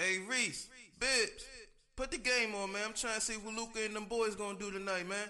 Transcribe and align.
Hey 0.00 0.18
Reese, 0.26 0.70
Bibbs, 0.98 1.44
put 1.94 2.10
the 2.10 2.16
game 2.16 2.54
on, 2.54 2.72
man. 2.72 2.80
I'm 2.86 2.94
trying 2.94 3.16
to 3.16 3.20
see 3.20 3.34
what 3.34 3.54
Luka 3.54 3.84
and 3.84 3.94
them 3.94 4.06
boys 4.06 4.34
gonna 4.34 4.58
do 4.58 4.70
tonight, 4.70 5.06
man. 5.06 5.28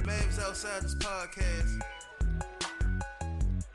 Mavs 0.00 0.38
Outsiders 0.38 0.96
podcast. 0.96 1.80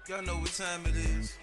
Y'all 0.08 0.22
know 0.22 0.36
what 0.36 0.52
time 0.52 0.82
it 0.86 0.96
is. 0.96 1.36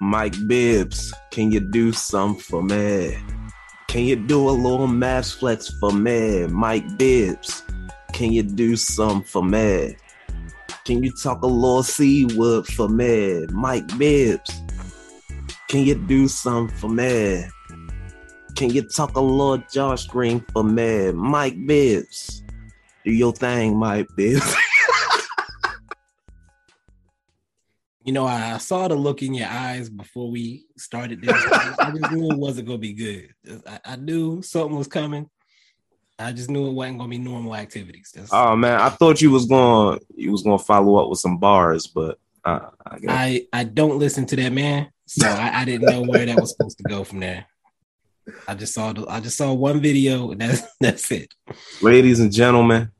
Mike 0.00 0.34
Bibbs, 0.46 1.12
can 1.30 1.52
you 1.52 1.60
do 1.60 1.92
something 1.92 2.40
for 2.40 2.62
me? 2.62 3.18
Can 3.86 4.04
you 4.04 4.16
do 4.16 4.48
a 4.48 4.50
little 4.50 4.88
Mavs 4.88 5.38
flex 5.38 5.68
for 5.78 5.92
me? 5.92 6.46
Mike 6.46 6.96
Bibbs, 6.96 7.62
can 8.14 8.32
you 8.32 8.44
do 8.44 8.76
something 8.76 9.22
for 9.24 9.44
me? 9.44 9.96
Can 10.84 11.02
you 11.02 11.12
talk 11.12 11.42
a 11.42 11.46
little 11.46 11.82
Seawood 11.82 12.66
for 12.66 12.88
me? 12.88 13.46
Mike 13.52 13.86
Bibbs, 13.98 14.62
can 15.68 15.84
you 15.84 15.94
do 15.94 16.26
something 16.26 16.76
for 16.76 16.88
me? 16.88 17.44
Can 18.56 18.70
you 18.70 18.82
talk 18.82 19.16
a 19.16 19.20
little 19.20 19.64
Josh 19.72 20.06
Green 20.06 20.44
for 20.52 20.64
me? 20.64 21.12
Mike 21.12 21.56
Bibbs, 21.66 22.42
do 23.04 23.12
your 23.12 23.32
thing, 23.32 23.76
Mike 23.76 24.08
Bibbs. 24.16 24.56
You 28.04 28.12
know, 28.12 28.26
I 28.26 28.58
saw 28.58 28.88
the 28.88 28.96
look 28.96 29.22
in 29.22 29.32
your 29.32 29.46
eyes 29.48 29.88
before 29.88 30.28
we 30.28 30.64
started 30.76 31.22
this. 31.22 31.32
I 31.78 31.92
just 31.96 32.10
knew 32.10 32.32
it 32.32 32.36
wasn't 32.36 32.66
gonna 32.66 32.78
be 32.78 32.92
good. 32.92 33.32
I, 33.84 33.94
knew 33.94 34.42
something 34.42 34.76
was 34.76 34.88
coming. 34.88 35.30
I 36.22 36.32
just 36.32 36.50
knew 36.50 36.68
it 36.68 36.72
wasn't 36.72 36.98
gonna 36.98 37.10
be 37.10 37.18
normal 37.18 37.54
activities. 37.54 38.12
That's, 38.14 38.32
oh 38.32 38.56
man, 38.56 38.80
I 38.80 38.88
thought 38.90 39.20
you 39.20 39.30
was 39.30 39.46
going 39.46 40.00
you 40.14 40.30
was 40.30 40.42
gonna 40.42 40.58
follow 40.58 40.96
up 40.96 41.10
with 41.10 41.18
some 41.18 41.38
bars, 41.38 41.86
but 41.86 42.18
uh, 42.44 42.70
I, 42.86 42.98
I, 43.08 43.46
I 43.52 43.64
don't 43.64 43.98
listen 43.98 44.26
to 44.26 44.36
that 44.36 44.52
man, 44.52 44.90
so 45.06 45.26
I, 45.28 45.60
I 45.60 45.64
didn't 45.64 45.90
know 45.90 46.02
where 46.02 46.26
that 46.26 46.40
was 46.40 46.50
supposed 46.50 46.78
to 46.78 46.84
go 46.84 47.04
from 47.04 47.20
there. 47.20 47.46
I 48.46 48.54
just 48.54 48.74
saw 48.74 48.92
the 48.92 49.06
I 49.08 49.20
just 49.20 49.36
saw 49.36 49.52
one 49.52 49.80
video 49.80 50.30
and 50.30 50.40
that's 50.40 50.62
that's 50.80 51.10
it. 51.10 51.34
Ladies 51.80 52.20
and 52.20 52.32
gentlemen, 52.32 52.90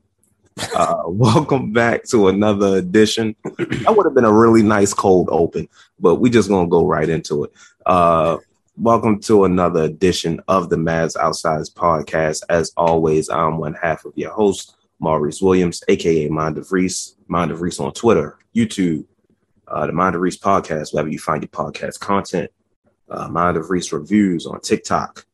uh, 0.74 1.02
welcome 1.06 1.72
back 1.72 2.04
to 2.04 2.28
another 2.28 2.76
edition. 2.78 3.36
That 3.44 3.94
would 3.96 4.06
have 4.06 4.14
been 4.14 4.24
a 4.24 4.32
really 4.32 4.62
nice 4.62 4.92
cold 4.92 5.28
open, 5.30 5.68
but 5.98 6.16
we 6.16 6.30
just 6.30 6.48
gonna 6.48 6.68
go 6.68 6.86
right 6.86 7.08
into 7.08 7.44
it. 7.44 7.52
Uh, 7.86 8.38
welcome 8.76 9.20
to 9.20 9.44
another 9.44 9.82
edition 9.82 10.40
of 10.48 10.70
the 10.70 10.76
Mavs 10.76 11.16
Outsiders 11.16 11.70
podcast. 11.70 12.42
As 12.48 12.72
always, 12.76 13.28
I'm 13.28 13.58
one 13.58 13.74
half 13.74 14.04
of 14.04 14.12
your 14.16 14.30
host, 14.30 14.76
Maurice 14.98 15.42
Williams, 15.42 15.82
aka 15.88 16.28
Mind 16.28 16.56
of 16.58 16.72
Reese. 16.72 17.16
Mind 17.28 17.50
of 17.50 17.60
Reese 17.60 17.80
on 17.80 17.92
Twitter, 17.92 18.38
YouTube, 18.54 19.06
uh, 19.68 19.86
the 19.86 19.92
Mind 19.92 20.14
of 20.14 20.20
Reese 20.20 20.38
podcast, 20.38 20.92
wherever 20.92 21.08
you 21.08 21.18
find 21.18 21.42
your 21.42 21.50
podcast 21.50 22.00
content. 22.00 22.50
Uh, 23.10 23.28
Mind 23.28 23.56
of 23.56 23.68
Reese 23.68 23.92
reviews 23.92 24.46
on 24.46 24.60
TikTok. 24.60 25.26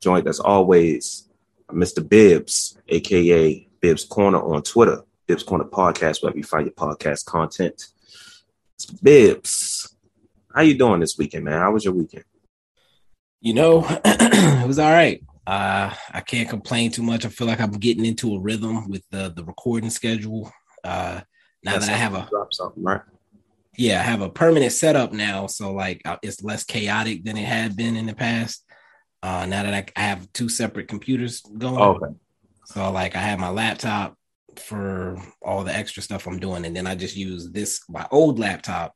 Joined 0.00 0.28
as 0.28 0.40
always, 0.40 1.28
Mr. 1.68 2.06
Bibbs, 2.06 2.78
aka 2.88 3.68
Bibbs 3.80 4.04
Corner 4.04 4.40
on 4.40 4.62
Twitter, 4.62 5.02
Bibbs 5.26 5.42
Corner 5.42 5.64
Podcast, 5.64 6.22
wherever 6.22 6.38
you 6.38 6.44
find 6.44 6.66
your 6.66 6.74
podcast 6.74 7.24
content. 7.24 7.88
Bibbs, 9.02 9.96
how 10.54 10.62
you 10.62 10.74
doing 10.74 11.00
this 11.00 11.18
weekend, 11.18 11.44
man? 11.44 11.60
How 11.60 11.72
was 11.72 11.84
your 11.84 11.94
weekend? 11.94 12.24
You 13.42 13.54
know, 13.54 13.84
it 14.04 14.68
was 14.68 14.78
all 14.78 14.92
right. 14.92 15.20
Uh, 15.44 15.92
I 16.12 16.20
can't 16.20 16.48
complain 16.48 16.92
too 16.92 17.02
much. 17.02 17.26
I 17.26 17.28
feel 17.28 17.48
like 17.48 17.60
I'm 17.60 17.72
getting 17.72 18.04
into 18.04 18.36
a 18.36 18.40
rhythm 18.40 18.88
with 18.88 19.02
the 19.10 19.32
the 19.34 19.44
recording 19.44 19.90
schedule. 19.90 20.52
Uh, 20.84 21.22
now 21.64 21.72
That's 21.72 21.86
that 21.86 21.94
I 21.94 21.96
have 21.96 22.14
a 22.14 22.28
drop 22.30 22.54
something, 22.54 22.84
right? 22.84 23.00
Yeah, 23.76 23.98
I 23.98 24.04
have 24.04 24.20
a 24.20 24.30
permanent 24.30 24.70
setup 24.70 25.12
now, 25.12 25.48
so 25.48 25.72
like 25.72 26.02
uh, 26.04 26.18
it's 26.22 26.44
less 26.44 26.62
chaotic 26.62 27.24
than 27.24 27.36
it 27.36 27.44
had 27.44 27.76
been 27.76 27.96
in 27.96 28.06
the 28.06 28.14
past. 28.14 28.64
Uh, 29.24 29.44
now 29.46 29.64
that 29.64 29.74
I, 29.74 30.00
I 30.00 30.04
have 30.04 30.32
two 30.32 30.48
separate 30.48 30.86
computers 30.86 31.40
going, 31.40 31.80
oh, 31.80 31.94
okay. 31.94 32.14
So 32.66 32.92
like 32.92 33.16
I 33.16 33.22
have 33.22 33.40
my 33.40 33.50
laptop 33.50 34.16
for 34.54 35.20
all 35.44 35.64
the 35.64 35.74
extra 35.74 36.00
stuff 36.00 36.28
I'm 36.28 36.38
doing, 36.38 36.64
and 36.64 36.76
then 36.76 36.86
I 36.86 36.94
just 36.94 37.16
use 37.16 37.50
this 37.50 37.80
my 37.88 38.06
old 38.12 38.38
laptop 38.38 38.94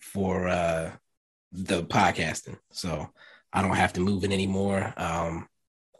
for 0.00 0.48
uh 0.48 0.92
the 1.52 1.82
podcasting. 1.82 2.56
So 2.70 3.10
I 3.52 3.62
don't 3.62 3.76
have 3.76 3.92
to 3.94 4.00
move 4.00 4.24
it 4.24 4.32
anymore. 4.32 4.92
Um 4.96 5.48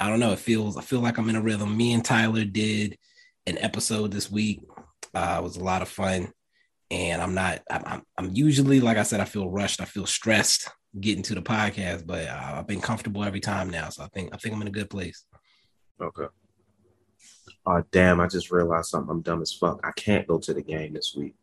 I 0.01 0.09
don't 0.09 0.21
know. 0.21 0.33
It 0.33 0.39
feels 0.41 0.77
I 0.77 0.83
feel 0.83 1.01
like 1.01 1.19
I'm 1.19 1.29
in 1.29 1.37
a 1.37 1.43
rhythm. 1.43 1.77
Me 1.77 1.93
and 1.93 2.05
Tyler 2.05 2.45
did 2.45 2.99
an 3.47 3.59
episode 3.59 4.13
this 4.13 4.31
week. 4.31 4.61
Uh, 5.15 5.37
it 5.39 5.43
was 5.43 5.57
a 5.57 5.65
lot 5.65 5.83
of 5.83 5.89
fun, 5.89 6.33
and 6.91 7.21
I'm 7.21 7.35
not. 7.35 7.61
I'm, 7.71 8.03
I'm 8.17 8.31
usually 8.33 8.81
like 8.81 8.97
I 8.97 9.03
said. 9.03 9.21
I 9.21 9.25
feel 9.25 9.51
rushed. 9.51 9.81
I 9.81 9.85
feel 9.85 10.07
stressed 10.07 10.71
getting 10.99 11.23
to 11.25 11.35
the 11.35 11.43
podcast, 11.43 12.07
but 12.07 12.27
uh, 12.27 12.55
I've 12.57 12.67
been 12.67 12.81
comfortable 12.81 13.25
every 13.25 13.41
time 13.41 13.71
now. 13.71 13.89
So 13.91 14.05
I 14.05 14.09
think 14.09 14.31
I 14.33 14.39
think 14.39 14.55
I'm 14.55 14.63
in 14.63 14.69
a 14.69 14.73
good 14.73 14.91
place. 14.91 15.25
Okay. 16.01 16.27
Oh 17.67 17.83
damn! 17.93 18.21
I 18.21 18.27
just 18.27 18.51
realized 18.51 18.89
something. 18.89 19.11
I'm 19.11 19.23
dumb 19.23 19.43
as 19.43 19.53
fuck. 19.53 19.81
I 19.85 19.93
can't 19.93 20.27
go 20.27 20.39
to 20.39 20.55
the 20.55 20.63
game 20.63 20.95
this 20.95 21.15
week. 21.17 21.35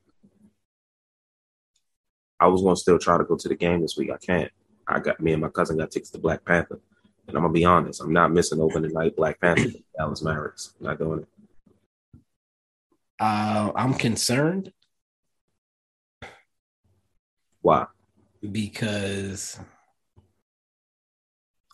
I 2.40 2.48
was 2.48 2.62
gonna 2.62 2.76
still 2.76 3.00
try 3.00 3.18
to 3.18 3.24
go 3.24 3.36
to 3.36 3.48
the 3.48 3.56
game 3.56 3.82
this 3.82 3.98
week. 3.98 4.10
I 4.12 4.18
can't. 4.18 4.52
I 4.90 5.00
got 5.00 5.20
me 5.20 5.34
and 5.34 5.42
my 5.42 5.50
cousin 5.50 5.78
got 5.78 5.92
tickets 5.92 6.12
to 6.12 6.20
Black 6.20 6.44
Panther, 6.44 6.80
and 7.28 7.38
I'm 7.38 7.44
gonna 7.44 7.54
be 7.54 7.66
honest. 7.66 8.02
I'm 8.02 8.14
not 8.14 8.32
missing 8.32 8.60
opening 8.60 8.94
night 8.94 9.16
Black 9.16 9.40
Panther. 9.40 9.70
Dallas 9.98 10.22
Mavericks. 10.22 10.74
I'm 10.80 10.88
not 10.88 11.00
doing 11.00 11.20
it. 11.20 11.28
Uh, 13.20 13.72
I'm 13.76 13.94
concerned. 13.94 14.72
Why? 17.62 17.88
Because 18.50 19.60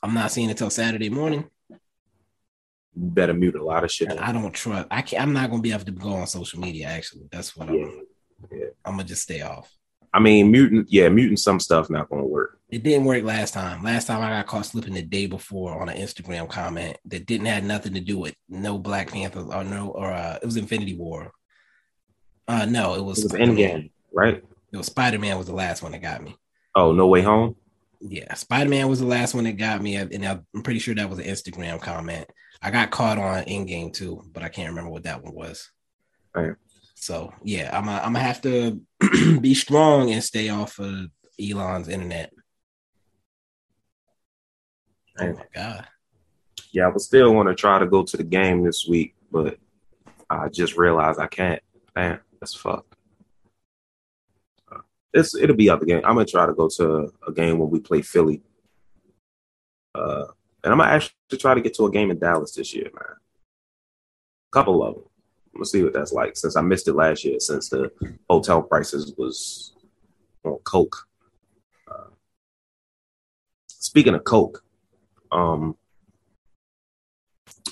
I'm 0.01 0.13
not 0.13 0.31
seeing 0.31 0.49
it 0.49 0.57
till 0.57 0.69
Saturday 0.69 1.09
morning 1.09 1.49
better 2.95 3.33
mute 3.33 3.55
a 3.55 3.63
lot 3.63 3.83
of 3.83 3.91
shit. 3.91 4.11
I 4.19 4.31
don't 4.31 4.53
trust. 4.53 4.87
I 4.89 5.01
can't. 5.01 5.23
I'm 5.23 5.33
not 5.33 5.49
gonna 5.49 5.61
be 5.61 5.71
able 5.71 5.85
to 5.85 5.91
go 5.91 6.13
on 6.13 6.27
social 6.27 6.59
media. 6.59 6.87
Actually, 6.87 7.27
that's 7.31 7.55
what 7.55 7.67
yeah. 7.67 7.83
I'm. 7.83 8.01
Yeah. 8.51 8.65
I'm 8.83 8.93
gonna 8.93 9.03
just 9.03 9.23
stay 9.23 9.41
off. 9.41 9.71
I 10.13 10.19
mean, 10.19 10.51
muting. 10.51 10.85
Yeah, 10.87 11.09
muting 11.09 11.37
some 11.37 11.59
stuff 11.59 11.89
not 11.89 12.09
gonna 12.09 12.25
work. 12.25 12.59
It 12.75 12.83
didn't 12.83 13.05
work 13.05 13.23
last 13.23 13.53
time. 13.53 13.83
Last 13.83 14.07
time 14.07 14.21
I 14.21 14.29
got 14.31 14.47
caught 14.47 14.65
slipping 14.65 14.95
the 14.95 15.01
day 15.01 15.27
before 15.27 15.81
on 15.81 15.87
an 15.87 15.95
Instagram 15.95 16.49
comment 16.49 16.97
that 17.05 17.25
didn't 17.25 17.45
have 17.45 17.63
nothing 17.63 17.93
to 17.93 18.01
do 18.01 18.17
with 18.17 18.35
no 18.49 18.77
Black 18.77 19.09
Panther 19.09 19.39
or 19.39 19.63
no 19.63 19.91
or 19.91 20.11
uh, 20.11 20.37
it 20.41 20.45
was 20.45 20.57
Infinity 20.57 20.93
War. 20.97 21.31
Uh, 22.49 22.65
no, 22.65 22.95
it 22.95 23.01
was. 23.01 23.23
It 23.23 23.31
was 23.31 23.39
Endgame, 23.39 23.91
right? 24.11 24.43
It 24.73 24.77
was 24.77 24.87
Spider 24.87 25.17
Man 25.17 25.37
was 25.37 25.47
the 25.47 25.53
last 25.53 25.83
one 25.83 25.93
that 25.93 26.01
got 26.01 26.21
me. 26.21 26.35
Oh, 26.75 26.91
No 26.91 27.07
Way 27.07 27.21
Home. 27.21 27.55
Yeah, 28.01 28.33
Spider 28.33 28.69
Man 28.69 28.89
was 28.89 28.99
the 28.99 29.05
last 29.05 29.33
one 29.33 29.45
that 29.45 29.55
got 29.55 29.81
me, 29.81 29.95
and 29.95 30.25
I'm 30.25 30.45
pretty 30.61 30.81
sure 30.81 30.95
that 30.95 31.09
was 31.09 31.19
an 31.19 31.25
Instagram 31.27 31.79
comment. 31.79 32.29
I 32.61 32.71
got 32.71 32.91
caught 32.91 33.17
on 33.17 33.45
Endgame 33.45 33.93
too, 33.93 34.21
but 34.33 34.43
I 34.43 34.49
can't 34.49 34.67
remember 34.67 34.91
what 34.91 35.03
that 35.03 35.23
one 35.23 35.33
was. 35.33 35.71
Right. 36.35 36.55
So 36.95 37.31
yeah, 37.41 37.69
I'm 37.71 37.87
a, 37.87 37.99
I'm 37.99 38.11
gonna 38.11 38.19
have 38.19 38.41
to 38.41 38.81
be 39.39 39.53
strong 39.53 40.11
and 40.11 40.21
stay 40.21 40.49
off 40.49 40.77
of 40.77 41.09
Elon's 41.39 41.87
internet. 41.87 42.33
Oh 45.19 45.33
my 45.33 45.45
god. 45.53 45.87
Yeah, 46.71 46.85
I 46.85 46.89
would 46.89 47.01
still 47.01 47.33
want 47.33 47.47
to 47.49 47.55
try 47.55 47.79
to 47.79 47.85
go 47.85 48.03
to 48.03 48.17
the 48.17 48.23
game 48.23 48.63
this 48.63 48.85
week, 48.87 49.15
but 49.31 49.57
I 50.29 50.49
just 50.49 50.77
realized 50.77 51.19
I 51.19 51.27
can't. 51.27 51.61
Man, 51.95 52.19
that's 52.39 52.53
fucked. 52.53 52.95
It's 55.13 55.33
it'll 55.33 55.55
be 55.55 55.69
other 55.69 55.85
game. 55.85 56.01
I'm 56.03 56.15
gonna 56.15 56.25
try 56.25 56.45
to 56.45 56.53
go 56.53 56.67
to 56.67 57.13
a 57.25 57.31
game 57.31 57.57
when 57.59 57.69
we 57.69 57.79
play 57.79 58.01
Philly. 58.01 58.41
Uh, 59.93 60.25
and 60.61 60.73
I'm 60.73 60.79
gonna 60.79 60.91
actually 60.91 61.37
try 61.39 61.53
to 61.53 61.61
get 61.61 61.73
to 61.75 61.85
a 61.85 61.91
game 61.91 62.11
in 62.11 62.19
Dallas 62.19 62.53
this 62.53 62.73
year, 62.73 62.89
man. 62.93 63.15
A 63.15 64.51
couple 64.51 64.83
of 64.83 64.95
them. 64.95 65.03
I'm 65.53 65.59
gonna 65.59 65.65
see 65.65 65.81
what 65.83 65.93
that's 65.93 66.11
like 66.11 66.35
since 66.35 66.57
I 66.57 66.61
missed 66.61 66.89
it 66.89 66.95
last 66.95 67.23
year, 67.23 67.39
since 67.39 67.69
the 67.69 67.89
hotel 68.29 68.61
prices 68.61 69.13
was 69.17 69.73
on 70.43 70.57
Coke. 70.65 71.07
Uh, 71.89 72.09
speaking 73.67 74.15
of 74.15 74.25
Coke, 74.25 74.64
um, 75.31 75.75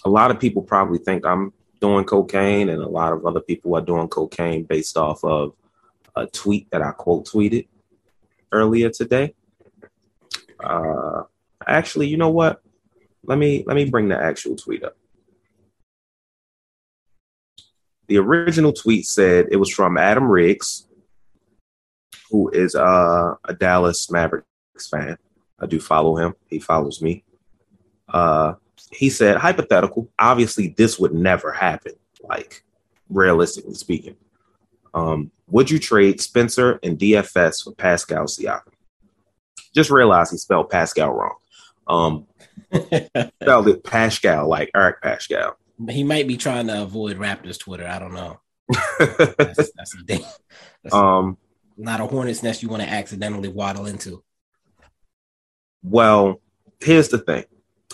a 0.06 0.10
lot 0.10 0.32
of 0.32 0.40
people 0.40 0.62
probably 0.62 1.00
think 1.00 1.26
I'm 1.26 1.54
doing 1.80 2.06
cocaine, 2.06 2.70
and 2.70 2.82
a 2.82 2.90
lot 2.90 3.14
of 3.14 3.26
other 3.26 3.42
people 3.42 3.76
are 3.76 3.82
doing 3.82 4.08
cocaine 4.08 4.64
based 4.64 4.98
off 4.98 5.24
of 5.24 5.54
a 6.16 6.28
tweet 6.28 6.70
that 6.72 6.82
I 6.82 6.92
quote 6.92 7.26
tweeted 7.26 7.68
earlier 8.52 8.90
today. 8.90 9.34
Uh, 10.64 11.24
actually, 11.68 12.08
you 12.08 12.18
know 12.18 12.30
what? 12.30 12.64
let 13.26 13.38
me 13.38 13.64
let 13.66 13.76
me 13.76 13.86
bring 13.86 14.10
the 14.10 14.18
actual 14.18 14.56
tweet 14.56 14.84
up. 14.84 14.98
The 18.08 18.18
original 18.18 18.74
tweet 18.74 19.06
said 19.06 19.48
it 19.50 19.58
was 19.58 19.70
from 19.70 19.98
Adam 19.98 20.26
Riggs, 20.26 20.88
who 22.30 22.50
is 22.50 22.76
uh, 22.76 23.36
a 23.46 23.54
Dallas 23.54 24.12
Mavericks 24.12 24.46
fan. 24.92 25.18
I 25.60 25.66
do 25.66 25.80
follow 25.80 26.18
him. 26.18 26.36
He 26.50 26.60
follows 26.60 27.02
me. 27.02 27.24
Uh, 28.14 28.54
he 28.92 29.10
said, 29.10 29.38
hypothetical. 29.38 30.10
Obviously, 30.20 30.70
this 30.78 31.00
would 31.00 31.14
never 31.14 31.52
happen. 31.52 31.94
Like, 32.22 32.64
realistically 33.10 33.74
speaking, 33.74 34.16
Um, 34.94 35.32
would 35.48 35.70
you 35.72 35.80
trade 35.80 36.22
Spencer 36.22 36.80
and 36.84 36.98
DFS 36.98 37.64
for 37.64 37.74
Pascal 37.74 38.26
Siakam? 38.26 38.72
Just 39.74 39.90
realize 39.90 40.30
he 40.32 40.38
spelled 40.38 40.70
Pascal 40.70 41.12
wrong. 41.12 41.36
Um, 41.88 42.28
spelled 43.42 43.68
it 43.68 43.84
Pascal, 43.84 44.48
like 44.48 44.70
Eric 44.76 45.02
Pascal. 45.02 45.58
he 45.90 46.04
might 46.04 46.28
be 46.28 46.38
trying 46.38 46.68
to 46.68 46.84
avoid 46.84 47.18
Raptors 47.18 47.60
Twitter. 47.60 47.88
I 47.88 47.98
don't 48.00 48.14
know. 48.14 48.40
That's, 49.00 49.72
that's 49.76 49.96
a 49.96 50.04
thing. 50.08 50.24
That's 50.84 50.96
um, 50.96 51.38
not 51.76 52.00
a 52.00 52.06
hornet's 52.06 52.42
nest 52.44 52.64
you 52.64 52.70
want 52.70 52.82
to 52.82 52.90
accidentally 52.90 53.50
waddle 53.50 53.86
into. 53.88 54.24
well, 55.84 56.40
here's 56.80 57.10
the 57.10 57.18
thing. 57.18 57.44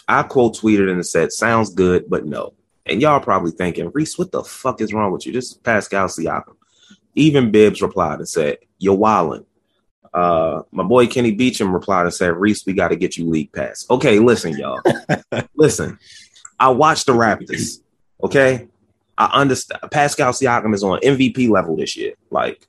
I 0.10 0.24
quote 0.24 0.58
tweeted 0.58 0.92
and 0.92 1.06
said, 1.06 1.32
sounds 1.32 1.70
good, 1.70 2.10
but 2.10 2.26
no. 2.26 2.54
And 2.88 3.00
y'all 3.00 3.20
probably 3.20 3.52
thinking, 3.52 3.92
Reese, 3.94 4.18
what 4.18 4.32
the 4.32 4.44
fuck 4.44 4.82
is 4.82 4.92
wrong 4.92 5.12
with 5.12 5.28
you? 5.28 5.32
This 5.32 5.52
is 5.52 5.54
Pascal 5.54 6.08
Siakam. 6.08 6.56
Even 7.14 7.52
Bibbs 7.52 7.82
replied 7.82 8.18
and 8.18 8.28
said, 8.28 8.58
You're 8.80 8.98
wildin'. 8.98 9.46
Uh, 10.12 10.64
my 10.72 10.82
boy 10.82 11.06
Kenny 11.06 11.32
Beecham 11.32 11.72
replied 11.72 12.04
and 12.04 12.14
said, 12.14 12.36
Reese, 12.36 12.66
we 12.66 12.74
got 12.74 12.88
to 12.88 12.96
get 12.96 13.18
you 13.18 13.30
league 13.30 13.54
pass. 13.54 13.86
Okay, 13.92 14.18
listen, 14.18 14.58
y'all. 14.58 14.82
listen, 15.56 16.00
I 16.60 16.70
watched 16.70 17.06
the 17.06 17.14
Raptors. 17.14 17.82
Okay. 18.24 18.68
I 19.16 19.26
understand. 19.26 19.82
Pascal 19.92 20.32
Siakam 20.32 20.74
is 20.74 20.84
on 20.84 21.00
MVP 21.02 21.50
level 21.50 21.76
this 21.76 21.96
year. 21.96 22.14
Like, 22.32 22.68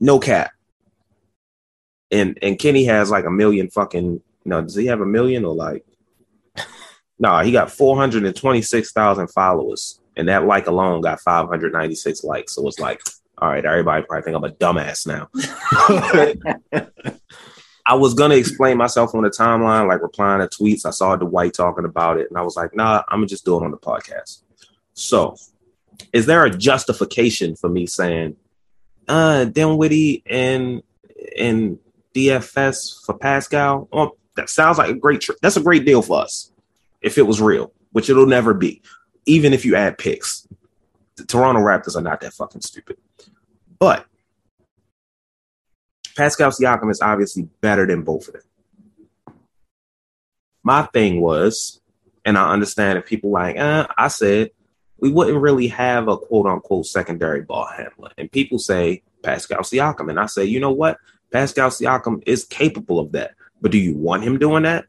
no 0.00 0.18
cap. 0.18 0.50
And 2.10 2.38
and 2.42 2.58
Kenny 2.58 2.84
has 2.86 3.10
like 3.10 3.24
a 3.24 3.30
million 3.30 3.68
fucking 3.68 4.22
no, 4.46 4.62
does 4.62 4.74
he 4.74 4.86
have 4.86 5.00
a 5.00 5.06
million 5.06 5.44
or 5.44 5.54
like 5.54 5.84
no, 7.18 7.38
he 7.40 7.52
got 7.52 7.70
426,000 7.70 9.28
followers. 9.28 10.00
And 10.16 10.28
that 10.28 10.46
like 10.46 10.66
alone 10.66 11.02
got 11.02 11.20
596 11.20 12.24
likes. 12.24 12.54
So 12.54 12.66
it's 12.66 12.78
like, 12.78 13.02
all 13.38 13.50
right, 13.50 13.64
everybody 13.64 14.04
probably 14.06 14.22
think 14.22 14.36
I'm 14.36 14.44
a 14.44 14.50
dumbass 14.50 15.06
now. 15.06 15.28
I 17.88 17.94
was 17.94 18.14
gonna 18.14 18.34
explain 18.34 18.78
myself 18.78 19.14
on 19.14 19.22
the 19.22 19.30
timeline, 19.30 19.86
like 19.86 20.02
replying 20.02 20.40
to 20.40 20.48
tweets. 20.48 20.86
I 20.86 20.90
saw 20.90 21.14
Dwight 21.14 21.54
talking 21.54 21.84
about 21.84 22.18
it, 22.18 22.28
and 22.28 22.38
I 22.38 22.42
was 22.42 22.56
like, 22.56 22.74
nah, 22.74 23.02
I'm 23.08 23.18
gonna 23.18 23.28
just 23.28 23.44
do 23.44 23.56
it 23.56 23.62
on 23.62 23.70
the 23.70 23.76
podcast. 23.76 24.42
So, 24.94 25.36
is 26.12 26.26
there 26.26 26.44
a 26.44 26.50
justification 26.50 27.54
for 27.54 27.68
me 27.68 27.86
saying, 27.86 28.36
uh, 29.06 29.44
Dinwiddie 29.44 30.24
and 30.26 30.82
and 31.38 31.78
DFS 32.12 33.04
for 33.04 33.16
Pascal? 33.18 33.88
Oh, 33.92 34.16
that 34.36 34.50
sounds 34.50 34.78
like 34.78 34.90
a 34.90 34.94
great. 34.94 35.26
That's 35.42 35.56
a 35.56 35.62
great 35.62 35.84
deal 35.84 36.02
for 36.02 36.22
us 36.22 36.52
if 37.00 37.18
it 37.18 37.22
was 37.22 37.40
real, 37.40 37.72
which 37.92 38.10
it'll 38.10 38.26
never 38.26 38.54
be. 38.54 38.82
Even 39.26 39.52
if 39.52 39.64
you 39.64 39.76
add 39.76 39.98
picks, 39.98 40.46
the 41.16 41.24
Toronto 41.24 41.60
Raptors 41.60 41.96
are 41.96 42.02
not 42.02 42.20
that 42.20 42.34
fucking 42.34 42.60
stupid. 42.60 42.96
But 43.78 44.06
Pascal 46.16 46.50
Siakam 46.50 46.90
is 46.90 47.00
obviously 47.00 47.48
better 47.60 47.86
than 47.86 48.02
both 48.02 48.28
of 48.28 48.34
them. 48.34 49.34
My 50.62 50.82
thing 50.82 51.20
was, 51.20 51.80
and 52.24 52.38
I 52.38 52.52
understand 52.52 52.98
if 52.98 53.06
people 53.06 53.30
like, 53.30 53.58
uh, 53.58 53.86
I 53.96 54.08
said 54.08 54.50
we 54.98 55.10
wouldn't 55.10 55.40
really 55.40 55.68
have 55.68 56.08
a 56.08 56.16
quote 56.16 56.46
unquote 56.46 56.86
secondary 56.86 57.42
ball 57.42 57.66
handler. 57.66 58.10
And 58.16 58.30
people 58.30 58.58
say 58.58 59.02
Pascal 59.22 59.60
Siakam. 59.60 60.08
And 60.08 60.18
I 60.18 60.26
say, 60.26 60.44
you 60.44 60.60
know 60.60 60.70
what? 60.70 60.98
Pascal 61.30 61.70
Siakam 61.70 62.22
is 62.26 62.44
capable 62.44 62.98
of 62.98 63.12
that. 63.12 63.34
But 63.60 63.72
do 63.72 63.78
you 63.78 63.96
want 63.96 64.24
him 64.24 64.38
doing 64.38 64.64
that? 64.64 64.86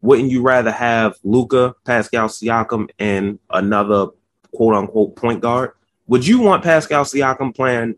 Wouldn't 0.00 0.30
you 0.30 0.42
rather 0.42 0.70
have 0.70 1.16
Luka, 1.22 1.74
Pascal 1.84 2.28
Siakam, 2.28 2.90
and 2.98 3.38
another 3.50 4.08
quote 4.54 4.74
unquote 4.74 5.16
point 5.16 5.40
guard? 5.40 5.72
Would 6.06 6.26
you 6.26 6.40
want 6.40 6.62
Pascal 6.62 7.04
Siakam 7.04 7.54
playing 7.54 7.96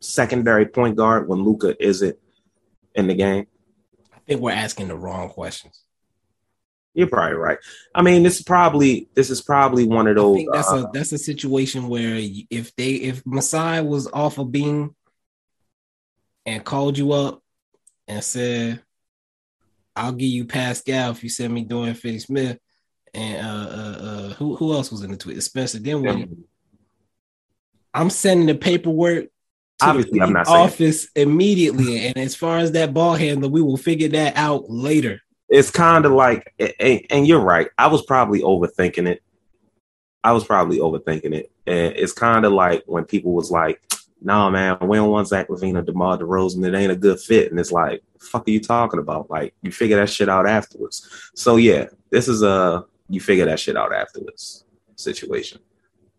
secondary 0.00 0.66
point 0.66 0.96
guard 0.96 1.28
when 1.28 1.42
Luka 1.42 1.74
isn't 1.82 2.16
in 2.94 3.06
the 3.06 3.14
game? 3.14 3.46
I 4.14 4.18
think 4.26 4.40
we're 4.40 4.52
asking 4.52 4.88
the 4.88 4.96
wrong 4.96 5.30
questions. 5.30 5.82
You're 6.94 7.06
probably 7.06 7.36
right. 7.36 7.58
I 7.94 8.02
mean, 8.02 8.22
this 8.22 8.38
is 8.38 8.42
probably 8.44 9.08
this 9.14 9.30
is 9.30 9.40
probably 9.40 9.84
one 9.84 10.06
of 10.08 10.16
I 10.16 10.20
those. 10.20 10.36
think 10.36 10.50
that's 10.52 10.72
uh, 10.72 10.84
a 10.86 10.90
that's 10.92 11.12
a 11.12 11.18
situation 11.18 11.88
where 11.88 12.18
if 12.50 12.74
they 12.76 12.94
if 12.94 13.24
Masai 13.24 13.80
was 13.82 14.08
off 14.12 14.38
of 14.38 14.50
being 14.50 14.94
and 16.44 16.64
called 16.64 16.98
you 16.98 17.12
up 17.12 17.42
and 18.08 18.24
said, 18.24 18.82
"I'll 19.94 20.12
give 20.12 20.28
you 20.28 20.44
Pascal 20.46 21.12
if 21.12 21.22
you 21.22 21.28
send 21.28 21.54
me 21.54 21.64
Dorian 21.64 21.94
Finney 21.94 22.18
Smith," 22.18 22.58
and 23.14 23.46
uh, 23.46 23.50
uh, 23.50 23.98
uh, 24.02 24.28
who 24.34 24.56
who 24.56 24.72
else 24.72 24.90
was 24.90 25.02
in 25.02 25.10
the 25.12 25.16
tweet? 25.16 25.40
Spencer 25.42 25.78
Dinwiddie. 25.78 26.28
I'm 27.94 28.10
sending 28.10 28.46
the 28.46 28.54
paperwork. 28.54 29.26
To 29.80 29.86
Obviously, 29.86 30.18
the 30.18 30.24
I'm 30.24 30.32
not 30.32 30.46
saying- 30.48 30.58
office 30.58 31.08
immediately, 31.14 32.06
and 32.08 32.16
as 32.18 32.34
far 32.34 32.58
as 32.58 32.72
that 32.72 32.92
ball 32.92 33.14
handler, 33.14 33.48
we 33.48 33.62
will 33.62 33.76
figure 33.76 34.08
that 34.08 34.36
out 34.36 34.68
later. 34.68 35.20
it's 35.48 35.70
kind 35.70 36.04
of 36.04 36.10
like, 36.12 36.52
and, 36.80 37.06
and 37.10 37.26
you're 37.28 37.40
right. 37.40 37.68
I 37.78 37.86
was 37.86 38.02
probably 38.02 38.40
overthinking 38.40 39.08
it. 39.08 39.22
I 40.24 40.32
was 40.32 40.44
probably 40.44 40.78
overthinking 40.78 41.32
it, 41.32 41.52
and 41.66 41.94
it's 41.96 42.12
kind 42.12 42.44
of 42.44 42.52
like 42.52 42.82
when 42.86 43.04
people 43.04 43.32
was 43.32 43.50
like, 43.52 43.80
"Nah, 44.20 44.50
man, 44.50 44.78
we 44.82 44.96
don't 44.96 45.10
want 45.10 45.28
Zach 45.28 45.48
LaVine 45.48 45.78
or 45.78 45.82
DeMar 45.82 46.18
DeRozan. 46.18 46.66
It 46.66 46.76
ain't 46.76 46.92
a 46.92 46.96
good 46.96 47.20
fit." 47.20 47.50
And 47.50 47.58
it's 47.58 47.72
like, 47.72 48.02
"Fuck, 48.20 48.48
are 48.48 48.50
you 48.50 48.60
talking 48.60 49.00
about?" 49.00 49.30
Like, 49.30 49.54
you 49.62 49.72
figure 49.72 49.96
that 49.96 50.10
shit 50.10 50.28
out 50.28 50.48
afterwards. 50.48 51.30
So 51.34 51.56
yeah, 51.56 51.86
this 52.10 52.28
is 52.28 52.42
a 52.42 52.84
you 53.08 53.20
figure 53.20 53.46
that 53.46 53.60
shit 53.60 53.76
out 53.76 53.94
afterwards 53.94 54.64
situation. 54.96 55.60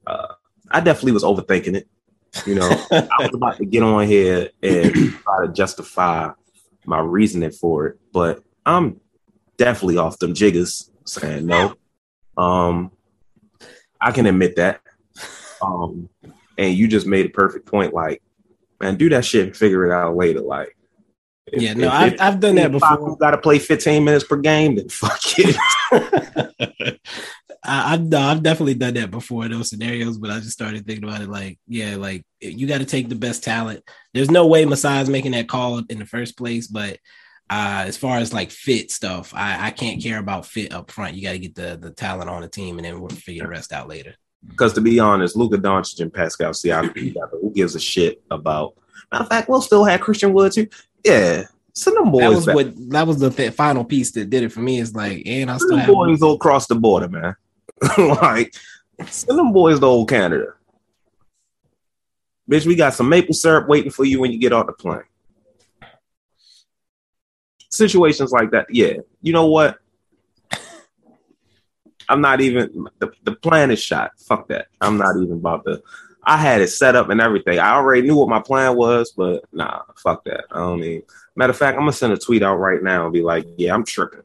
Uh, 0.08 0.34
I 0.72 0.80
definitely 0.82 1.14
was 1.14 1.24
overthinking 1.24 1.76
it. 1.76 1.88
You 2.46 2.56
know, 2.56 2.70
I 2.92 3.08
was 3.20 3.34
about 3.34 3.58
to 3.58 3.66
get 3.66 3.84
on 3.84 4.08
here 4.08 4.50
and 4.62 4.94
try 4.94 5.46
to 5.46 5.52
justify 5.54 6.32
my 6.86 7.00
reasoning 7.00 7.52
for 7.52 7.88
it, 7.88 8.00
but 8.12 8.44
I'm 8.66 9.00
definitely 9.58 9.98
off 9.98 10.20
them 10.20 10.34
jiggers 10.34 10.90
saying 11.06 11.46
no. 11.46 11.76
Um, 12.38 12.92
I 14.00 14.12
can 14.12 14.26
admit 14.26 14.56
that. 14.56 14.82
Um, 15.62 16.10
and 16.60 16.76
you 16.78 16.88
just 16.88 17.08
made 17.08 17.26
a 17.26 17.30
perfect 17.30 17.66
point. 17.66 17.94
Like, 17.94 18.22
man, 18.82 18.96
do 18.98 19.10
that 19.10 19.26
shit 19.26 19.48
and 19.48 19.56
figure 19.58 19.86
it 19.86 19.92
out 19.92 20.16
later. 20.16 20.42
Like, 20.42 20.76
if- 21.48 21.62
Yeah, 21.62 21.74
no, 21.74 21.88
if- 21.88 21.94
I've, 21.94 22.14
if- 22.14 22.22
I've 22.22 22.40
done 22.40 22.56
that 22.56 22.72
before. 22.72 23.18
Got 23.18 23.32
to 23.32 23.38
play 23.40 23.58
15 23.60 24.04
minutes 24.04 24.26
per 24.26 24.38
game. 24.38 24.76
Then 24.76 24.90
fuck 24.90 25.20
it. 25.38 25.56
I, 27.64 27.94
I've 27.94 28.04
no, 28.06 28.20
I've 28.20 28.42
definitely 28.44 28.76
done 28.76 28.94
that 28.94 29.12
before 29.12 29.46
in 29.46 29.52
those 29.52 29.70
scenarios, 29.70 30.18
but 30.18 30.30
I 30.32 30.40
just 30.40 30.52
started 30.52 30.86
thinking 30.86 31.04
about 31.04 31.22
it 31.22 31.30
like, 31.30 31.60
yeah, 31.68 31.98
like 31.98 32.24
you 32.40 32.68
got 32.68 32.78
to 32.80 32.86
take 32.86 33.10
the 33.10 33.16
best 33.16 33.44
talent. 33.44 33.84
There's 34.14 34.32
no 34.32 34.48
way 34.48 34.66
Masai's 34.66 35.10
making 35.10 35.34
that 35.34 35.50
call 35.50 35.80
in 35.90 36.00
the 36.00 36.06
first 36.06 36.38
place, 36.38 36.68
but 36.68 36.98
uh, 37.50 37.84
as 37.86 37.98
far 37.98 38.18
as 38.20 38.32
like 38.32 38.52
fit 38.52 38.92
stuff, 38.92 39.34
I, 39.36 39.68
I 39.68 39.72
can't 39.72 40.02
care 40.02 40.20
about 40.20 40.46
fit 40.46 40.72
up 40.72 40.90
front. 40.92 41.16
You 41.16 41.24
got 41.24 41.32
to 41.34 41.40
get 41.40 41.56
the 41.56 41.78
the 41.82 41.92
talent 41.92 42.30
on 42.30 42.42
the 42.44 42.48
team, 42.48 42.78
and 42.78 42.86
then 42.86 43.02
we'll 43.02 43.10
figure 43.10 43.44
the 43.44 43.50
rest 43.50 43.74
out 43.74 43.90
later. 43.90 44.16
Because 44.48 44.74
to 44.74 44.82
be 44.82 45.00
honest, 45.00 45.36
Luka 45.36 45.58
Doncic 45.58 46.00
and 46.00 46.14
Pascal 46.14 46.52
Siakam 46.52 47.16
who 47.32 47.52
gives 47.52 47.76
a 47.76 47.80
shit 47.80 48.22
about? 48.32 48.76
Matter 49.12 49.24
of 49.24 49.30
fact, 49.30 49.50
we'll 49.50 49.62
still 49.62 49.84
have 49.84 50.02
Christian 50.02 50.34
Wood 50.34 50.52
too. 50.52 50.68
Yeah, 51.04 51.44
send 51.74 51.98
them 51.98 52.12
boys 52.12 52.22
That 52.22 52.30
was 52.32 52.46
back. 52.46 52.56
what 52.56 52.90
that 52.92 53.08
was 53.08 53.20
the 53.20 53.30
th- 53.30 53.54
final 53.54 53.84
piece 53.84 54.12
that 54.12 54.30
did 54.30 54.44
it 54.44 54.52
for 54.52 54.62
me. 54.62 54.80
Is 54.80 54.96
like, 54.96 55.24
and 55.26 55.50
I 55.50 55.54
Send 55.54 55.60
still 55.62 55.70
them 55.72 55.80
have 55.80 55.94
boys 55.94 56.22
all 56.22 56.36
across 56.36 56.68
the 56.68 56.76
border, 56.76 57.10
man. 57.10 57.36
like, 57.98 58.54
send 59.08 59.38
them 59.38 59.52
boys 59.54 59.80
to 59.80 59.86
old 59.86 60.10
Canada. 60.10 60.54
Bitch, 62.50 62.66
we 62.66 62.76
got 62.76 62.94
some 62.94 63.10
maple 63.10 63.34
syrup 63.34 63.68
waiting 63.68 63.92
for 63.92 64.06
you 64.06 64.20
when 64.20 64.32
you 64.32 64.40
get 64.40 64.54
off 64.54 64.66
the 64.66 64.74
plane. 64.74 65.04
Situations 67.70 68.32
like 68.32 68.52
that, 68.52 68.66
yeah. 68.72 68.94
You 69.22 69.34
know 69.34 69.46
what? 69.46 69.78
I'm 72.10 72.22
not 72.22 72.42
even 72.42 72.88
the, 72.98 73.12
the 73.24 73.34
plan 73.34 73.72
is 73.72 73.82
shot. 73.82 74.12
Fuck 74.18 74.48
that. 74.50 74.68
I'm 74.82 74.98
not 74.98 75.16
even 75.16 75.34
about 75.34 75.64
to. 75.66 75.82
I 76.24 76.38
had 76.38 76.62
it 76.62 76.68
set 76.68 76.96
up 76.96 77.10
and 77.10 77.22
everything. 77.22 77.60
I 77.60 77.74
already 77.74 78.02
knew 78.02 78.16
what 78.16 78.28
my 78.30 78.42
plan 78.42 78.76
was, 78.76 79.12
but 79.12 79.46
nah, 79.54 79.84
fuck 79.98 80.26
that. 80.26 80.46
I 80.52 80.58
don't 80.58 80.82
need. 80.82 81.04
Matter 81.36 81.52
of 81.52 81.58
fact, 81.58 81.76
I'm 81.76 81.82
gonna 81.82 81.94
send 81.94 82.14
a 82.14 82.18
tweet 82.18 82.44
out 82.44 82.58
right 82.58 82.84
now 82.84 83.06
and 83.06 83.14
be 83.14 83.22
like, 83.22 83.46
"Yeah, 83.58 83.74
I'm 83.74 83.86
tripping." 83.86 84.24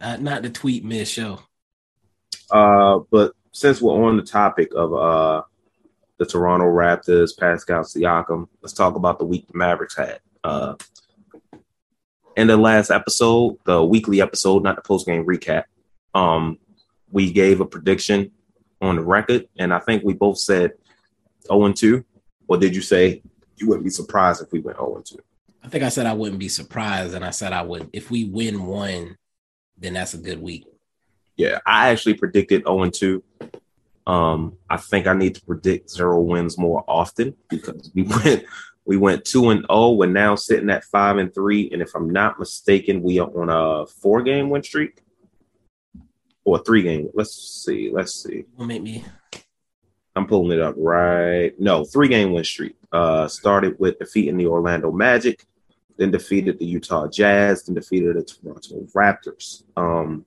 not, 0.00 0.22
not 0.22 0.42
the 0.42 0.50
tweet 0.50 0.84
miss 0.84 1.08
show. 1.08 1.40
Uh, 2.50 3.00
but 3.10 3.32
since 3.52 3.80
we're 3.80 3.92
on 3.92 4.16
the 4.16 4.22
topic 4.22 4.72
of 4.74 4.94
uh 4.94 5.42
the 6.18 6.26
Toronto 6.26 6.66
Raptors, 6.66 7.36
Pascal 7.38 7.82
Siakam, 7.82 8.46
let's 8.62 8.74
talk 8.74 8.94
about 8.94 9.18
the 9.18 9.24
week 9.24 9.46
the 9.48 9.56
Mavericks 9.56 9.96
had. 9.96 10.20
Uh, 10.44 10.74
in 12.40 12.46
the 12.46 12.56
last 12.56 12.90
episode, 12.90 13.58
the 13.64 13.84
weekly 13.84 14.22
episode, 14.22 14.62
not 14.62 14.76
the 14.76 14.82
post 14.82 15.06
game 15.06 15.26
recap, 15.26 15.64
um, 16.14 16.58
we 17.10 17.30
gave 17.30 17.60
a 17.60 17.66
prediction 17.66 18.30
on 18.80 18.96
the 18.96 19.04
record, 19.04 19.46
and 19.58 19.74
I 19.74 19.78
think 19.78 20.04
we 20.04 20.14
both 20.14 20.38
said 20.38 20.72
0 21.46 21.66
and 21.66 21.76
2. 21.76 22.02
Or 22.48 22.56
did 22.56 22.74
you 22.74 22.80
say 22.80 23.22
you 23.56 23.68
wouldn't 23.68 23.84
be 23.84 23.90
surprised 23.90 24.42
if 24.42 24.50
we 24.52 24.60
went 24.60 24.78
0 24.78 24.96
and 24.96 25.04
2? 25.04 25.16
I 25.62 25.68
think 25.68 25.84
I 25.84 25.90
said 25.90 26.06
I 26.06 26.14
wouldn't 26.14 26.38
be 26.38 26.48
surprised, 26.48 27.14
and 27.14 27.24
I 27.24 27.30
said 27.30 27.52
I 27.52 27.60
would 27.60 27.90
if 27.92 28.10
we 28.10 28.24
win 28.24 28.64
one, 28.64 29.16
then 29.76 29.92
that's 29.92 30.14
a 30.14 30.18
good 30.18 30.40
week. 30.40 30.64
Yeah, 31.36 31.58
I 31.66 31.90
actually 31.90 32.14
predicted 32.14 32.62
0 32.62 32.84
and 32.84 32.94
2. 32.94 33.22
Um, 34.06 34.56
I 34.68 34.78
think 34.78 35.06
I 35.06 35.12
need 35.12 35.34
to 35.34 35.42
predict 35.42 35.90
zero 35.90 36.20
wins 36.20 36.56
more 36.56 36.84
often 36.88 37.36
because 37.50 37.90
we 37.94 38.02
went 38.24 38.44
we 38.90 38.96
went 38.96 39.24
two 39.24 39.50
and 39.50 39.64
oh, 39.70 39.92
we're 39.92 40.06
now 40.06 40.34
sitting 40.34 40.68
at 40.68 40.82
five 40.82 41.16
and 41.16 41.32
three, 41.32 41.70
and 41.70 41.80
if 41.80 41.94
I'm 41.94 42.10
not 42.10 42.40
mistaken, 42.40 43.04
we 43.04 43.20
are 43.20 43.28
on 43.40 43.48
a 43.48 43.86
four 43.86 44.20
game 44.20 44.50
win 44.50 44.64
streak 44.64 45.04
or 46.44 46.58
three 46.58 46.82
game. 46.82 47.08
Let's 47.14 47.32
see, 47.32 47.92
let's 47.92 48.12
see. 48.12 48.46
Will 48.56 48.66
make 48.66 48.82
me. 48.82 49.04
I'm 50.16 50.26
pulling 50.26 50.58
it 50.58 50.60
up 50.60 50.74
right. 50.76 51.52
No, 51.56 51.84
three 51.84 52.08
game 52.08 52.32
win 52.32 52.42
streak. 52.42 52.74
Uh, 52.90 53.28
started 53.28 53.78
with 53.78 54.00
defeating 54.00 54.36
the 54.36 54.48
Orlando 54.48 54.90
Magic, 54.90 55.46
then 55.96 56.10
defeated 56.10 56.58
the 56.58 56.66
Utah 56.66 57.06
Jazz, 57.06 57.62
then 57.62 57.76
defeated 57.76 58.16
the 58.16 58.24
Toronto 58.24 58.88
Raptors. 58.92 59.62
Um, 59.76 60.26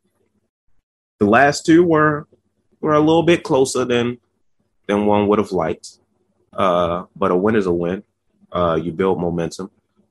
the 1.20 1.26
last 1.26 1.66
two 1.66 1.84
were 1.84 2.28
were 2.80 2.94
a 2.94 3.00
little 3.02 3.24
bit 3.24 3.44
closer 3.44 3.84
than 3.84 4.20
than 4.88 5.06
one 5.06 5.28
would 5.28 5.40
have 5.40 5.52
liked. 5.52 5.98
Uh, 6.54 7.08
but 7.14 7.32
a 7.32 7.36
win 7.36 7.58
is 7.58 7.66
a 7.66 7.74
win. 7.74 8.04
Uh, 8.54 8.80
you 8.82 8.92
build 8.92 9.20
momentum. 9.20 9.70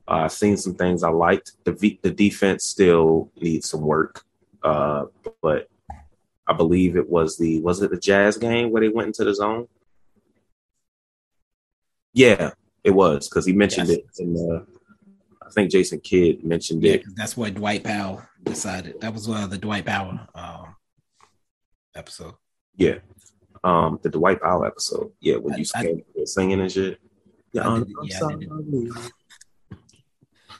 Uh, 0.09 0.25
I've 0.25 0.33
seen 0.33 0.57
some 0.57 0.75
things 0.75 1.03
I 1.05 1.11
liked. 1.11 1.53
The 1.65 1.73
v- 1.73 2.01
the 2.03 2.11
defense 2.11 2.65
still 2.65 3.31
needs 3.41 3.71
some 3.71 3.83
work, 3.83 4.25
uh, 4.65 5.05
but 5.41 5.69
I 6.47 6.53
believe 6.53 6.97
it 6.97 7.09
was 7.09 7.39
the 7.39 7.61
was 7.61 7.81
it 7.83 7.91
the 7.93 7.97
Jazz 8.01 8.37
game 8.37 8.71
where 8.73 8.83
they 8.83 8.89
went 8.89 9.07
into 9.07 9.25
the 9.25 9.35
zone. 9.35 9.69
Yeah, 12.13 12.51
it 12.85 12.91
was 12.91 13.29
because 13.29 13.47
he 13.47 13.53
mentioned 13.53 13.89
Yes. 13.89 13.99
it 13.99 14.07
in 14.23 14.35
the. 14.35 14.67
I 15.41 15.51
think 15.51 15.71
Jason 15.71 16.01
Kidd 16.01 16.45
mentioned 16.45 16.85
it. 16.85 16.89
Yeah, 16.89 16.95
it. 16.95 17.17
that's 17.17 17.37
what 17.37 17.55
Dwight 17.55 17.85
Powell 17.85 18.23
decided. 18.43 19.01
That 19.01 19.13
was 19.13 19.29
uh, 19.29 19.47
the 19.47 19.59
Dwight 19.59 19.85
Powell 19.85 20.19
um, 20.35 20.77
episode. 21.95 22.35
Yeah, 22.77 22.97
um, 23.63 23.99
the 24.03 24.09
Dwight 24.09 24.41
Powell 24.41 24.65
episode. 24.65 25.13
Yeah, 25.21 25.37
when 25.37 25.55
I- 25.55 25.59
you 25.59 25.65
I- 25.75 26.25
singing 26.25 26.61
and 26.61 26.73
shit. 26.73 26.99
Yeah, 27.53 27.69
I 27.69 27.75
I'm, 27.75 27.83
I'm 27.83 27.89
yeah, 28.05 28.21
I 28.25 28.31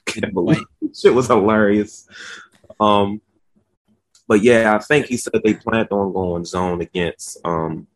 Can't 0.07 0.35
believe 0.35 0.65
shit 0.95 1.15
was 1.15 1.27
hilarious. 1.27 2.07
Um, 2.79 3.21
but 4.29 4.43
yeah, 4.43 4.75
I 4.75 4.79
think 4.79 5.07
he 5.07 5.17
said 5.17 5.41
they 5.45 5.55
planned 5.55 5.89
on 5.91 6.13
going 6.13 6.45
zone 6.45 6.81
against 6.81 7.39
um 7.45 7.87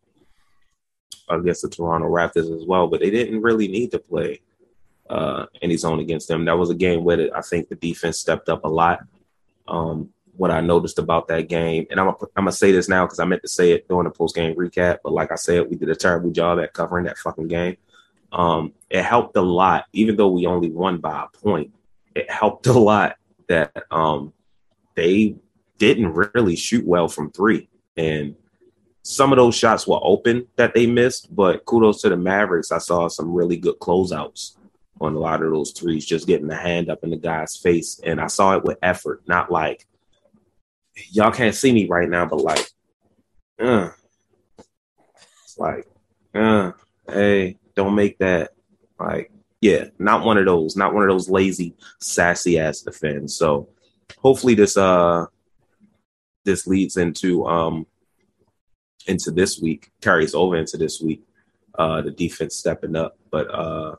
against 1.29 1.61
the 1.61 1.69
Toronto 1.69 2.07
Raptors 2.07 2.55
as 2.55 2.65
well, 2.65 2.87
but 2.87 3.01
they 3.01 3.09
didn't 3.09 3.41
really 3.41 3.67
need 3.67 3.91
to 3.91 3.99
play 3.99 4.41
uh 5.09 5.45
any 5.61 5.77
zone 5.77 5.99
against 5.99 6.27
them. 6.27 6.45
That 6.45 6.57
was 6.57 6.69
a 6.69 6.75
game 6.75 7.03
where 7.03 7.35
I 7.35 7.41
think 7.41 7.69
the 7.69 7.75
defense 7.75 8.19
stepped 8.19 8.49
up 8.49 8.65
a 8.65 8.69
lot. 8.69 8.99
Um, 9.67 10.09
what 10.37 10.51
I 10.51 10.61
noticed 10.61 10.99
about 10.99 11.27
that 11.29 11.49
game, 11.49 11.87
and 11.89 11.99
I'm 11.99 12.07
gonna, 12.07 12.17
I'm 12.35 12.43
gonna 12.45 12.51
say 12.51 12.71
this 12.71 12.87
now 12.87 13.05
because 13.05 13.19
I 13.19 13.25
meant 13.25 13.41
to 13.41 13.47
say 13.47 13.71
it 13.71 13.87
during 13.87 14.05
the 14.05 14.11
post 14.11 14.35
game 14.35 14.55
recap, 14.55 14.99
but 15.03 15.13
like 15.13 15.31
I 15.31 15.35
said, 15.35 15.69
we 15.69 15.75
did 15.75 15.89
a 15.89 15.95
terrible 15.95 16.31
job 16.31 16.59
at 16.59 16.73
covering 16.73 17.05
that 17.05 17.17
fucking 17.17 17.47
game. 17.47 17.77
Um, 18.31 18.73
it 18.89 19.03
helped 19.03 19.35
a 19.37 19.41
lot, 19.41 19.85
even 19.93 20.15
though 20.15 20.29
we 20.29 20.45
only 20.45 20.69
won 20.69 20.99
by 20.99 21.23
a 21.23 21.37
point. 21.37 21.73
It 22.15 22.29
helped 22.29 22.67
a 22.67 22.73
lot 22.73 23.17
that 23.47 23.71
um 23.91 24.33
they 24.95 25.35
didn't 25.77 26.13
really 26.13 26.55
shoot 26.55 26.85
well 26.85 27.07
from 27.07 27.31
three, 27.31 27.69
and 27.95 28.35
some 29.03 29.31
of 29.31 29.37
those 29.37 29.55
shots 29.55 29.87
were 29.87 29.99
open 30.01 30.47
that 30.55 30.73
they 30.73 30.85
missed. 30.85 31.33
But 31.33 31.65
kudos 31.65 32.01
to 32.01 32.09
the 32.09 32.17
Mavericks, 32.17 32.71
I 32.71 32.79
saw 32.79 33.07
some 33.07 33.33
really 33.33 33.57
good 33.57 33.79
closeouts 33.79 34.55
on 34.99 35.15
a 35.15 35.19
lot 35.19 35.43
of 35.43 35.51
those 35.51 35.71
threes, 35.71 36.05
just 36.05 36.27
getting 36.27 36.47
the 36.47 36.55
hand 36.55 36.89
up 36.89 37.03
in 37.03 37.11
the 37.11 37.17
guy's 37.17 37.55
face, 37.55 38.01
and 38.03 38.19
I 38.19 38.27
saw 38.27 38.55
it 38.55 38.63
with 38.63 38.79
effort, 38.81 39.21
not 39.27 39.51
like 39.51 39.85
y'all 41.11 41.31
can't 41.31 41.55
see 41.55 41.71
me 41.71 41.87
right 41.87 42.09
now, 42.09 42.25
but 42.25 42.41
like, 42.41 42.69
uh, 43.59 43.89
it's 45.43 45.57
like, 45.57 45.87
uh, 46.33 46.71
hey, 47.07 47.57
don't 47.77 47.95
make 47.95 48.17
that 48.17 48.51
like, 48.99 49.31
yeah, 49.61 49.85
not 49.99 50.25
one 50.25 50.37
of 50.37 50.45
those, 50.45 50.75
not 50.75 50.93
one 50.93 51.03
of 51.03 51.09
those 51.09 51.29
lazy, 51.29 51.75
sassy 52.01 52.59
ass 52.59 52.81
defends. 52.81 53.35
So 53.35 53.69
hopefully 54.17 54.55
this 54.55 54.75
uh 54.75 55.27
this 56.43 56.67
leads 56.67 56.97
into 56.97 57.45
um 57.45 57.85
into 59.05 59.31
this 59.31 59.59
week, 59.59 59.91
carries 60.01 60.33
over 60.33 60.57
into 60.57 60.77
this 60.77 60.99
week. 60.99 61.23
Uh 61.77 62.01
the 62.01 62.11
defense 62.11 62.55
stepping 62.55 62.95
up. 62.95 63.17
But 63.31 63.49
uh 63.53 63.95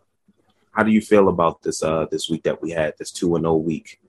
how 0.73 0.83
do 0.83 0.91
you 0.91 1.01
feel 1.01 1.29
about 1.29 1.63
this 1.63 1.83
uh 1.83 2.07
this 2.11 2.29
week 2.29 2.43
that 2.43 2.61
we 2.61 2.73
had, 2.73 2.95
this 2.99 3.13
two 3.13 3.37
and 3.37 3.47
oh 3.47 3.57
week, 3.57 4.01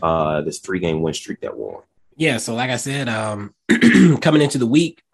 uh 0.00 0.42
this 0.42 0.60
three 0.60 0.78
game 0.78 1.02
win 1.02 1.12
streak 1.12 1.40
that 1.40 1.56
we're 1.56 1.76
on? 1.76 1.82
Yeah, 2.16 2.38
so 2.38 2.52
like 2.54 2.70
I 2.70 2.76
said, 2.76 3.08
um, 3.08 3.54
coming 4.20 4.42
into 4.42 4.58
the 4.58 4.66
week, 4.66 5.04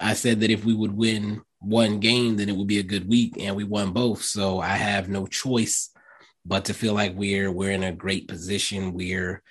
I 0.00 0.14
said 0.14 0.40
that 0.40 0.50
if 0.50 0.64
we 0.64 0.74
would 0.74 0.96
win 0.96 1.42
one 1.60 2.00
game, 2.00 2.36
then 2.36 2.48
it 2.48 2.56
would 2.56 2.66
be 2.66 2.78
a 2.78 2.84
good 2.84 3.08
week, 3.08 3.34
and 3.38 3.56
we 3.56 3.64
won 3.64 3.92
both. 3.92 4.22
So 4.22 4.60
I 4.60 4.76
have 4.76 5.08
no 5.08 5.26
choice 5.26 5.90
but 6.44 6.66
to 6.66 6.74
feel 6.74 6.94
like 6.94 7.14
we're 7.14 7.50
we're 7.50 7.72
in 7.72 7.82
a 7.82 7.92
great 7.92 8.28
position. 8.28 8.92
We're 8.92 9.42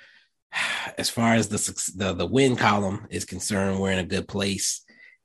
as 0.98 1.10
far 1.10 1.34
as 1.34 1.50
the 1.50 1.94
the 1.96 2.13
the 2.13 2.25
win 2.25 2.56
column 2.56 3.08
is 3.10 3.25
concerned, 3.25 3.80
we're 3.80 3.92
in 3.92 4.00
a 4.00 4.04
good 4.04 4.27
place, 4.27 4.84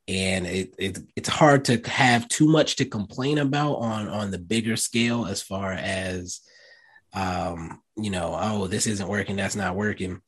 and 0.08 0.46
it, 0.46 0.74
it 0.78 0.98
it's 1.16 1.28
hard 1.28 1.64
to 1.66 1.78
have 1.88 2.28
too 2.28 2.48
much 2.48 2.76
to 2.76 2.84
complain 2.84 3.38
about 3.38 3.76
on 3.76 4.08
on 4.08 4.30
the 4.30 4.38
bigger 4.38 4.76
scale 4.76 5.26
as 5.26 5.42
far 5.42 5.72
as 5.72 6.40
um 7.14 7.80
you 7.96 8.10
know 8.10 8.34
oh 8.40 8.66
this 8.66 8.86
isn't 8.86 9.08
working 9.08 9.36
that's 9.36 9.54
not 9.54 9.76
working 9.76 10.22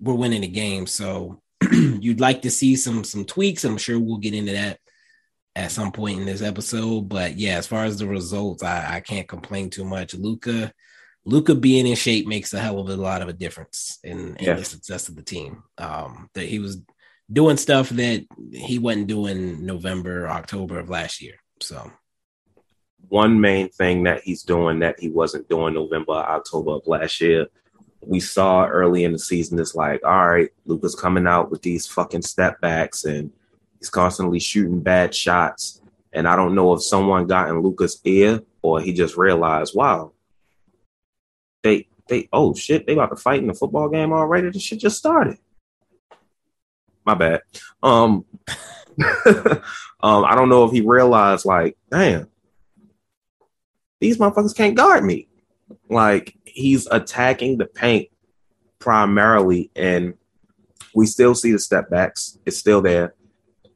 we're 0.00 0.14
winning 0.14 0.40
the 0.40 0.48
game. 0.48 0.86
So 0.86 1.42
you'd 1.72 2.20
like 2.20 2.42
to 2.42 2.50
see 2.50 2.76
some 2.76 3.04
some 3.04 3.24
tweaks. 3.24 3.64
I'm 3.64 3.78
sure 3.78 3.98
we'll 3.98 4.18
get 4.18 4.34
into 4.34 4.52
that 4.52 4.78
at 5.56 5.70
some 5.72 5.92
point 5.92 6.20
in 6.20 6.26
this 6.26 6.42
episode. 6.42 7.08
But 7.08 7.36
yeah, 7.36 7.58
as 7.58 7.66
far 7.66 7.84
as 7.84 7.98
the 7.98 8.06
results, 8.06 8.62
I, 8.62 8.96
I 8.96 9.00
can't 9.00 9.28
complain 9.28 9.70
too 9.70 9.84
much. 9.84 10.14
Luka, 10.14 10.72
Luka 11.24 11.54
being 11.54 11.86
in 11.86 11.96
shape 11.96 12.26
makes 12.26 12.52
a 12.54 12.60
hell 12.60 12.78
of 12.78 12.88
a 12.88 12.96
lot 12.96 13.22
of 13.22 13.28
a 13.28 13.32
difference 13.32 13.98
in, 14.04 14.36
in 14.36 14.44
Yeah. 14.46 14.54
the 14.54 14.64
success 14.64 15.08
of 15.08 15.16
the 15.16 15.22
team. 15.22 15.62
Um, 15.78 16.30
that 16.34 16.46
he 16.46 16.58
was 16.58 16.78
doing 17.30 17.56
stuff 17.56 17.90
that 17.90 18.26
he 18.52 18.78
wasn't 18.78 19.06
doing 19.06 19.64
November, 19.66 20.28
October 20.28 20.78
of 20.78 20.88
last 20.88 21.20
year. 21.20 21.34
So 21.60 21.90
one 23.08 23.40
main 23.40 23.68
thing 23.68 24.04
that 24.04 24.22
he's 24.22 24.42
doing 24.44 24.80
that 24.80 24.98
he 25.00 25.08
wasn't 25.08 25.48
doing 25.48 25.74
November, 25.74 26.12
October 26.12 26.76
of 26.76 26.86
last 26.86 27.20
year. 27.20 27.48
We 28.02 28.20
saw 28.20 28.66
early 28.66 29.04
in 29.04 29.12
the 29.12 29.18
season, 29.18 29.58
it's 29.58 29.74
like, 29.74 30.04
all 30.04 30.28
right, 30.28 30.50
Luka's 30.64 30.94
coming 30.94 31.26
out 31.26 31.50
with 31.50 31.62
these 31.62 31.86
fucking 31.86 32.22
step 32.22 32.60
backs 32.60 33.04
and 33.04 33.30
he's 33.78 33.90
constantly 33.90 34.40
shooting 34.40 34.80
bad 34.80 35.14
shots. 35.14 35.80
And 36.12 36.26
I 36.26 36.34
don't 36.34 36.54
know 36.54 36.72
if 36.72 36.82
someone 36.82 37.26
got 37.26 37.48
in 37.48 37.60
Luka's 37.60 38.00
ear 38.04 38.40
or 38.62 38.80
he 38.80 38.92
just 38.92 39.16
realized, 39.16 39.74
wow, 39.74 40.12
they, 41.62 41.88
they, 42.08 42.28
oh 42.32 42.54
shit, 42.54 42.86
they 42.86 42.94
about 42.94 43.10
to 43.10 43.16
fight 43.16 43.40
in 43.40 43.48
the 43.48 43.54
football 43.54 43.88
game 43.88 44.12
already. 44.12 44.50
This 44.50 44.62
shit 44.62 44.80
just 44.80 44.98
started. 44.98 45.38
My 47.04 47.14
bad. 47.14 47.42
Um, 47.82 48.24
um, 50.02 50.24
I 50.24 50.34
don't 50.34 50.48
know 50.48 50.64
if 50.64 50.72
he 50.72 50.80
realized, 50.80 51.44
like, 51.44 51.76
damn, 51.90 52.28
these 54.00 54.16
motherfuckers 54.16 54.56
can't 54.56 54.74
guard 54.74 55.04
me. 55.04 55.28
Like 55.88 56.36
he's 56.54 56.86
attacking 56.90 57.58
the 57.58 57.66
paint 57.66 58.08
primarily, 58.78 59.70
and 59.76 60.14
we 60.94 61.06
still 61.06 61.34
see 61.34 61.52
the 61.52 61.58
step 61.58 61.90
backs. 61.90 62.38
It's 62.46 62.56
still 62.58 62.80
there. 62.80 63.14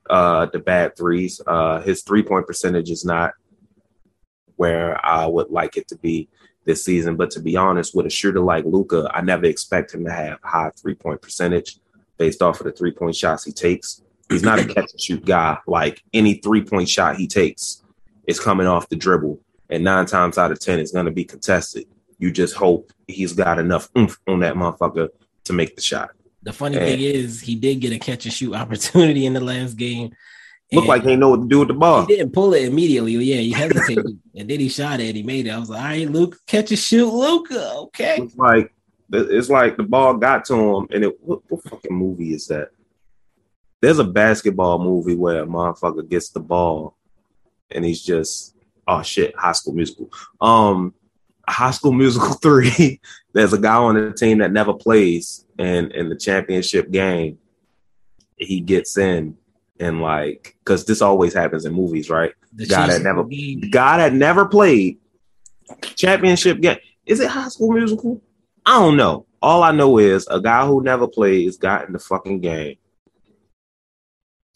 Uh, 0.09 0.47
the 0.47 0.59
bad 0.59 0.97
threes. 0.97 1.41
Uh, 1.47 1.81
his 1.81 2.03
three 2.03 2.23
point 2.23 2.47
percentage 2.47 2.91
is 2.91 3.05
not 3.05 3.33
where 4.57 5.05
I 5.05 5.27
would 5.27 5.51
like 5.51 5.77
it 5.77 5.89
to 5.89 5.97
be 5.97 6.29
this 6.65 6.85
season. 6.85 7.17
But 7.17 7.31
to 7.33 7.41
be 7.41 7.57
honest, 7.57 7.95
with 7.95 8.07
a 8.07 8.11
shooter 8.11 8.41
like 8.41 8.65
Luka, 8.65 9.11
I 9.13 9.21
never 9.21 9.47
expect 9.47 9.95
him 9.95 10.05
to 10.05 10.13
have 10.13 10.39
high 10.43 10.71
three 10.77 10.95
point 10.95 11.23
percentage 11.23 11.79
based 12.19 12.43
off 12.43 12.61
of 12.61 12.67
the 12.67 12.73
three 12.73 12.93
point 12.93 13.17
shots 13.17 13.45
he 13.45 13.53
takes. 13.53 14.03
He's 14.29 14.43
not 14.43 14.59
a 14.59 14.65
catch 14.75 14.93
and 14.93 15.01
shoot 15.01 15.25
guy. 15.25 15.59
Like 15.67 16.03
any 16.13 16.35
three 16.35 16.63
point 16.63 16.89
shot 16.89 17.17
he 17.17 17.27
takes 17.27 17.83
is 18.27 18.41
coming 18.41 18.67
off 18.67 18.89
the 18.89 18.97
dribble 18.97 19.41
and 19.71 19.85
nine 19.85 20.07
times 20.07 20.39
out 20.39 20.53
of 20.53 20.61
ten 20.61 20.79
it's 20.79 20.93
going 20.93 21.07
to 21.07 21.13
be 21.13 21.25
contested. 21.25 21.87
You 22.19 22.31
just 22.31 22.55
hope 22.55 22.93
he's 23.09 23.33
got 23.33 23.59
enough 23.59 23.89
oomph 23.97 24.19
on 24.29 24.41
that 24.41 24.55
motherfucker 24.55 25.09
to 25.45 25.53
make 25.53 25.77
the 25.77 25.83
shot. 25.83 26.11
the 26.43 26.53
funny 26.53 26.77
Yeah. 26.77 26.85
thing 26.87 27.01
is, 27.01 27.41
he 27.41 27.55
did 27.55 27.81
get 27.81 27.93
a 27.93 27.99
catch 27.99 28.25
and 28.27 28.33
shoot 28.35 28.55
opportunity 28.63 29.25
in 29.27 29.33
the 29.33 29.41
last 29.41 29.77
game. 29.77 30.13
Look 30.73 30.87
like 30.87 31.03
he 31.05 31.11
ain't 31.11 31.21
know 31.21 31.29
what 31.31 31.43
to 31.43 31.49
do 31.49 31.61
with 31.61 31.69
the 31.69 31.75
ball. 31.75 32.05
He 32.07 32.17
didn't 32.17 32.33
pull 32.33 32.53
it 32.55 32.65
immediately. 32.65 33.13
Yeah, 33.13 33.37
he 33.37 33.53
hesitated, 33.53 34.19
and 34.35 34.49
then 34.51 34.59
he 34.61 34.69
shot 34.69 34.99
it. 35.01 35.09
and 35.09 35.17
He 35.17 35.23
made 35.23 35.47
it. 35.47 35.51
I 35.51 35.59
was 35.59 35.71
like, 35.71 35.79
"All 35.81 35.87
right, 35.87 36.11
Luke, 36.11 36.37
catch 36.47 36.71
and 36.71 36.79
shoot, 36.79 37.09
Luka." 37.13 37.73
Okay, 37.85 38.17
It's 38.23 38.37
like 38.37 38.73
it's 39.13 39.49
like 39.51 39.77
the 39.77 39.85
ball 39.85 40.15
got 40.15 40.45
to 40.47 40.55
him, 40.55 40.87
and 40.91 41.05
it 41.05 41.17
what, 41.23 41.43
what 41.49 41.63
fucking 41.65 41.95
movie 41.95 42.33
is 42.35 42.49
that? 42.49 42.71
There's 43.81 43.99
a 44.01 44.05
basketball 44.05 44.79
movie 44.83 45.15
where 45.15 45.43
a 45.43 45.47
motherfucker 45.47 46.09
gets 46.09 46.31
the 46.31 46.41
ball, 46.41 46.97
and 47.71 47.85
he's 47.85 48.03
just 48.03 48.55
oh 48.89 49.03
shit, 49.03 49.37
High 49.37 49.53
School 49.53 49.75
Musical. 49.75 50.11
Um, 50.41 50.95
High 51.49 51.71
School 51.71 51.93
Musical 51.93 52.35
three. 52.43 53.01
There's 53.33 53.53
a 53.53 53.59
guy 53.59 53.77
on 53.77 53.95
the 53.95 54.13
team 54.13 54.39
that 54.39 54.53
never 54.53 54.73
plays, 54.73 55.45
and 55.59 55.93
in 55.93 56.09
the 56.09 56.17
championship 56.17 56.91
game, 56.91 57.39
he 58.37 58.61
gets 58.61 58.97
in, 58.97 59.37
and 59.81 60.01
like 60.01 60.57
because 60.61 60.85
this 60.85 61.03
always 61.03 61.35
happens 61.35 61.65
in 61.65 61.73
movies, 61.73 62.11
right? 62.11 62.33
The 62.53 62.67
Guy 62.67 62.87
that 62.87 63.03
never 63.03 63.25
guy 63.71 63.97
that 63.99 64.13
never 64.13 64.47
played 64.47 64.99
championship 65.97 66.61
game. 66.61 66.79
Is 67.07 67.21
it 67.21 67.29
High 67.29 67.49
School 67.49 67.73
Musical? 67.73 68.23
I 68.65 68.79
don't 68.79 68.97
know. 68.97 69.27
All 69.43 69.63
I 69.63 69.73
know 69.73 69.99
is 69.99 70.27
a 70.29 70.41
guy 70.41 70.67
who 70.67 70.83
never 70.83 71.07
plays 71.07 71.57
got 71.57 71.87
in 71.87 71.93
the 71.93 71.99
fucking 71.99 72.41
game. 72.41 72.77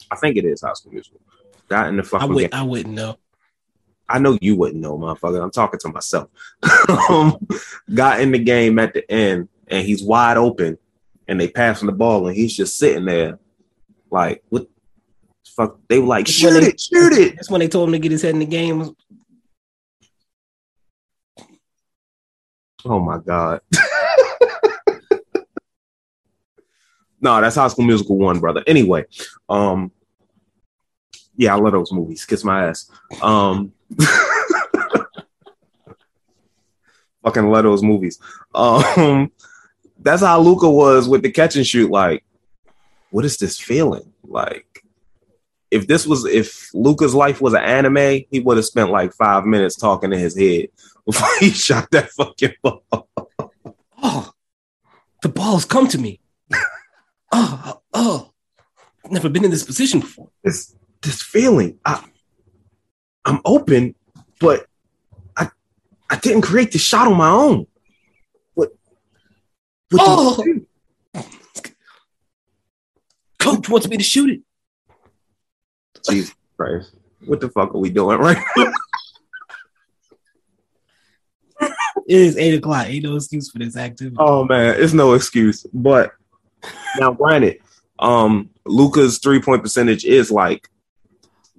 I 0.09 0.15
think 0.15 0.37
it 0.37 0.45
is 0.45 0.61
High 0.61 0.73
School 0.73 0.93
Musical. 0.93 1.19
Got 1.67 1.89
in 1.89 1.97
the 1.97 2.03
I 2.03 2.05
fucking 2.05 2.33
would 2.33 2.41
game. 2.41 2.49
I 2.53 2.63
wouldn't 2.63 2.95
know. 2.95 3.17
I 4.09 4.19
know 4.19 4.37
you 4.41 4.55
wouldn't 4.55 4.81
know, 4.81 4.97
motherfucker. 4.97 5.41
I'm 5.41 5.51
talking 5.51 5.79
to 5.81 5.89
myself. 5.89 6.29
um, 7.09 7.37
got 7.93 8.19
in 8.19 8.31
the 8.31 8.39
game 8.39 8.79
at 8.79 8.93
the 8.93 9.09
end, 9.11 9.47
and 9.67 9.85
he's 9.85 10.03
wide 10.03 10.37
open, 10.37 10.77
and 11.27 11.39
they 11.39 11.47
pass 11.47 11.81
him 11.81 11.85
the 11.87 11.91
ball, 11.93 12.27
and 12.27 12.35
he's 12.35 12.55
just 12.57 12.77
sitting 12.77 13.05
there, 13.05 13.39
like, 14.09 14.43
what? 14.49 14.67
Fuck! 15.55 15.79
They 15.87 15.99
were 15.99 16.07
like, 16.07 16.27
It's 16.27 16.31
shoot 16.31 16.59
they- 16.59 16.67
it, 16.67 16.79
shoot 16.79 17.13
it. 17.13 17.35
That's 17.35 17.49
when 17.49 17.59
they 17.59 17.67
told 17.67 17.89
him 17.89 17.93
to 17.93 17.99
get 17.99 18.11
his 18.11 18.21
head 18.21 18.33
in 18.33 18.39
the 18.39 18.45
game. 18.45 18.95
Oh 22.85 22.99
my 22.99 23.17
god. 23.17 23.59
no, 27.19 27.41
that's 27.41 27.57
High 27.57 27.67
School 27.67 27.85
Musical 27.85 28.17
one, 28.17 28.39
brother. 28.39 28.63
Anyway, 28.65 29.03
um, 29.49 29.91
yeah, 31.35 31.55
I 31.55 31.59
love 31.59 31.73
those 31.73 31.91
movies. 31.91 32.25
Kiss 32.25 32.43
my 32.45 32.67
ass. 32.69 32.89
Um, 33.21 33.73
fucking 37.23 37.49
love 37.49 37.63
those 37.63 37.83
movies. 37.83 38.19
Um, 38.53 39.31
that's 39.99 40.21
how 40.21 40.39
Luka 40.39 40.69
was 40.69 41.07
with 41.07 41.21
the 41.23 41.31
catch 41.31 41.55
and 41.55 41.65
shoot. 41.65 41.91
Like, 41.91 42.23
what 43.11 43.25
is 43.25 43.37
this 43.37 43.59
feeling? 43.59 44.13
Like, 44.23 44.83
if 45.71 45.87
this 45.87 46.05
was 46.05 46.25
if 46.25 46.69
Luka's 46.73 47.15
life 47.15 47.41
was 47.41 47.53
an 47.53 47.63
anime, 47.63 48.23
he 48.31 48.39
would 48.39 48.57
have 48.57 48.65
spent 48.65 48.89
like 48.91 49.13
five 49.13 49.45
minutes 49.45 49.75
talking 49.75 50.11
in 50.11 50.19
his 50.19 50.37
head 50.37 50.69
before 51.05 51.29
he 51.39 51.51
shot 51.51 51.89
that 51.91 52.09
fucking 52.11 52.53
ball. 52.61 52.85
Oh, 54.01 54.31
the 55.21 55.27
ball's 55.27 55.65
come 55.65 55.89
to 55.89 55.97
me. 55.97 56.21
oh, 57.33 57.81
oh, 57.93 58.31
never 59.09 59.27
been 59.27 59.43
in 59.43 59.51
this 59.51 59.65
position 59.65 59.99
before. 59.99 60.29
this 60.41 60.73
this 61.01 61.21
feeling. 61.21 61.77
I 61.83 62.01
I'm 63.25 63.39
open, 63.45 63.95
but 64.39 64.65
I 65.35 65.49
I 66.09 66.17
didn't 66.17 66.41
create 66.41 66.71
the 66.71 66.77
shot 66.79 67.07
on 67.07 67.17
my 67.17 67.29
own. 67.29 67.67
What? 68.53 68.71
what 69.91 70.01
Oh. 70.01 70.43
Coach 73.39 73.69
wants 73.69 73.87
me 73.87 73.97
to 73.97 74.03
shoot 74.03 74.29
it. 74.29 74.41
Jesus 76.09 76.35
Christ! 76.57 76.95
What 77.25 77.39
the 77.39 77.49
fuck 77.49 77.73
are 77.73 77.79
we 77.79 77.89
doing 77.89 78.19
right? 78.19 78.37
now? 78.57 78.71
It 82.07 82.21
is 82.21 82.37
eight 82.37 82.55
o'clock. 82.55 82.87
Ain't 82.87 83.03
no 83.03 83.17
excuse 83.17 83.51
for 83.51 83.59
this 83.59 83.77
activity. 83.77 84.15
Oh 84.17 84.43
man, 84.43 84.75
it's 84.79 84.93
no 84.93 85.13
excuse. 85.13 85.63
But 85.71 86.13
now, 86.97 87.13
granted, 87.13 87.59
um, 87.99 88.49
Luka's 88.65 89.19
three 89.19 89.39
point 89.39 89.61
percentage 89.61 90.05
is 90.05 90.31
like, 90.31 90.67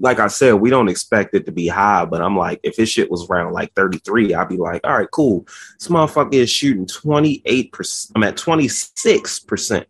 like 0.01 0.19
I 0.19 0.27
said, 0.29 0.55
we 0.55 0.71
don't 0.71 0.89
expect 0.89 1.35
it 1.35 1.47
to 1.47 1.53
be 1.53 1.69
high. 1.69 2.05
But 2.07 2.23
I'm 2.23 2.37
like, 2.37 2.59
if 2.63 2.77
his 2.77 2.89
shit 2.89 3.11
was 3.11 3.29
around 3.29 3.53
like 3.53 3.73
33, 3.75 4.35
I'd 4.35 4.49
be 4.49 4.57
like, 4.57 4.81
all 4.85 4.97
right, 4.97 5.11
cool. 5.13 5.47
This 5.79 5.89
motherfucker 5.89 6.35
is 6.35 6.51
shooting 6.51 6.87
28 6.87 7.73
percent. 7.73 8.13
I'm 8.17 8.23
at 8.25 8.37
26 8.37 9.41
percent 9.41 9.87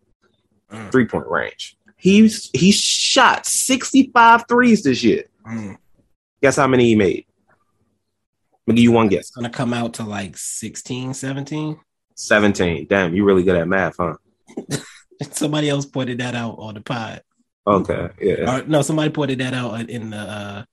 Mm. 0.71 0.89
three 0.89 1.05
point 1.05 1.27
range. 1.27 1.75
He's 1.97 2.49
he 2.53 2.71
shot 2.71 3.45
65 3.45 4.45
threes 4.47 4.83
this 4.83 5.03
year. 5.03 5.25
Mm. 5.45 5.75
Guess 6.41 6.55
how 6.55 6.67
many 6.67 6.85
he 6.85 6.95
made? 6.95 7.25
I'll 8.67 8.73
give 8.75 8.83
you 8.83 8.93
one 8.93 9.09
guess. 9.09 9.19
It's 9.27 9.31
gonna 9.31 9.49
come 9.49 9.73
out 9.73 9.95
to 9.95 10.03
like 10.03 10.37
16, 10.37 11.13
17. 11.13 11.77
17. 12.15 12.87
Damn, 12.89 13.13
you 13.13 13.25
really 13.25 13.43
good 13.43 13.57
at 13.57 13.67
math, 13.67 13.97
huh? 13.99 14.15
Somebody 15.31 15.67
else 15.69 15.85
pointed 15.85 16.19
that 16.19 16.35
out 16.35 16.55
on 16.57 16.75
the 16.75 16.81
pod. 16.81 17.21
Okay, 17.67 18.09
yeah. 18.21 18.59
Or 18.59 18.63
no, 18.65 18.81
somebody 18.81 19.09
pointed 19.11 19.39
that 19.39 19.53
out 19.53 19.89
in 19.89 20.09
the 20.09 20.17
uh 20.17 20.63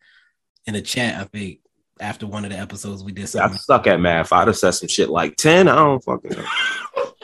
in 0.66 0.74
the 0.74 0.83
chat, 0.83 1.20
I 1.20 1.24
think, 1.24 1.61
after 2.01 2.27
one 2.27 2.44
of 2.44 2.51
the 2.51 2.59
episodes 2.59 3.03
we 3.05 3.12
did 3.12 3.22
I 3.22 3.27
something. 3.27 3.59
suck 3.59 3.87
at 3.87 4.01
math. 4.01 4.33
I'd 4.33 4.48
have 4.48 4.57
said 4.57 4.70
some 4.72 4.88
shit 4.88 5.09
like 5.11 5.37
10. 5.37 5.68
I 5.68 5.74
don't 5.77 6.03
fucking 6.05 6.31
know. 6.31 6.44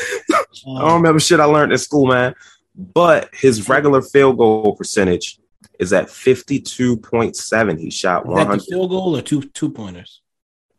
I 0.00 0.42
don't 0.66 0.80
Um, 0.80 0.94
remember 0.94 1.20
shit 1.20 1.40
I 1.40 1.44
learned 1.44 1.72
in 1.72 1.78
school, 1.78 2.06
man. 2.06 2.34
But 2.74 3.30
his 3.34 3.68
regular 3.68 4.00
field 4.02 4.38
goal 4.38 4.76
percentage 4.76 5.38
is 5.80 5.92
at 5.92 6.06
52.7. 6.06 7.80
He 7.80 7.90
shot 7.90 8.22
is 8.22 8.28
100. 8.28 8.62
field 8.62 8.90
goal 8.90 9.16
or 9.16 9.22
two 9.22 9.42
two 9.42 9.70
pointers? 9.70 10.20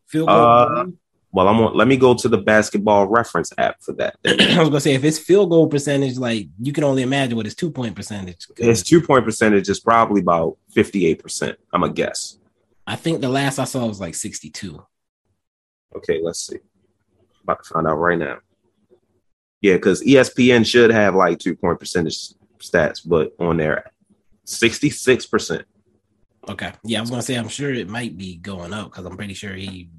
Field 0.08 0.28
goal. 0.30 0.38
Uh, 0.38 0.86
Well, 1.32 1.48
I'm 1.48 1.60
on, 1.60 1.78
let 1.78 1.88
me 1.88 1.96
go 1.96 2.16
to 2.16 2.28
the 2.28 2.40
basketball 2.40 3.08
reference 3.08 3.52
app 3.58 3.82
for 3.82 3.94
that. 3.94 4.16
I 4.26 4.60
was 4.60 4.70
gonna 4.70 4.80
say 4.80 4.96
if 4.96 5.04
it's 5.04 5.20
field 5.20 5.52
goal 5.52 5.68
percentage, 5.68 6.18
like 6.18 6.48
you 6.60 6.74
can 6.74 6.84
only 6.84 7.04
imagine 7.04 7.36
what 7.36 7.46
his 7.46 7.56
two 7.56 7.70
point 7.72 7.96
percentage. 7.96 8.48
His 8.58 8.82
two 8.82 9.02
point 9.02 9.26
percentage 9.26 9.70
is 9.70 9.80
probably 9.80 10.22
about 10.22 10.58
58%. 10.76 11.56
I'm 11.72 11.84
a 11.84 11.90
guess. 11.90 12.40
I 12.88 12.96
think 12.96 13.22
the 13.22 13.30
last 13.30 13.60
I 13.60 13.66
saw 13.66 13.86
was 13.86 14.00
like 14.00 14.16
sixty 14.16 14.50
two. 14.50 14.84
Okay, 15.96 16.20
let's 16.24 16.48
see. 16.48 16.58
About 17.44 17.64
to 17.64 17.74
find 17.74 17.88
out 17.88 17.96
right 17.96 18.18
now. 18.18 18.40
Yeah, 19.62 19.76
because 19.76 20.02
ESPN 20.04 20.66
should 20.66 20.90
have 20.90 21.14
like 21.14 21.38
two 21.38 21.56
point 21.56 21.80
percentage 21.80 22.34
stats, 22.60 23.02
but 23.06 23.34
on 23.40 23.58
there, 23.58 23.92
66%. 24.46 25.64
Okay, 26.48 26.72
yeah, 26.84 26.98
I 26.98 27.02
was 27.02 27.10
gonna 27.10 27.22
say 27.22 27.36
I'm 27.36 27.50
sure 27.50 27.72
it 27.72 27.88
might 27.88 28.18
be 28.18 28.38
going 28.38 28.74
up 28.74 28.86
because 28.86 29.06
I'm 29.06 29.18
pretty 29.18 29.36
sure 29.36 29.54
he 29.54 29.90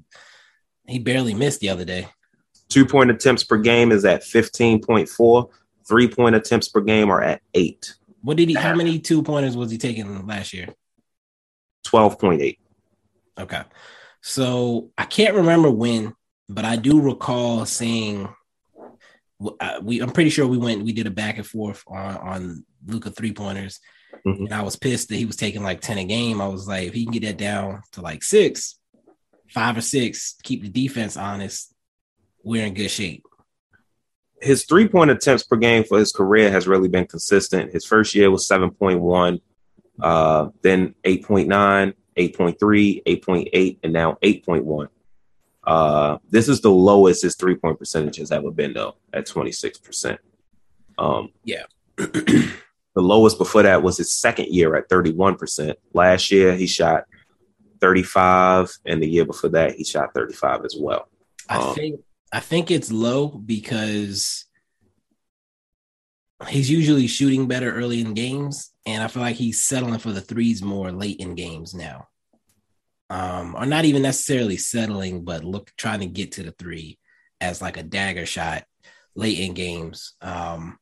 he 0.87 0.99
barely 0.99 1.33
missed 1.33 1.59
the 1.59 1.69
other 1.69 1.85
day. 1.85 2.07
Two 2.69 2.85
point 2.85 3.11
attempts 3.11 3.43
per 3.43 3.57
game 3.57 3.91
is 3.91 4.05
at 4.05 4.23
15.4. 4.23 5.49
Three 5.87 6.07
point 6.07 6.35
attempts 6.35 6.69
per 6.69 6.81
game 6.81 7.09
are 7.09 7.21
at 7.21 7.41
eight. 7.53 7.93
What 8.21 8.37
did 8.37 8.49
he? 8.49 8.55
How 8.55 8.75
many 8.75 8.99
two 8.99 9.23
pointers 9.23 9.57
was 9.57 9.71
he 9.71 9.77
taking 9.77 10.25
last 10.27 10.53
year? 10.53 10.67
12.8. 11.87 12.57
Okay. 13.39 13.61
So 14.21 14.91
I 14.97 15.05
can't 15.05 15.35
remember 15.35 15.71
when, 15.71 16.13
but 16.47 16.63
I 16.65 16.75
do 16.75 17.01
recall 17.01 17.65
seeing 17.65 18.29
uh, 19.59 19.79
we 19.81 19.99
I'm 20.01 20.11
pretty 20.11 20.29
sure 20.29 20.45
we 20.45 20.59
went 20.59 20.83
we 20.83 20.93
did 20.93 21.07
a 21.07 21.11
back 21.11 21.37
and 21.37 21.47
forth 21.47 21.83
on 21.87 22.17
on 22.17 22.65
Luka 22.85 23.09
three 23.09 23.33
pointers. 23.33 23.79
Mhm. 24.25 24.45
And 24.45 24.53
I 24.53 24.61
was 24.61 24.75
pissed 24.75 25.09
that 25.09 25.15
he 25.15 25.25
was 25.25 25.35
taking 25.35 25.63
like 25.63 25.81
10 25.81 25.97
a 25.97 26.05
game. 26.05 26.41
I 26.41 26.47
was 26.47 26.67
like, 26.67 26.87
if 26.87 26.93
he 26.93 27.05
can 27.05 27.13
get 27.13 27.23
that 27.23 27.37
down 27.37 27.81
to 27.93 28.01
like 28.01 28.23
six, 28.23 28.77
five 29.51 29.77
or 29.77 29.81
six, 29.81 30.35
keep 30.43 30.61
the 30.61 30.69
defense 30.69 31.17
honest, 31.17 31.73
we're 32.43 32.65
in 32.65 32.73
good 32.73 32.89
shape. 32.89 33.23
His 34.41 34.65
three 34.65 34.87
point 34.87 35.11
attempts 35.11 35.43
per 35.43 35.55
game 35.57 35.83
for 35.83 35.99
his 35.99 36.11
career 36.11 36.49
has 36.51 36.67
really 36.67 36.89
been 36.89 37.05
consistent. 37.05 37.71
His 37.71 37.85
first 37.85 38.15
year 38.15 38.31
was 38.31 38.47
7.1, 38.47 39.39
uh, 40.01 40.49
then 40.63 40.95
8.9, 41.03 41.93
8.3, 42.17 43.03
8.8, 43.03 43.79
and 43.83 43.93
now 43.93 44.17
8.1. 44.23 44.87
Uh, 45.63 46.17
this 46.29 46.49
is 46.49 46.61
the 46.61 46.71
lowest 46.71 47.21
his 47.21 47.35
three 47.35 47.55
point 47.55 47.77
percentage 47.77 48.17
has 48.17 48.31
ever 48.31 48.49
been, 48.49 48.73
though, 48.73 48.95
at 49.13 49.27
26%. 49.27 50.17
Um, 50.97 51.29
Yeah. 51.43 51.63
the 51.97 52.51
lowest 52.95 53.37
before 53.37 53.61
that 53.63 53.83
was 53.83 53.97
his 53.97 54.11
second 54.11 54.47
year 54.47 54.75
at 54.75 54.89
31%. 54.89 55.75
Last 55.93 56.31
year, 56.31 56.55
he 56.55 56.65
shot 56.65 57.03
35, 57.81 58.71
and 58.85 59.01
the 59.01 59.09
year 59.09 59.25
before 59.25 59.49
that, 59.51 59.73
he 59.75 59.83
shot 59.83 60.13
35 60.13 60.63
as 60.65 60.75
well. 60.79 61.07
I 61.49 61.57
Um, 61.57 61.75
think 61.75 62.01
I 62.31 62.39
think 62.39 62.71
it's 62.71 62.91
low 62.91 63.27
because 63.27 64.45
he's 66.47 66.69
usually 66.69 67.07
shooting 67.07 67.47
better 67.47 67.73
early 67.73 68.01
in 68.01 68.13
games, 68.13 68.71
and 68.85 69.03
I 69.03 69.07
feel 69.07 69.21
like 69.21 69.35
he's 69.35 69.63
settling 69.63 69.99
for 69.99 70.11
the 70.11 70.21
threes 70.21 70.61
more 70.63 70.91
late 70.91 71.19
in 71.19 71.35
games 71.35 71.73
now. 71.73 72.07
Um, 73.09 73.55
or 73.55 73.65
not 73.65 73.83
even 73.85 74.03
necessarily 74.03 74.55
settling, 74.57 75.25
but 75.25 75.43
look 75.43 75.71
trying 75.77 75.99
to 75.99 76.05
get 76.05 76.33
to 76.33 76.43
the 76.43 76.51
three 76.51 76.97
as 77.41 77.61
like 77.61 77.75
a 77.75 77.83
dagger 77.83 78.25
shot 78.25 78.63
late 79.15 79.39
in 79.39 79.53
games. 79.53 80.13
Um, 80.21 80.77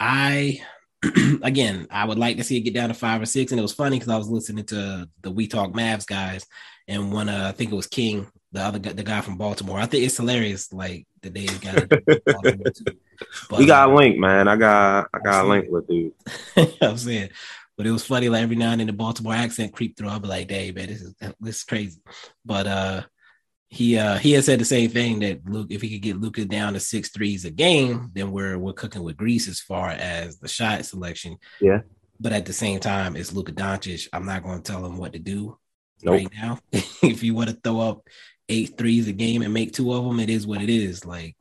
I 0.00 0.62
again, 1.42 1.86
I 1.90 2.04
would 2.04 2.18
like 2.18 2.36
to 2.38 2.44
see 2.44 2.56
it 2.56 2.62
get 2.62 2.74
down 2.74 2.88
to 2.88 2.94
five 2.94 3.22
or 3.22 3.26
six. 3.26 3.52
And 3.52 3.58
it 3.58 3.62
was 3.62 3.72
funny 3.74 3.98
because 3.98 4.12
I 4.12 4.16
was 4.16 4.28
listening 4.28 4.64
to 4.66 5.08
the 5.22 5.30
We 5.30 5.46
Talk 5.46 5.72
Mavs 5.72 6.06
guys, 6.06 6.46
and 6.86 7.12
one, 7.12 7.28
uh, 7.28 7.46
I 7.48 7.52
think 7.52 7.70
it 7.70 7.76
was 7.76 7.86
King, 7.86 8.26
the 8.52 8.60
other 8.60 8.78
guy, 8.78 8.92
the 8.92 9.02
guy 9.02 9.20
from 9.20 9.36
Baltimore. 9.36 9.78
I 9.78 9.86
think 9.86 10.04
it's 10.04 10.16
hilarious, 10.16 10.72
like 10.72 11.06
the 11.22 11.30
day 11.30 11.46
he 11.46 11.58
got. 11.58 11.88
But, 11.88 12.74
we 13.58 13.66
got 13.66 13.90
a 13.90 13.94
link, 13.94 14.18
man. 14.18 14.48
I 14.48 14.56
got 14.56 15.08
I 15.12 15.18
got 15.18 15.44
a 15.44 15.48
link 15.48 15.66
with 15.68 15.86
dude. 15.86 16.12
I'm 16.80 16.96
saying, 16.96 17.30
but 17.76 17.86
it 17.86 17.92
was 17.92 18.06
funny. 18.06 18.28
Like 18.28 18.42
every 18.42 18.56
now 18.56 18.72
and 18.72 18.80
then, 18.80 18.86
the 18.86 18.92
Baltimore 18.92 19.34
accent 19.34 19.72
creeped 19.72 19.98
through. 19.98 20.08
I'll 20.08 20.20
be 20.20 20.28
like, 20.28 20.48
"Dang, 20.48 20.74
man, 20.74 20.88
this 20.88 21.02
is 21.02 21.14
this 21.40 21.56
is 21.56 21.64
crazy." 21.64 22.00
But 22.44 22.66
uh, 22.66 23.02
he 23.70 23.98
uh 23.98 24.16
he 24.16 24.32
has 24.32 24.46
said 24.46 24.58
the 24.58 24.64
same 24.64 24.90
thing 24.90 25.20
that 25.20 25.48
Luke 25.48 25.68
if 25.70 25.82
he 25.82 25.90
could 25.90 26.02
get 26.02 26.20
Luka 26.20 26.44
down 26.44 26.72
to 26.72 26.80
six 26.80 27.10
threes 27.10 27.44
a 27.44 27.50
game, 27.50 28.10
then 28.14 28.32
we're 28.32 28.58
we're 28.58 28.72
cooking 28.72 29.02
with 29.02 29.16
grease 29.16 29.46
as 29.48 29.60
far 29.60 29.88
as 29.90 30.38
the 30.38 30.48
shot 30.48 30.84
selection. 30.84 31.36
Yeah. 31.60 31.80
But 32.20 32.32
at 32.32 32.46
the 32.46 32.52
same 32.52 32.80
time, 32.80 33.14
it's 33.14 33.32
Luka 33.32 33.52
Doncic. 33.52 34.08
I'm 34.12 34.26
not 34.26 34.42
going 34.42 34.60
to 34.60 34.72
tell 34.72 34.84
him 34.84 34.96
what 34.96 35.12
to 35.12 35.18
do 35.18 35.58
Nope. 36.02 36.14
right 36.14 36.28
now. 36.34 36.58
if 36.72 37.22
you 37.22 37.34
want 37.34 37.50
to 37.50 37.56
throw 37.62 37.80
up 37.80 38.08
eight 38.48 38.76
threes 38.78 39.06
a 39.06 39.12
game 39.12 39.42
and 39.42 39.54
make 39.54 39.72
two 39.72 39.92
of 39.92 40.04
them, 40.04 40.18
it 40.18 40.30
is 40.30 40.46
what 40.46 40.62
it 40.62 40.70
is. 40.70 41.04
Like 41.04 41.36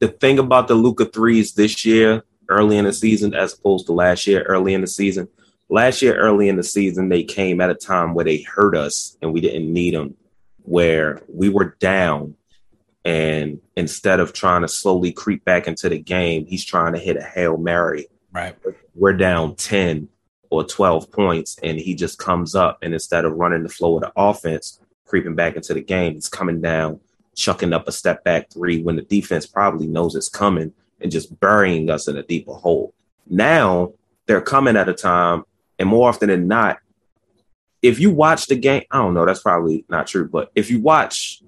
The 0.00 0.08
thing 0.08 0.38
about 0.38 0.68
the 0.68 0.74
Luka 0.74 1.04
threes 1.04 1.52
this 1.52 1.84
year, 1.84 2.24
early 2.48 2.78
in 2.78 2.86
the 2.86 2.92
season, 2.92 3.34
as 3.34 3.52
opposed 3.52 3.86
to 3.86 3.92
last 3.92 4.26
year, 4.26 4.42
early 4.42 4.74
in 4.74 4.80
the 4.80 4.86
season. 4.86 5.28
Last 5.68 6.00
year, 6.00 6.16
early 6.16 6.48
in 6.48 6.56
the 6.56 6.62
season, 6.62 7.08
they 7.08 7.22
came 7.24 7.60
at 7.60 7.70
a 7.70 7.74
time 7.74 8.14
where 8.14 8.24
they 8.24 8.42
hurt 8.42 8.76
us 8.76 9.16
and 9.20 9.32
we 9.32 9.40
didn't 9.40 9.70
need 9.72 9.94
them, 9.94 10.14
where 10.66 11.22
we 11.28 11.48
were 11.48 11.76
down. 11.80 12.34
And 13.04 13.60
instead 13.76 14.20
of 14.20 14.32
trying 14.32 14.62
to 14.62 14.68
slowly 14.68 15.12
creep 15.12 15.44
back 15.44 15.68
into 15.68 15.88
the 15.88 15.98
game, 15.98 16.44
he's 16.46 16.64
trying 16.64 16.92
to 16.92 16.98
hit 16.98 17.16
a 17.16 17.22
Hail 17.22 17.56
Mary 17.56 18.08
right. 18.36 18.56
we're 18.94 19.12
down 19.12 19.54
10 19.56 20.08
or 20.50 20.64
12 20.64 21.10
points 21.10 21.58
and 21.62 21.78
he 21.78 21.94
just 21.94 22.18
comes 22.18 22.54
up 22.54 22.78
and 22.82 22.92
instead 22.92 23.24
of 23.24 23.32
running 23.32 23.62
the 23.62 23.68
flow 23.68 23.96
of 23.96 24.02
the 24.02 24.12
offense 24.16 24.80
creeping 25.04 25.34
back 25.34 25.56
into 25.56 25.74
the 25.74 25.80
game 25.80 26.14
he's 26.14 26.28
coming 26.28 26.60
down 26.60 27.00
chucking 27.34 27.72
up 27.72 27.88
a 27.88 27.92
step 27.92 28.22
back 28.24 28.50
three 28.50 28.82
when 28.82 28.96
the 28.96 29.02
defense 29.02 29.46
probably 29.46 29.86
knows 29.86 30.14
it's 30.14 30.28
coming 30.28 30.72
and 31.00 31.10
just 31.10 31.38
burying 31.40 31.90
us 31.90 32.08
in 32.08 32.16
a 32.16 32.22
deeper 32.22 32.54
hole 32.54 32.94
now 33.28 33.92
they're 34.26 34.40
coming 34.40 34.76
at 34.76 34.88
a 34.88 34.94
time 34.94 35.42
and 35.78 35.88
more 35.88 36.08
often 36.08 36.28
than 36.28 36.46
not 36.46 36.78
if 37.86 37.98
you 37.98 38.10
watch 38.10 38.46
the 38.46 38.56
game 38.56 38.82
i 38.90 38.98
don't 38.98 39.14
know 39.14 39.24
that's 39.24 39.42
probably 39.42 39.84
not 39.88 40.06
true 40.06 40.28
but 40.28 40.50
if 40.54 40.70
you 40.70 40.80
watch 40.80 41.42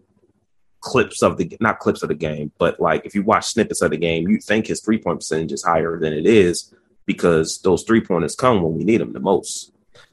clips 0.81 1.22
of 1.22 1.37
the 1.37 1.57
not 1.61 1.79
clips 1.79 2.03
of 2.03 2.09
the 2.09 2.14
game 2.14 2.53
but 2.59 2.79
like 2.79 3.05
if 3.05 3.14
you 3.14 3.22
watch 3.22 3.46
snippets 3.46 3.83
of 3.83 3.90
the 3.90 3.96
game 3.96 4.29
you 4.29 4.38
think 4.38 4.66
his 4.66 4.81
three 4.81 4.98
point 4.98 5.18
percentage 5.18 5.53
is 5.53 5.64
higher 5.64 5.98
than 5.98 6.12
it 6.12 6.27
is 6.27 6.72
because 7.09 7.59
those 7.62 7.83
three 7.85 8.03
pointers 8.03 8.37
come 8.37 8.62
when 8.62 8.74
we 8.74 8.85
need 8.85 9.01
them 9.01 9.12
the 9.12 9.18
most 9.18 9.72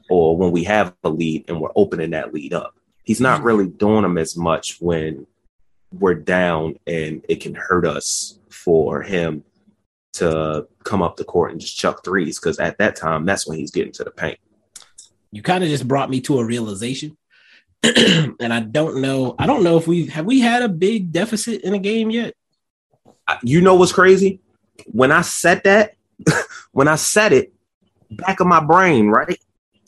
or 0.10 0.38
when 0.38 0.52
we 0.52 0.64
have 0.64 0.94
a 1.04 1.10
lead 1.10 1.46
and 1.48 1.60
we're 1.60 1.70
opening 1.76 2.12
that 2.12 2.34
lead 2.34 2.54
up. 2.54 2.76
He's 3.04 3.22
not 3.22 3.40
mm-hmm. 3.40 3.48
really 3.48 3.68
doing 3.68 4.04
them 4.04 4.18
as 4.18 4.36
much 4.38 4.78
when 4.80 5.28
we're 5.92 6.16
down 6.16 6.80
and 6.88 7.24
it 7.30 7.42
can 7.42 7.54
hurt 7.54 7.86
us 7.86 8.40
for 8.50 9.02
him 9.02 9.44
to 10.14 10.68
come 10.84 11.02
up 11.02 11.18
the 11.18 11.24
court 11.26 11.52
and 11.52 11.60
just 11.60 11.78
chuck 11.78 12.04
threes 12.04 12.40
because 12.40 12.60
at 12.60 12.78
that 12.78 12.96
time 12.96 13.26
that's 13.26 13.46
when 13.46 13.58
he's 13.58 13.72
getting 13.72 13.92
to 13.94 14.04
the 14.04 14.12
paint. 14.12 14.40
You 15.32 15.42
kind 15.42 15.64
of 15.64 15.70
just 15.70 15.88
brought 15.88 16.10
me 16.10 16.22
to 16.22 16.40
a 16.40 16.46
realization. 16.46 17.18
and 17.84 18.54
I 18.54 18.62
don't 18.62 19.02
know. 19.02 19.36
I 19.38 19.46
don't 19.46 19.64
know 19.64 19.78
if 19.78 19.88
we 19.88 20.08
have 20.08 20.26
we 20.26 20.40
had 20.40 20.64
a 20.64 20.70
big 20.70 21.12
deficit 21.12 21.62
in 21.62 21.74
a 21.74 21.80
game 21.80 22.10
yet. 22.10 22.34
You 23.44 23.62
know 23.62 23.76
what's 23.76 23.92
crazy? 23.92 24.40
When 24.86 25.12
I 25.12 25.22
said 25.22 25.64
that, 25.64 25.96
when 26.72 26.88
I 26.88 26.96
said 26.96 27.34
it, 27.34 27.54
back 28.12 28.40
of 28.40 28.48
my 28.48 28.64
brain, 28.64 29.10
right? 29.10 29.40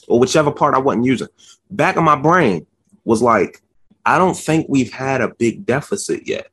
Or 0.07 0.19
whichever 0.19 0.51
part 0.51 0.75
I 0.75 0.79
wasn't 0.79 1.05
using, 1.05 1.27
back 1.69 1.95
of 1.95 2.03
my 2.03 2.15
brain 2.15 2.65
was 3.03 3.21
like, 3.21 3.61
I 4.05 4.17
don't 4.17 4.37
think 4.37 4.67
we've 4.69 4.91
had 4.91 5.21
a 5.21 5.33
big 5.33 5.65
deficit 5.65 6.27
yet. 6.27 6.47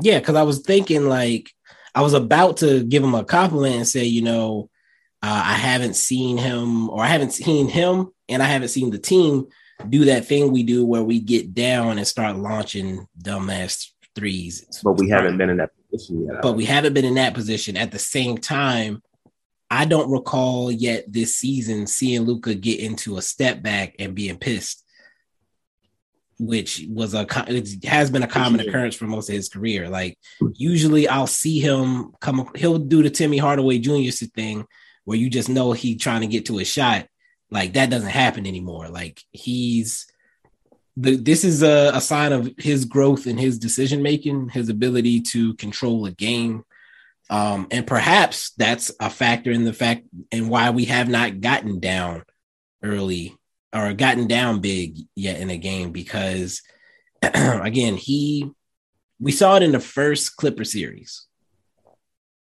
Yeah, 0.00 0.18
because 0.18 0.34
I 0.34 0.42
was 0.42 0.60
thinking 0.60 1.08
like 1.08 1.52
I 1.94 2.00
was 2.00 2.14
about 2.14 2.58
to 2.58 2.82
give 2.84 3.04
him 3.04 3.14
a 3.14 3.24
compliment 3.24 3.76
and 3.76 3.88
say, 3.88 4.04
you 4.04 4.22
know, 4.22 4.70
uh, 5.22 5.42
I 5.46 5.54
haven't 5.54 5.94
seen 5.94 6.36
him, 6.36 6.90
or 6.90 7.02
I 7.02 7.06
haven't 7.06 7.32
seen 7.32 7.68
him, 7.68 8.10
and 8.28 8.42
I 8.42 8.46
haven't 8.46 8.68
seen 8.68 8.90
the 8.90 8.98
team 8.98 9.46
do 9.88 10.04
that 10.06 10.26
thing 10.26 10.52
we 10.52 10.62
do 10.62 10.84
where 10.84 11.02
we 11.02 11.20
get 11.20 11.54
down 11.54 11.98
and 11.98 12.06
start 12.06 12.36
launching 12.36 13.06
dumbass 13.20 13.90
threes. 14.14 14.80
But 14.82 14.98
we 14.98 15.08
haven't 15.08 15.38
been 15.38 15.50
in 15.50 15.58
that 15.58 15.70
position 15.90 16.26
yet. 16.26 16.42
But 16.42 16.54
we 16.54 16.64
haven't 16.64 16.94
been 16.94 17.04
in 17.04 17.14
that 17.14 17.34
position. 17.34 17.76
At 17.76 17.92
the 17.92 17.98
same 17.98 18.38
time, 18.38 19.02
I 19.70 19.84
don't 19.84 20.10
recall 20.10 20.72
yet 20.72 21.10
this 21.10 21.36
season 21.36 21.86
seeing 21.86 22.22
Luka 22.22 22.54
get 22.54 22.80
into 22.80 23.16
a 23.16 23.22
step 23.22 23.62
back 23.62 23.94
and 24.00 24.14
being 24.14 24.38
pissed, 24.38 24.84
which 26.38 26.84
was 26.88 27.14
a 27.14 27.26
it 27.48 27.84
has 27.84 28.10
been 28.10 28.24
a 28.24 28.28
common 28.28 28.60
occurrence 28.60 28.96
for 28.96 29.06
most 29.06 29.28
of 29.28 29.36
his 29.36 29.48
career. 29.48 29.88
Like 29.88 30.18
usually, 30.54 31.06
I'll 31.06 31.28
see 31.28 31.60
him 31.60 32.12
come. 32.20 32.50
He'll 32.56 32.78
do 32.78 33.04
the 33.04 33.10
Timmy 33.10 33.38
Hardaway 33.38 33.78
Jr. 33.78 34.10
thing 34.34 34.66
where 35.04 35.18
you 35.18 35.28
just 35.30 35.48
know 35.48 35.72
he 35.72 35.96
trying 35.96 36.20
to 36.20 36.26
get 36.26 36.46
to 36.46 36.58
a 36.58 36.64
shot. 36.64 37.06
Like 37.50 37.74
that 37.74 37.90
doesn't 37.90 38.08
happen 38.08 38.46
anymore. 38.46 38.88
Like 38.88 39.22
he's 39.30 40.06
the, 40.96 41.16
this 41.16 41.44
is 41.44 41.62
a, 41.62 41.90
a 41.94 42.00
sign 42.00 42.32
of 42.32 42.50
his 42.58 42.84
growth 42.84 43.26
in 43.26 43.38
his 43.38 43.58
decision 43.58 44.02
making, 44.02 44.50
his 44.50 44.68
ability 44.68 45.20
to 45.22 45.54
control 45.54 46.06
a 46.06 46.10
game. 46.10 46.64
Um, 47.30 47.66
and 47.70 47.86
perhaps 47.86 48.50
that's 48.58 48.90
a 49.00 49.08
factor 49.08 49.50
in 49.50 49.64
the 49.64 49.72
fact 49.72 50.04
and 50.30 50.50
why 50.50 50.70
we 50.70 50.86
have 50.86 51.08
not 51.08 51.40
gotten 51.40 51.80
down 51.80 52.24
early 52.82 53.36
or 53.74 53.94
gotten 53.94 54.26
down 54.26 54.60
big 54.60 54.98
yet 55.14 55.40
in 55.40 55.48
a 55.48 55.56
game 55.56 55.92
because 55.92 56.62
again, 57.22 57.96
he 57.96 58.50
we 59.18 59.30
saw 59.30 59.56
it 59.56 59.62
in 59.62 59.72
the 59.72 59.80
first 59.80 60.36
Clipper 60.36 60.64
series. 60.64 61.26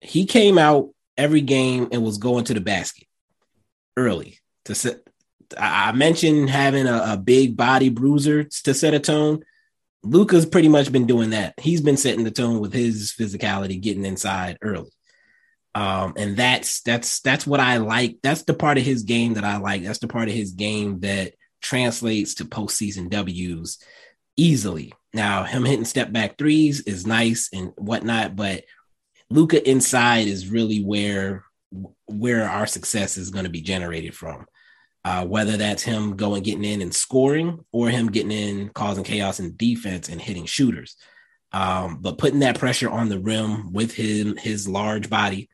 He 0.01 0.27
came 0.27 0.59
out 0.59 0.91
every 1.17 1.41
game 1.41 1.89
and 1.93 2.03
was 2.03 2.19
going 2.19 2.45
to 2.45 2.55
the 2.55 2.61
basket 2.61 3.07
early 3.97 4.39
to 4.65 4.75
set 4.75 5.01
I 5.57 5.93
mentioned 5.93 6.51
having 6.51 6.87
a, 6.87 7.13
a 7.13 7.17
big 7.17 7.57
body 7.57 7.89
bruiser 7.89 8.45
to 8.45 8.75
set 8.75 8.95
a 8.95 8.99
tone. 8.99 9.45
Luka's 10.03 10.47
pretty 10.47 10.69
much 10.69 10.93
been 10.93 11.07
doing 11.07 11.31
that. 11.31 11.55
He's 11.61 11.81
been 11.81 11.97
setting 11.97 12.25
the 12.25 12.31
tone 12.31 12.61
with 12.61 12.73
his 12.73 13.15
physicality, 13.19 13.81
getting 13.81 14.05
inside 14.05 14.59
early. 14.63 14.91
Um, 15.75 16.15
and 16.17 16.37
that's 16.37 16.81
that's 16.83 17.21
that's 17.21 17.47
what 17.47 17.61
I 17.61 17.77
like. 17.77 18.19
That's 18.23 18.43
the 18.43 18.55
part 18.55 18.79
of 18.79 18.85
his 18.85 19.03
game 19.03 19.35
that 19.35 19.45
I 19.45 19.59
like. 19.59 19.85
That's 19.85 19.99
the 19.99 20.09
part 20.09 20.29
of 20.29 20.35
his 20.35 20.53
game 20.53 21.01
that 21.01 21.35
translates 21.61 22.35
to 22.37 22.45
postseason 22.45 23.11
W's 23.11 23.79
easily. 24.37 24.95
Now, 25.13 25.45
him 25.45 25.65
hitting 25.65 25.85
step 25.85 26.13
back 26.13 26.39
threes 26.39 26.81
is 26.83 27.07
nice 27.07 27.51
and 27.53 27.73
whatnot, 27.77 28.37
but 28.37 28.65
Luka 29.31 29.69
inside 29.69 30.29
is 30.29 30.49
really 30.49 30.83
where 30.83 31.45
where 32.07 32.49
our 32.49 32.67
success 32.67 33.17
is 33.17 33.31
going 33.31 33.45
to 33.45 33.51
be 33.51 33.61
generated 33.61 34.15
from. 34.15 34.47
Uh, 35.05 35.25
whether 35.25 35.57
that's 35.57 35.85
him 35.85 36.17
going 36.17 36.43
getting 36.43 36.65
in 36.65 36.83
and 36.83 36.93
scoring 36.93 37.65
or 37.71 37.89
him 37.89 38.11
getting 38.11 38.33
in 38.33 38.69
causing 38.71 39.05
chaos 39.05 39.39
in 39.39 39.55
defense 39.57 40.09
and 40.09 40.21
hitting 40.21 40.47
shooters. 40.47 40.97
Um, 41.53 41.99
but 42.01 42.19
putting 42.19 42.41
that 42.41 42.59
pressure 42.59 42.91
on 42.91 43.09
the 43.09 43.21
rim 43.21 43.73
with 43.73 43.95
him 43.95 44.37
his 44.37 44.67
large 44.67 45.09
body 45.09 45.49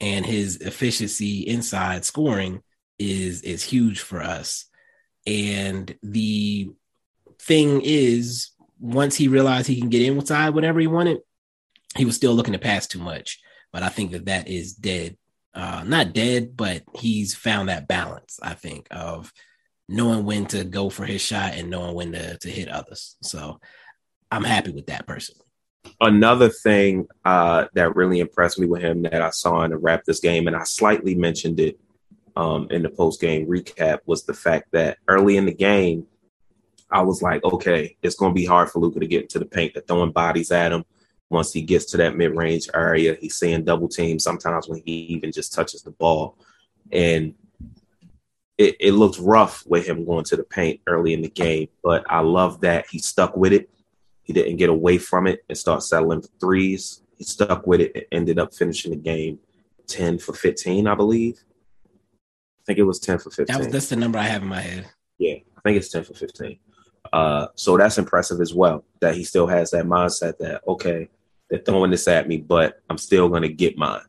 and 0.00 0.26
his 0.26 0.56
efficiency 0.56 1.40
inside 1.40 2.04
scoring 2.04 2.60
is 2.98 3.42
is 3.42 3.62
huge 3.62 4.00
for 4.00 4.20
us. 4.20 4.66
And 5.26 5.94
the 6.02 6.70
thing 7.40 7.82
is 7.84 8.50
once 8.80 9.14
he 9.14 9.28
realized 9.28 9.68
he 9.68 9.80
can 9.80 9.90
get 9.90 10.02
inside 10.02 10.50
whatever 10.50 10.80
he 10.80 10.86
wanted 10.86 11.18
he 11.98 12.04
was 12.04 12.16
still 12.16 12.34
looking 12.34 12.52
to 12.52 12.58
pass 12.58 12.86
too 12.86 12.98
much 12.98 13.40
but 13.72 13.82
i 13.82 13.88
think 13.88 14.12
that 14.12 14.26
that 14.26 14.48
is 14.48 14.72
dead 14.72 15.16
uh, 15.58 15.82
not 15.84 16.12
dead, 16.12 16.56
but 16.56 16.84
he's 16.94 17.34
found 17.34 17.68
that 17.68 17.88
balance, 17.88 18.38
I 18.40 18.54
think, 18.54 18.86
of 18.92 19.32
knowing 19.88 20.24
when 20.24 20.46
to 20.46 20.62
go 20.62 20.88
for 20.88 21.04
his 21.04 21.20
shot 21.20 21.54
and 21.54 21.68
knowing 21.68 21.94
when 21.96 22.12
to, 22.12 22.38
to 22.38 22.48
hit 22.48 22.68
others. 22.68 23.16
So 23.22 23.58
I'm 24.30 24.44
happy 24.44 24.70
with 24.70 24.86
that 24.86 25.06
person. 25.06 25.34
Another 26.00 26.48
thing 26.48 27.08
uh, 27.24 27.66
that 27.74 27.96
really 27.96 28.20
impressed 28.20 28.60
me 28.60 28.66
with 28.66 28.82
him 28.82 29.02
that 29.02 29.20
I 29.20 29.30
saw 29.30 29.62
in 29.62 29.72
the 29.72 29.78
Raptors 29.78 30.22
game, 30.22 30.46
and 30.46 30.54
I 30.54 30.62
slightly 30.62 31.16
mentioned 31.16 31.58
it 31.58 31.80
um, 32.36 32.68
in 32.70 32.82
the 32.82 32.90
post 32.90 33.20
game 33.20 33.48
recap, 33.48 33.98
was 34.06 34.24
the 34.24 34.34
fact 34.34 34.68
that 34.72 34.98
early 35.08 35.38
in 35.38 35.46
the 35.46 35.54
game, 35.54 36.06
I 36.90 37.02
was 37.02 37.20
like, 37.20 37.42
okay, 37.42 37.96
it's 38.02 38.14
going 38.14 38.30
to 38.30 38.40
be 38.40 38.46
hard 38.46 38.70
for 38.70 38.78
Luka 38.78 39.00
to 39.00 39.06
get 39.06 39.22
into 39.22 39.40
the 39.40 39.44
paint. 39.44 39.74
They're 39.74 39.82
throwing 39.82 40.12
bodies 40.12 40.52
at 40.52 40.72
him. 40.72 40.84
Once 41.30 41.52
he 41.52 41.60
gets 41.60 41.84
to 41.86 41.96
that 41.98 42.16
mid 42.16 42.34
range 42.36 42.68
area, 42.74 43.16
he's 43.20 43.36
seeing 43.36 43.64
double 43.64 43.88
teams 43.88 44.24
sometimes 44.24 44.68
when 44.68 44.82
he 44.84 44.92
even 44.92 45.30
just 45.30 45.52
touches 45.52 45.82
the 45.82 45.90
ball. 45.90 46.38
And 46.90 47.34
it, 48.56 48.76
it 48.80 48.92
looked 48.92 49.18
rough 49.18 49.64
with 49.66 49.86
him 49.86 50.04
going 50.04 50.24
to 50.24 50.36
the 50.36 50.42
paint 50.42 50.80
early 50.86 51.14
in 51.14 51.22
the 51.22 51.28
game, 51.28 51.68
but 51.82 52.04
I 52.10 52.20
love 52.20 52.60
that 52.62 52.86
he 52.90 52.98
stuck 52.98 53.36
with 53.36 53.52
it. 53.52 53.70
He 54.22 54.32
didn't 54.32 54.56
get 54.56 54.68
away 54.68 54.98
from 54.98 55.26
it 55.26 55.44
and 55.48 55.56
start 55.56 55.82
settling 55.82 56.22
for 56.22 56.28
threes. 56.40 57.02
He 57.16 57.24
stuck 57.24 57.66
with 57.66 57.80
it 57.80 57.94
and 57.94 58.04
ended 58.10 58.38
up 58.38 58.54
finishing 58.54 58.90
the 58.90 58.96
game 58.96 59.38
10 59.86 60.18
for 60.18 60.32
15, 60.32 60.86
I 60.86 60.94
believe. 60.94 61.38
I 62.24 62.62
think 62.66 62.78
it 62.78 62.84
was 62.84 63.00
10 63.00 63.18
for 63.18 63.30
15. 63.30 63.46
That 63.46 63.58
was 63.58 63.68
that's 63.68 63.88
the 63.88 63.96
number 63.96 64.18
I 64.18 64.24
have 64.24 64.42
in 64.42 64.48
my 64.48 64.60
head. 64.60 64.90
Yeah, 65.18 65.36
I 65.56 65.60
think 65.62 65.78
it's 65.78 65.88
10 65.88 66.04
for 66.04 66.14
15. 66.14 66.58
Uh, 67.12 67.46
so 67.54 67.76
that's 67.76 67.96
impressive 67.96 68.40
as 68.40 68.52
well 68.52 68.84
that 69.00 69.14
he 69.14 69.24
still 69.24 69.46
has 69.46 69.70
that 69.70 69.86
mindset 69.86 70.36
that, 70.38 70.62
okay, 70.66 71.08
they're 71.48 71.60
throwing 71.60 71.90
this 71.90 72.08
at 72.08 72.28
me, 72.28 72.38
but 72.38 72.80
I'm 72.88 72.98
still 72.98 73.28
going 73.28 73.42
to 73.42 73.48
get 73.48 73.78
mine. 73.78 74.02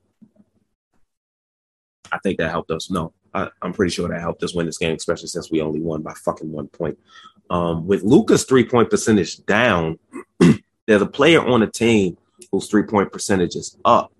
I 2.11 2.17
think 2.19 2.37
that 2.39 2.51
helped 2.51 2.71
us. 2.71 2.89
No, 2.89 3.13
I, 3.33 3.49
I'm 3.61 3.73
pretty 3.73 3.91
sure 3.91 4.09
that 4.09 4.21
helped 4.21 4.43
us 4.43 4.53
win 4.53 4.65
this 4.65 4.77
game, 4.77 4.95
especially 4.95 5.27
since 5.27 5.51
we 5.51 5.61
only 5.61 5.79
won 5.79 6.01
by 6.01 6.13
fucking 6.13 6.51
one 6.51 6.67
point. 6.67 6.97
Um, 7.49 7.87
with 7.87 8.03
Luka's 8.03 8.43
three 8.43 8.63
point 8.63 8.89
percentage 8.89 9.45
down, 9.45 9.99
there's 10.87 11.01
a 11.01 11.07
player 11.07 11.45
on 11.45 11.61
the 11.61 11.67
team 11.67 12.17
whose 12.51 12.67
three 12.67 12.83
point 12.83 13.11
percentage 13.11 13.55
is 13.55 13.77
up, 13.85 14.11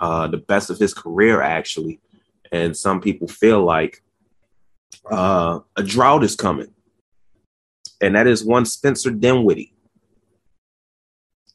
uh, 0.00 0.26
the 0.26 0.38
best 0.38 0.70
of 0.70 0.78
his 0.78 0.94
career, 0.94 1.42
actually. 1.42 2.00
And 2.52 2.76
some 2.76 3.00
people 3.00 3.28
feel 3.28 3.64
like 3.64 4.02
uh, 5.10 5.60
a 5.76 5.82
drought 5.82 6.24
is 6.24 6.36
coming. 6.36 6.72
And 8.00 8.14
that 8.14 8.26
is 8.26 8.44
one 8.44 8.66
Spencer 8.66 9.10
Dinwiddie. 9.10 9.72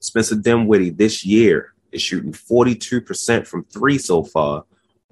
Spencer 0.02 0.36
Dinwiddie 0.36 0.90
this 0.90 1.26
year 1.26 1.74
is 1.92 2.02
shooting 2.02 2.34
42% 2.34 3.48
from 3.48 3.64
three 3.66 3.98
so 3.98 4.24
far, 4.24 4.66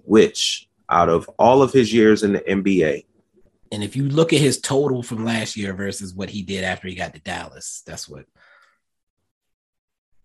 which 0.03 0.67
out 0.89 1.09
of 1.09 1.29
all 1.37 1.61
of 1.61 1.71
his 1.71 1.93
years 1.93 2.23
in 2.23 2.33
the 2.33 2.39
NBA. 2.39 3.05
And 3.71 3.83
if 3.83 3.95
you 3.95 4.09
look 4.09 4.33
at 4.33 4.39
his 4.39 4.59
total 4.59 5.03
from 5.03 5.23
last 5.23 5.55
year 5.55 5.73
versus 5.73 6.13
what 6.13 6.29
he 6.29 6.41
did 6.41 6.63
after 6.63 6.87
he 6.87 6.95
got 6.95 7.13
to 7.13 7.19
Dallas, 7.19 7.83
that's 7.85 8.09
what. 8.09 8.25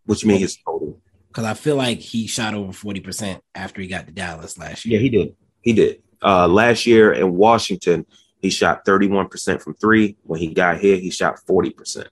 What 0.06 0.22
you 0.22 0.28
mean 0.28 0.40
his 0.40 0.56
total? 0.56 1.00
Because 1.28 1.44
I 1.44 1.54
feel 1.54 1.76
like 1.76 1.98
he 1.98 2.26
shot 2.26 2.54
over 2.54 2.72
40% 2.72 3.40
after 3.54 3.82
he 3.82 3.88
got 3.88 4.06
to 4.06 4.12
Dallas 4.12 4.56
last 4.56 4.84
year. 4.84 4.98
Yeah, 4.98 5.02
he 5.02 5.10
did. 5.10 5.36
He 5.60 5.72
did. 5.72 6.02
Uh, 6.22 6.48
last 6.48 6.86
year 6.86 7.12
in 7.12 7.34
Washington, 7.34 8.06
he 8.40 8.50
shot 8.50 8.84
31% 8.86 9.60
from 9.60 9.74
three. 9.74 10.16
When 10.22 10.40
he 10.40 10.54
got 10.54 10.78
here, 10.78 10.96
he 10.96 11.10
shot 11.10 11.40
40%, 11.48 12.06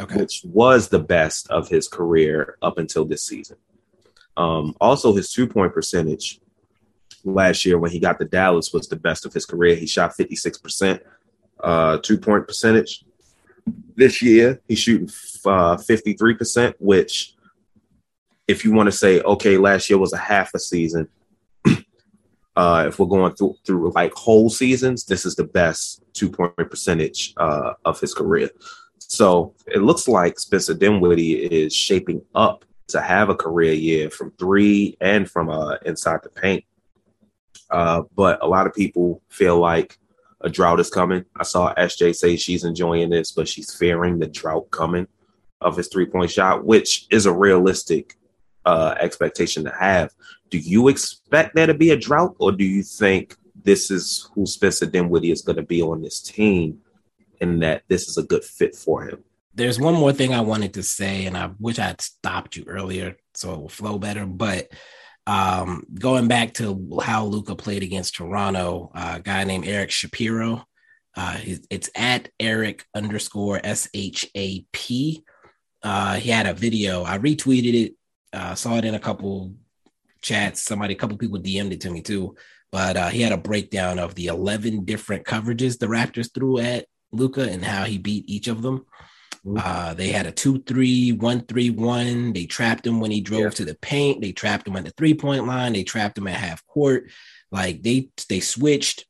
okay. 0.00 0.20
which 0.20 0.42
was 0.44 0.88
the 0.88 0.98
best 0.98 1.48
of 1.50 1.68
his 1.68 1.88
career 1.88 2.56
up 2.62 2.78
until 2.78 3.04
this 3.04 3.22
season. 3.22 3.56
Um, 4.36 4.74
also, 4.80 5.14
his 5.14 5.32
two 5.32 5.46
point 5.46 5.74
percentage 5.74 6.40
last 7.24 7.64
year 7.64 7.78
when 7.78 7.90
he 7.90 7.98
got 7.98 8.18
to 8.20 8.24
Dallas 8.24 8.72
was 8.72 8.88
the 8.88 8.96
best 8.96 9.26
of 9.26 9.32
his 9.32 9.44
career. 9.44 9.74
He 9.74 9.86
shot 9.86 10.16
56% 10.16 11.00
uh, 11.62 11.98
two 11.98 12.18
point 12.18 12.46
percentage. 12.46 13.04
This 13.96 14.22
year, 14.22 14.60
he's 14.66 14.78
shooting 14.78 15.08
uh, 15.44 15.76
53%, 15.76 16.74
which, 16.78 17.34
if 18.46 18.64
you 18.64 18.72
want 18.72 18.86
to 18.86 18.92
say, 18.92 19.20
okay, 19.20 19.58
last 19.58 19.90
year 19.90 19.98
was 19.98 20.12
a 20.12 20.18
half 20.18 20.54
a 20.54 20.58
season, 20.58 21.08
uh, 22.56 22.84
if 22.86 22.98
we're 22.98 23.06
going 23.06 23.34
through 23.34 23.56
through 23.66 23.90
like 23.90 24.12
whole 24.14 24.48
seasons, 24.48 25.04
this 25.04 25.26
is 25.26 25.34
the 25.34 25.44
best 25.44 26.02
two 26.14 26.30
point 26.30 26.54
percentage 26.56 27.34
uh, 27.36 27.74
of 27.84 28.00
his 28.00 28.14
career. 28.14 28.50
So 29.08 29.54
it 29.66 29.78
looks 29.78 30.06
like 30.06 30.38
Spencer 30.38 30.74
Dinwiddie 30.74 31.46
is 31.46 31.74
shaping 31.74 32.22
up 32.34 32.64
to 32.88 33.00
have 33.00 33.30
a 33.30 33.34
career 33.34 33.72
year 33.72 34.10
from 34.10 34.32
three 34.32 34.96
and 35.00 35.28
from 35.28 35.48
uh, 35.48 35.76
inside 35.84 36.20
the 36.22 36.28
paint. 36.28 36.64
Uh, 37.70 38.02
but 38.14 38.42
a 38.42 38.46
lot 38.46 38.66
of 38.66 38.74
people 38.74 39.22
feel 39.28 39.58
like 39.58 39.98
a 40.42 40.48
drought 40.48 40.78
is 40.78 40.90
coming. 40.90 41.24
I 41.36 41.42
saw 41.42 41.74
SJ 41.74 42.14
say 42.14 42.36
she's 42.36 42.64
enjoying 42.64 43.10
this, 43.10 43.32
but 43.32 43.48
she's 43.48 43.74
fearing 43.74 44.18
the 44.18 44.26
drought 44.26 44.70
coming 44.70 45.08
of 45.60 45.76
his 45.76 45.88
three 45.88 46.06
point 46.06 46.30
shot, 46.30 46.64
which 46.64 47.06
is 47.10 47.26
a 47.26 47.32
realistic 47.32 48.16
uh, 48.64 48.94
expectation 49.00 49.64
to 49.64 49.72
have. 49.72 50.12
Do 50.50 50.58
you 50.58 50.88
expect 50.88 51.54
there 51.54 51.66
to 51.66 51.74
be 51.74 51.90
a 51.90 51.96
drought, 51.96 52.36
or 52.38 52.52
do 52.52 52.64
you 52.64 52.82
think 52.82 53.36
this 53.64 53.90
is 53.90 54.28
who 54.34 54.46
Spencer 54.46 54.86
Dinwiddie 54.86 55.30
is 55.30 55.42
going 55.42 55.56
to 55.56 55.62
be 55.62 55.82
on 55.82 56.02
this 56.02 56.20
team, 56.20 56.78
and 57.40 57.62
that 57.62 57.82
this 57.88 58.08
is 58.08 58.16
a 58.16 58.22
good 58.22 58.44
fit 58.44 58.74
for 58.74 59.04
him? 59.04 59.24
There's 59.54 59.80
one 59.80 59.94
more 59.94 60.12
thing 60.12 60.32
I 60.32 60.40
wanted 60.40 60.74
to 60.74 60.82
say, 60.82 61.26
and 61.26 61.36
I 61.36 61.50
wish 61.58 61.78
I 61.78 61.86
had 61.86 62.00
stopped 62.00 62.56
you 62.56 62.64
earlier 62.66 63.16
so 63.34 63.54
it 63.54 63.60
will 63.60 63.68
flow 63.68 63.98
better. 63.98 64.26
But 64.26 64.68
um, 65.26 65.84
going 65.92 66.28
back 66.28 66.54
to 66.54 67.00
how 67.02 67.24
Luka 67.26 67.54
played 67.54 67.82
against 67.82 68.16
Toronto, 68.16 68.90
uh, 68.94 69.14
a 69.16 69.20
guy 69.20 69.44
named 69.44 69.66
Eric 69.66 69.90
Shapiro. 69.90 70.64
Uh, 71.16 71.38
it's 71.68 71.90
at 71.96 72.28
Eric 72.38 72.84
underscore 72.94 73.60
S 73.64 73.88
H 73.92 74.30
A 74.36 74.64
P. 74.72 75.24
Uh, 75.82 76.14
he 76.14 76.30
had 76.30 76.46
a 76.46 76.54
video. 76.54 77.02
I 77.02 77.18
retweeted 77.18 77.74
it. 77.74 77.94
Uh, 78.32 78.54
saw 78.54 78.76
it 78.76 78.84
in 78.84 78.94
a 78.94 79.00
couple 79.00 79.54
chats. 80.22 80.62
Somebody, 80.62 80.94
a 80.94 80.96
couple 80.96 81.16
people 81.16 81.38
DM'd 81.40 81.72
it 81.72 81.80
to 81.82 81.90
me 81.90 82.02
too. 82.02 82.36
But 82.70 82.96
uh, 82.96 83.08
he 83.08 83.22
had 83.22 83.32
a 83.32 83.38
breakdown 83.38 83.98
of 83.98 84.14
the 84.14 84.26
11 84.26 84.84
different 84.84 85.24
coverages 85.24 85.78
the 85.78 85.86
Raptors 85.86 86.32
threw 86.32 86.58
at 86.58 86.86
Luka 87.12 87.42
and 87.42 87.64
how 87.64 87.84
he 87.84 87.98
beat 87.98 88.28
each 88.28 88.48
of 88.48 88.62
them. 88.62 88.86
Uh, 89.56 89.94
they 89.94 90.08
had 90.08 90.26
a 90.26 90.32
2 90.32 90.62
3 90.62 91.12
1 91.12 91.40
3 91.42 91.70
1. 91.70 92.32
They 92.32 92.46
trapped 92.46 92.86
him 92.86 93.00
when 93.00 93.10
he 93.10 93.20
drove 93.20 93.42
yeah. 93.42 93.50
to 93.50 93.64
the 93.64 93.76
paint. 93.76 94.20
They 94.20 94.32
trapped 94.32 94.66
him 94.66 94.76
at 94.76 94.84
the 94.84 94.90
three 94.90 95.14
point 95.14 95.46
line. 95.46 95.72
They 95.72 95.84
trapped 95.84 96.18
him 96.18 96.26
at 96.26 96.34
half 96.34 96.66
court. 96.66 97.10
Like 97.50 97.82
they 97.82 98.10
they 98.28 98.40
switched 98.40 99.06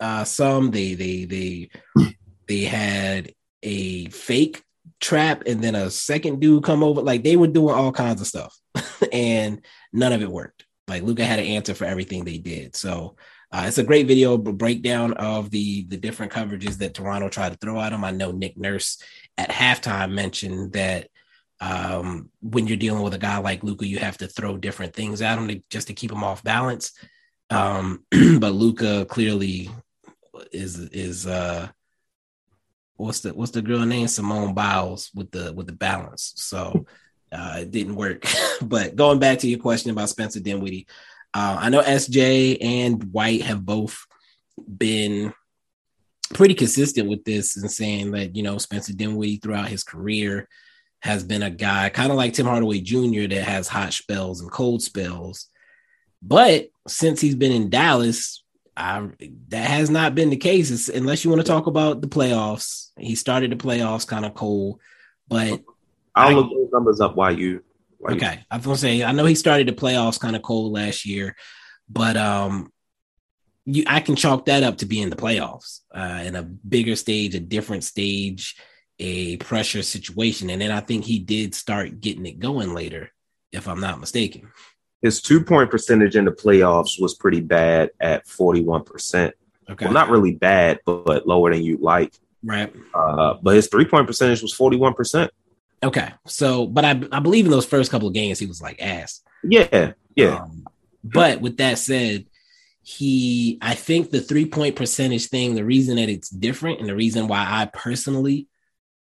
uh, 0.00 0.24
some. 0.24 0.70
They 0.70 0.94
they 0.94 1.24
they 1.24 1.70
they 2.48 2.62
had 2.62 3.32
a 3.62 4.06
fake 4.06 4.62
trap 5.00 5.42
and 5.46 5.62
then 5.62 5.74
a 5.74 5.90
second 5.90 6.40
dude 6.40 6.64
come 6.64 6.82
over. 6.82 7.02
Like 7.02 7.22
they 7.22 7.36
were 7.36 7.46
doing 7.46 7.74
all 7.74 7.92
kinds 7.92 8.20
of 8.20 8.26
stuff, 8.26 8.58
and 9.12 9.64
none 9.92 10.12
of 10.12 10.22
it 10.22 10.30
worked. 10.30 10.64
Like 10.88 11.02
Luka 11.02 11.24
had 11.24 11.38
an 11.38 11.46
answer 11.46 11.74
for 11.74 11.84
everything 11.84 12.24
they 12.24 12.38
did. 12.38 12.76
So 12.76 13.16
uh, 13.56 13.64
it's 13.66 13.78
a 13.78 13.84
great 13.84 14.06
video 14.06 14.36
breakdown 14.36 15.14
of 15.14 15.50
the 15.50 15.84
the 15.84 15.96
different 15.96 16.30
coverages 16.30 16.76
that 16.76 16.92
Toronto 16.92 17.30
tried 17.30 17.52
to 17.52 17.58
throw 17.58 17.80
at 17.80 17.92
him. 17.92 18.04
I 18.04 18.10
know 18.10 18.30
Nick 18.30 18.58
Nurse 18.58 19.02
at 19.38 19.48
halftime 19.48 20.12
mentioned 20.12 20.74
that 20.74 21.08
um, 21.62 22.28
when 22.42 22.66
you're 22.66 22.76
dealing 22.76 23.02
with 23.02 23.14
a 23.14 23.18
guy 23.18 23.38
like 23.38 23.64
Luka, 23.64 23.86
you 23.86 23.98
have 23.98 24.18
to 24.18 24.28
throw 24.28 24.58
different 24.58 24.92
things 24.92 25.22
at 25.22 25.38
him 25.38 25.48
to, 25.48 25.62
just 25.70 25.86
to 25.86 25.94
keep 25.94 26.12
him 26.12 26.22
off 26.22 26.44
balance. 26.44 26.92
Um, 27.48 28.04
but 28.10 28.52
Luka 28.52 29.06
clearly 29.06 29.70
is 30.52 30.78
is 30.78 31.26
uh, 31.26 31.68
what's 32.96 33.20
the 33.20 33.32
what's 33.32 33.52
the 33.52 33.62
girl 33.62 33.86
name 33.86 34.08
Simone 34.08 34.52
Biles 34.52 35.10
with 35.14 35.30
the 35.30 35.54
with 35.54 35.66
the 35.66 35.72
balance. 35.72 36.34
So 36.36 36.84
uh, 37.32 37.60
it 37.60 37.70
didn't 37.70 37.96
work. 37.96 38.22
but 38.60 38.96
going 38.96 39.18
back 39.18 39.38
to 39.38 39.48
your 39.48 39.60
question 39.60 39.92
about 39.92 40.10
Spencer 40.10 40.40
Dinwiddie, 40.40 40.86
uh, 41.36 41.58
I 41.60 41.68
know 41.68 41.82
SJ 41.82 42.56
and 42.62 43.12
White 43.12 43.42
have 43.42 43.66
both 43.66 44.06
been 44.66 45.34
pretty 46.32 46.54
consistent 46.54 47.10
with 47.10 47.24
this 47.24 47.58
and 47.58 47.70
saying 47.70 48.12
that 48.12 48.34
you 48.34 48.42
know 48.42 48.56
Spencer 48.56 48.94
Dinwiddie 48.94 49.36
throughout 49.36 49.68
his 49.68 49.84
career 49.84 50.48
has 51.00 51.22
been 51.22 51.42
a 51.42 51.50
guy 51.50 51.90
kind 51.90 52.10
of 52.10 52.16
like 52.16 52.32
Tim 52.32 52.46
Hardaway 52.46 52.80
Jr. 52.80 53.28
that 53.28 53.44
has 53.44 53.68
hot 53.68 53.92
spells 53.92 54.40
and 54.40 54.50
cold 54.50 54.82
spells. 54.82 55.48
But 56.22 56.68
since 56.88 57.20
he's 57.20 57.34
been 57.34 57.52
in 57.52 57.68
Dallas, 57.68 58.42
I, 58.74 59.06
that 59.48 59.68
has 59.68 59.90
not 59.90 60.14
been 60.14 60.30
the 60.30 60.38
case. 60.38 60.70
It's, 60.70 60.88
unless 60.88 61.22
you 61.22 61.30
want 61.30 61.42
to 61.42 61.46
talk 61.46 61.66
about 61.66 62.00
the 62.00 62.08
playoffs, 62.08 62.92
he 62.98 63.14
started 63.14 63.52
the 63.52 63.56
playoffs 63.56 64.06
kind 64.06 64.24
of 64.24 64.32
cold. 64.32 64.80
But 65.28 65.60
I'll 66.14 66.34
look 66.34 66.50
those 66.50 66.72
numbers 66.72 67.02
up 67.02 67.14
while 67.14 67.38
you. 67.38 67.62
While 68.06 68.16
okay. 68.16 68.44
I 68.48 68.56
was 68.56 68.64
gonna 68.64 68.78
say 68.78 69.02
I 69.02 69.10
know 69.10 69.24
he 69.24 69.34
started 69.34 69.66
the 69.66 69.72
playoffs 69.72 70.20
kind 70.20 70.36
of 70.36 70.42
cold 70.42 70.72
last 70.72 71.04
year, 71.04 71.34
but 71.88 72.16
um, 72.16 72.72
you 73.64 73.82
I 73.88 73.98
can 73.98 74.14
chalk 74.14 74.44
that 74.46 74.62
up 74.62 74.78
to 74.78 74.86
being 74.86 75.02
in 75.02 75.10
the 75.10 75.16
playoffs 75.16 75.80
uh, 75.92 76.22
in 76.24 76.36
a 76.36 76.44
bigger 76.44 76.94
stage, 76.94 77.34
a 77.34 77.40
different 77.40 77.82
stage, 77.82 78.54
a 79.00 79.38
pressure 79.38 79.82
situation, 79.82 80.50
and 80.50 80.62
then 80.62 80.70
I 80.70 80.78
think 80.80 81.04
he 81.04 81.18
did 81.18 81.56
start 81.56 82.00
getting 82.00 82.26
it 82.26 82.38
going 82.38 82.74
later, 82.74 83.10
if 83.50 83.66
I'm 83.66 83.80
not 83.80 83.98
mistaken. 83.98 84.52
His 85.02 85.20
two 85.20 85.42
point 85.42 85.68
percentage 85.68 86.14
in 86.14 86.26
the 86.26 86.30
playoffs 86.30 87.00
was 87.00 87.14
pretty 87.14 87.40
bad 87.40 87.90
at 87.98 88.28
41 88.28 88.84
percent. 88.84 89.34
Okay, 89.68 89.86
well, 89.86 89.94
not 89.94 90.10
really 90.10 90.32
bad, 90.32 90.78
but, 90.86 91.04
but 91.04 91.26
lower 91.26 91.52
than 91.52 91.64
you'd 91.64 91.80
like. 91.80 92.14
Right. 92.44 92.72
Uh, 92.94 93.34
but 93.42 93.56
his 93.56 93.66
three 93.66 93.84
point 93.84 94.06
percentage 94.06 94.42
was 94.42 94.54
41 94.54 94.94
percent. 94.94 95.32
Okay, 95.82 96.10
so 96.26 96.66
but 96.66 96.84
I 96.84 97.00
I 97.12 97.20
believe 97.20 97.44
in 97.44 97.50
those 97.50 97.66
first 97.66 97.90
couple 97.90 98.08
of 98.08 98.14
games 98.14 98.38
he 98.38 98.46
was 98.46 98.62
like 98.62 98.80
ass. 98.80 99.22
Yeah, 99.42 99.92
yeah. 100.14 100.38
Um, 100.42 100.66
but 101.04 101.40
with 101.40 101.58
that 101.58 101.78
said, 101.78 102.26
he 102.82 103.58
I 103.60 103.74
think 103.74 104.10
the 104.10 104.20
three 104.20 104.46
point 104.46 104.76
percentage 104.76 105.26
thing, 105.26 105.54
the 105.54 105.64
reason 105.64 105.96
that 105.96 106.08
it's 106.08 106.30
different 106.30 106.80
and 106.80 106.88
the 106.88 106.96
reason 106.96 107.28
why 107.28 107.44
I 107.46 107.66
personally 107.66 108.48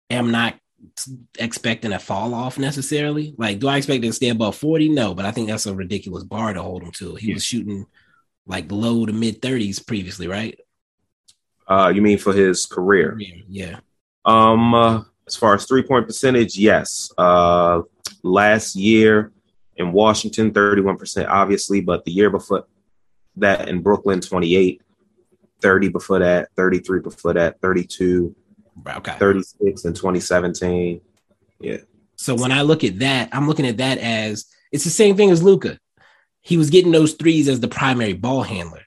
am 0.09 0.31
not 0.31 0.55
expecting 1.37 1.93
a 1.93 1.99
fall 1.99 2.33
off 2.33 2.57
necessarily. 2.57 3.35
Like, 3.37 3.59
do 3.59 3.67
I 3.67 3.77
expect 3.77 4.03
to 4.03 4.13
stay 4.13 4.29
above 4.29 4.55
40? 4.55 4.89
No, 4.89 5.13
but 5.13 5.25
I 5.25 5.31
think 5.31 5.49
that's 5.49 5.65
a 5.65 5.73
ridiculous 5.73 6.23
bar 6.23 6.53
to 6.53 6.61
hold 6.61 6.83
him 6.83 6.91
to. 6.93 7.15
He 7.15 7.27
yeah. 7.29 7.33
was 7.35 7.43
shooting 7.43 7.85
like 8.45 8.71
low 8.71 9.05
to 9.05 9.13
mid 9.13 9.41
30s 9.41 9.85
previously, 9.85 10.27
right? 10.27 10.59
Uh, 11.67 11.91
you 11.93 12.01
mean 12.01 12.17
for 12.17 12.33
his 12.33 12.65
career? 12.65 13.19
Yeah. 13.47 13.79
Um, 14.25 14.73
uh, 14.73 15.03
as 15.29 15.35
far 15.35 15.53
as 15.53 15.65
three 15.65 15.83
point 15.83 16.07
percentage, 16.07 16.57
yes. 16.57 17.11
Uh, 17.17 17.81
last 18.23 18.75
year 18.75 19.31
in 19.75 19.91
Washington, 19.91 20.51
31%, 20.51 21.27
obviously, 21.29 21.81
but 21.81 22.03
the 22.03 22.11
year 22.11 22.29
before 22.29 22.65
that 23.37 23.69
in 23.69 23.81
Brooklyn, 23.81 24.19
28, 24.19 24.81
30 25.61 25.89
before 25.89 26.19
that, 26.19 26.49
33 26.55 26.99
before 26.99 27.33
that, 27.33 27.61
32, 27.61 28.35
okay. 28.87 29.15
36 29.17 29.85
in 29.85 29.93
2017. 29.93 31.01
Yeah. 31.61 31.77
So 32.15 32.35
when 32.35 32.51
I 32.51 32.63
look 32.63 32.83
at 32.83 32.99
that, 32.99 33.29
I'm 33.31 33.47
looking 33.47 33.67
at 33.67 33.77
that 33.77 33.99
as 33.99 34.45
it's 34.71 34.83
the 34.83 34.89
same 34.89 35.15
thing 35.15 35.29
as 35.29 35.43
Luka. 35.43 35.79
He 36.41 36.57
was 36.57 36.69
getting 36.69 36.91
those 36.91 37.13
threes 37.13 37.47
as 37.47 37.59
the 37.59 37.67
primary 37.67 38.13
ball 38.13 38.43
handler. 38.43 38.81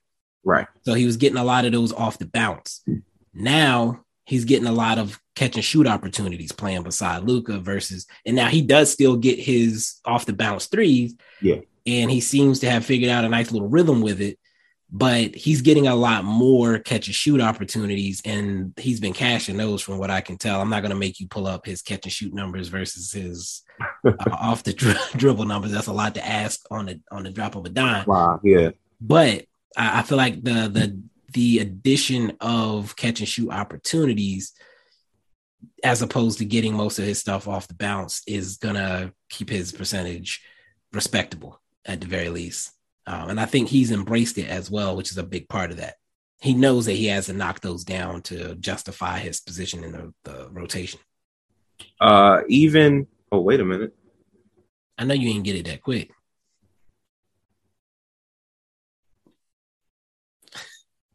Right. 0.45 0.67
So 0.83 0.95
he 0.95 1.07
was 1.07 1.17
getting 1.17 1.39
a 1.39 1.45
lot 1.45 1.65
of 1.65 1.73
those 1.73 1.93
off 1.93 2.19
the 2.19 2.27
bounce. 2.27 2.85
Now 3.33 4.02
he's 4.25 4.45
getting 4.45 4.69
a 4.69 4.73
lot 4.73 4.99
of 4.99 5.21
catch 5.35 5.57
and 5.57 5.65
shoot 5.65 5.87
opportunities 5.87 6.53
playing 6.53 6.83
beside 6.83 7.25
Luka 7.25 7.59
versus, 7.59 8.07
and 8.27 8.37
now 8.37 8.49
he 8.49 8.63
does 8.63 8.93
still 8.93 9.17
get 9.17 9.39
his 9.39 10.01
off 10.05 10.27
the 10.27 10.33
bounce 10.33 10.67
threes. 10.67 11.15
Yeah. 11.41 11.61
And 11.87 12.11
he 12.11 12.21
seems 12.21 12.61
to 12.61 12.71
have 12.71 12.85
figured 12.85 13.11
out 13.11 13.25
a 13.25 13.29
nice 13.29 13.51
little 13.51 13.69
rhythm 13.69 14.03
with 14.03 14.21
it, 14.21 14.39
but 14.91 15.35
he's 15.35 15.63
getting 15.63 15.89
a 15.89 15.97
lot 15.97 16.25
more 16.25 16.79
catch 16.79 17.09
and 17.09 17.15
shoot 17.15 17.41
opportunities, 17.41 18.23
and 18.25 18.73
he's 18.77 19.01
been 19.01 19.15
cashing 19.15 19.57
those 19.57 19.83
from 19.83 19.99
what 19.99 20.11
I 20.11 20.21
can 20.21 20.37
tell. 20.37 20.61
I'm 20.61 20.71
not 20.71 20.83
going 20.83 20.93
to 20.93 20.99
make 20.99 21.19
you 21.19 21.27
pull 21.27 21.47
up 21.47 21.67
his 21.67 21.83
catch 21.83 22.05
and 22.05 22.13
shoot 22.13 22.33
numbers 22.33 22.69
versus 22.69 23.11
his 23.11 23.63
uh, 24.05 24.13
off 24.31 24.63
the 24.63 24.75
dri- 24.75 24.95
dribble 25.17 25.47
numbers. 25.47 25.73
That's 25.73 25.87
a 25.89 25.93
lot 25.93 26.15
to 26.15 26.27
ask 26.27 26.61
on 26.71 26.87
the 26.87 27.01
on 27.11 27.25
the 27.25 27.31
drop 27.31 27.57
of 27.57 27.65
a 27.65 27.71
dime. 27.71 28.05
Wow. 28.07 28.39
Yeah. 28.45 28.71
But 29.01 29.47
I, 29.77 30.01
I 30.01 30.03
feel 30.03 30.19
like 30.19 30.45
the 30.45 30.69
the 30.69 31.03
the 31.33 31.59
addition 31.61 32.37
of 32.41 32.97
catch 32.97 33.21
and 33.21 33.29
shoot 33.29 33.51
opportunities 33.51 34.53
as 35.85 36.03
opposed 36.03 36.39
to 36.39 36.45
getting 36.45 36.75
most 36.75 36.99
of 36.99 37.05
his 37.05 37.19
stuff 37.19 37.49
off 37.49 37.69
the 37.69 37.75
bounce 37.75 38.23
is 38.27 38.57
gonna 38.57 39.13
keep 39.29 39.49
his 39.49 39.73
percentage 39.73 40.43
respectable 40.93 41.61
at 41.85 42.01
the 42.01 42.07
very 42.07 42.29
least. 42.29 42.73
Um, 43.07 43.31
and 43.31 43.41
I 43.41 43.47
think 43.47 43.69
he's 43.69 43.91
embraced 43.91 44.39
it 44.39 44.49
as 44.49 44.71
well, 44.71 44.97
which 44.97 45.11
is 45.11 45.19
a 45.19 45.25
big 45.25 45.49
part 45.49 45.71
of 45.71 45.79
that. 45.79 45.95
He 46.41 46.55
knows 46.55 46.87
that 46.87 46.95
he 46.95 47.07
has 47.07 47.27
to 47.27 47.33
knock 47.33 47.61
those 47.61 47.85
down 47.85 48.23
to 48.23 48.55
justify 48.57 49.19
his 49.19 49.41
position 49.41 49.85
in 49.85 49.93
the, 49.93 50.15
the 50.25 50.49
rotation. 50.51 51.01
Uh, 52.01 52.43
even 52.49 53.07
oh, 53.31 53.41
wait 53.41 53.61
a 53.61 53.65
minute. 53.65 53.95
I 54.99 55.05
know 55.05 55.15
you 55.15 55.31
ain't 55.31 55.45
get 55.45 55.57
it 55.57 55.67
that 55.67 55.83
quick. 55.83 56.11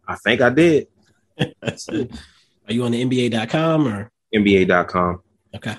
I 0.08 0.15
think 0.15 0.41
I 0.41 0.50
did. 0.50 0.88
Are 1.39 2.74
you 2.74 2.84
on 2.84 2.91
the 2.91 3.04
NBA.com 3.06 3.88
or 3.88 4.12
NBA.com. 4.34 5.22
okay? 5.56 5.78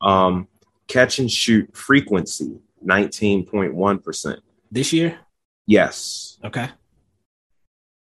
Um, 0.00 0.48
catch 0.88 1.18
and 1.18 1.30
shoot 1.30 1.76
frequency, 1.76 2.58
19.1%. 2.84 4.38
This 4.70 4.92
year? 4.92 5.18
Yes. 5.66 6.38
Okay. 6.44 6.68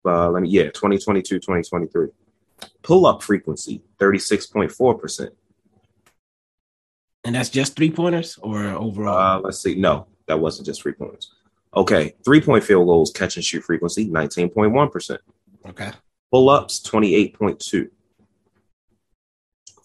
Uh, 0.05 0.29
let 0.29 0.43
me, 0.43 0.49
yeah, 0.49 0.65
2022, 0.65 1.39
2023. 1.39 2.07
Pull 2.83 3.05
up 3.05 3.23
frequency, 3.23 3.81
36.4%. 3.99 5.29
And 7.23 7.35
that's 7.35 7.49
just 7.49 7.75
three 7.75 7.89
pointers 7.89 8.37
or 8.41 8.65
overall? 8.67 9.17
Uh, 9.17 9.39
let's 9.39 9.59
see. 9.59 9.75
No, 9.75 10.07
that 10.27 10.39
wasn't 10.39 10.67
just 10.67 10.81
three 10.83 10.93
points. 10.93 11.33
Okay. 11.75 12.13
Three 12.23 12.39
point 12.39 12.63
field 12.63 12.87
goals, 12.87 13.11
catch 13.11 13.35
and 13.35 13.43
shoot 13.43 13.63
frequency, 13.63 14.07
19.1%. 14.07 15.17
okay. 15.69 15.91
Pull 16.31 16.49
ups, 16.49 16.79
28.2. 16.81 17.89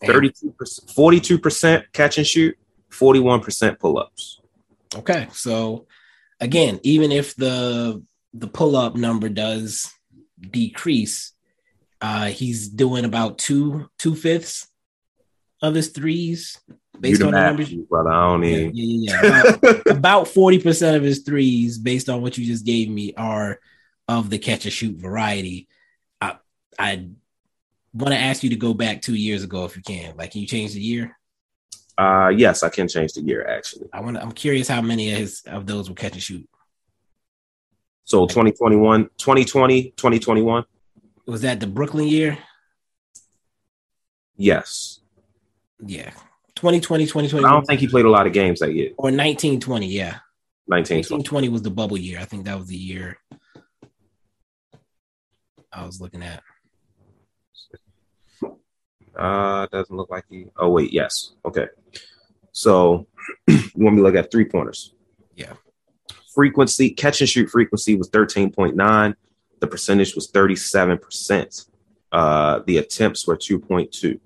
And- 0.03 0.11
32%, 0.13 0.95
42% 0.95 1.85
catch 1.93 2.19
and 2.19 2.27
shoot, 2.27 2.57
41% 2.91 3.79
pull 3.79 3.99
ups. 3.99 4.41
Okay, 4.97 5.29
so 5.33 5.87
again, 6.41 6.81
even 6.83 7.13
if 7.13 7.37
the 7.37 8.03
the 8.33 8.49
pull 8.49 8.77
up 8.77 8.97
number 8.97 9.29
does 9.29 9.93
decrease, 10.41 11.33
uh, 12.01 12.27
he's 12.27 12.69
doing 12.69 13.05
about 13.05 13.39
two 13.39 13.89
two 13.99 14.15
fifths 14.17 14.67
of 15.63 15.75
his 15.75 15.89
threes 15.89 16.59
based 16.99 17.23
on 17.23 17.33
the 17.33 17.41
numbers. 17.41 17.73
brother. 17.73 18.11
I 18.11 18.31
don't 18.31 18.43
Yeah, 18.43 18.71
yeah, 18.73 19.21
yeah. 19.23 19.43
About- 19.55 19.87
About 19.87 20.29
forty 20.29 20.59
percent 20.59 20.97
of 20.97 21.03
his 21.03 21.21
threes, 21.21 21.79
based 21.79 22.09
on 22.09 22.23
what 22.23 22.37
you 22.39 22.45
just 22.47 22.65
gave 22.65 22.89
me, 22.89 23.13
are 23.17 23.61
of 24.19 24.31
the 24.31 24.39
catch 24.39 24.65
and 24.65 24.73
shoot 24.73 24.97
variety. 24.97 25.69
I 26.21 26.37
I 26.79 27.07
want 27.95 28.13
to 28.13 28.19
ask 28.19 28.43
you 28.43 28.51
to 28.51 28.57
go 28.57 28.75
back 28.75 29.03
two 29.03 29.15
years 29.15 29.43
ago 29.43 29.65
if 29.65 29.77
you 29.77 29.83
can. 29.83 30.17
Like, 30.17 30.33
can 30.33 30.41
you 30.41 30.47
change 30.47 30.73
the 30.75 30.81
year? 30.81 31.17
Uh, 31.97 32.29
yes, 32.29 32.63
I 32.63 32.71
can 32.71 32.89
change 32.89 33.13
the 33.13 33.23
year 33.23 33.47
actually. 33.47 33.89
I 33.93 34.01
want. 34.01 34.17
I'm 34.17 34.33
curious 34.33 34.69
how 34.69 34.81
many 34.81 35.13
of 35.13 35.19
his 35.19 35.43
of 35.47 35.67
those 35.67 35.89
were 35.89 35.95
catch 35.95 36.13
and 36.13 36.23
shoot. 36.23 36.49
So 38.05 38.27
2021, 38.27 39.05
2020, 39.19 39.91
2021. 39.91 40.65
Was 41.27 41.43
that 41.43 41.61
the 41.61 41.67
Brooklyn 41.67 42.09
year? 42.09 42.39
Yes. 44.37 45.01
Yeah. 45.87 46.11
2020, 46.57 47.05
I 47.05 47.51
don't 47.51 47.65
think 47.65 47.81
he 47.81 47.87
played 47.87 48.05
a 48.05 48.11
lot 48.11 48.27
of 48.27 48.33
games 48.33 48.61
that 48.61 48.75
year. 48.75 48.89
or 48.99 49.11
1920, 49.11 49.87
yeah. 49.87 50.19
1920. 50.67 51.23
1920 51.23 51.49
was 51.49 51.63
the 51.63 51.71
bubble 51.71 51.97
year. 51.97 52.19
I 52.19 52.25
think 52.25 52.45
that 52.45 52.59
was 52.59 52.67
the 52.67 52.77
year 52.77 53.17
I 55.73 55.87
was 55.87 56.01
looking 56.01 56.23
at. 56.23 56.43
Uh, 59.17 59.67
doesn't 59.67 59.95
look 59.97 60.11
like 60.11 60.25
he. 60.29 60.47
Oh 60.57 60.71
wait, 60.71 60.93
yes. 60.93 61.33
Okay. 61.45 61.67
So 62.53 63.07
you 63.49 63.71
want 63.77 63.97
me 63.97 64.03
to 64.03 64.03
look 64.03 64.15
at 64.15 64.31
three 64.31 64.45
pointers? 64.45 64.95
Yeah. 65.35 65.55
Frequency, 66.35 66.91
catch 66.91 67.21
and 67.21 67.29
shoot 67.29 67.51
frequency 67.51 67.97
was 67.97 68.09
13.9. 68.11 69.15
The 69.61 69.67
percentage 69.67 70.15
was 70.15 70.31
37%. 70.31 71.67
Uh, 72.13 72.61
the 72.67 72.79
attempts 72.79 73.27
were 73.27 73.37
2.2. 73.37 74.19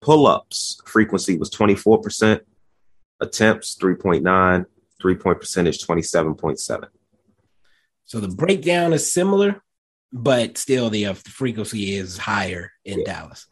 Pull 0.00 0.26
ups 0.26 0.80
frequency 0.84 1.38
was 1.38 1.50
24%. 1.50 2.40
Attempts 3.20 3.76
3.9. 3.76 4.66
Three 5.00 5.14
point 5.14 5.40
percentage 5.40 5.84
27.7. 5.84 6.88
So 8.04 8.20
the 8.20 8.28
breakdown 8.28 8.92
is 8.92 9.10
similar, 9.10 9.62
but 10.12 10.58
still 10.58 10.90
the 10.90 11.06
uh, 11.06 11.14
frequency 11.14 11.94
is 11.94 12.18
higher 12.18 12.72
in 12.84 13.00
Yeah. 13.00 13.04
Dallas. 13.06 13.46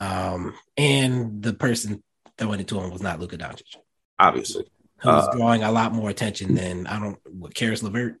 Um, 0.00 0.54
and 0.76 1.42
the 1.42 1.52
person 1.54 2.02
throwing 2.36 2.60
it 2.60 2.68
to 2.68 2.78
him 2.80 2.90
was 2.90 3.02
not 3.02 3.18
Luka 3.18 3.36
Doncic, 3.36 3.76
Obviously. 4.18 4.64
who's 4.98 5.12
Uh, 5.12 5.32
drawing 5.36 5.64
a 5.64 5.72
lot 5.72 5.92
more 5.92 6.08
attention 6.08 6.54
than 6.54 6.86
I 6.86 7.00
don't 7.00 7.18
what 7.30 7.54
Caris 7.54 7.82
LeVert. 7.82 8.16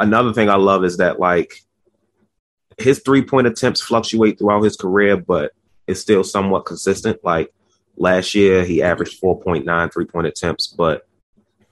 another 0.00 0.32
thing 0.32 0.48
I 0.48 0.56
love 0.56 0.84
is 0.84 0.96
that 0.98 1.20
like 1.20 1.54
his 2.78 3.00
three 3.04 3.22
point 3.22 3.46
attempts 3.46 3.80
fluctuate 3.82 4.38
throughout 4.38 4.62
his 4.62 4.76
career, 4.76 5.16
but 5.18 5.52
it's 5.86 6.00
still 6.00 6.24
somewhat 6.24 6.64
consistent. 6.64 7.22
Like 7.22 7.52
last 7.96 8.34
year, 8.34 8.64
he 8.64 8.82
averaged 8.82 9.20
4.9 9.22 9.92
three 9.92 10.06
point 10.06 10.26
attempts, 10.26 10.66
but 10.68 11.06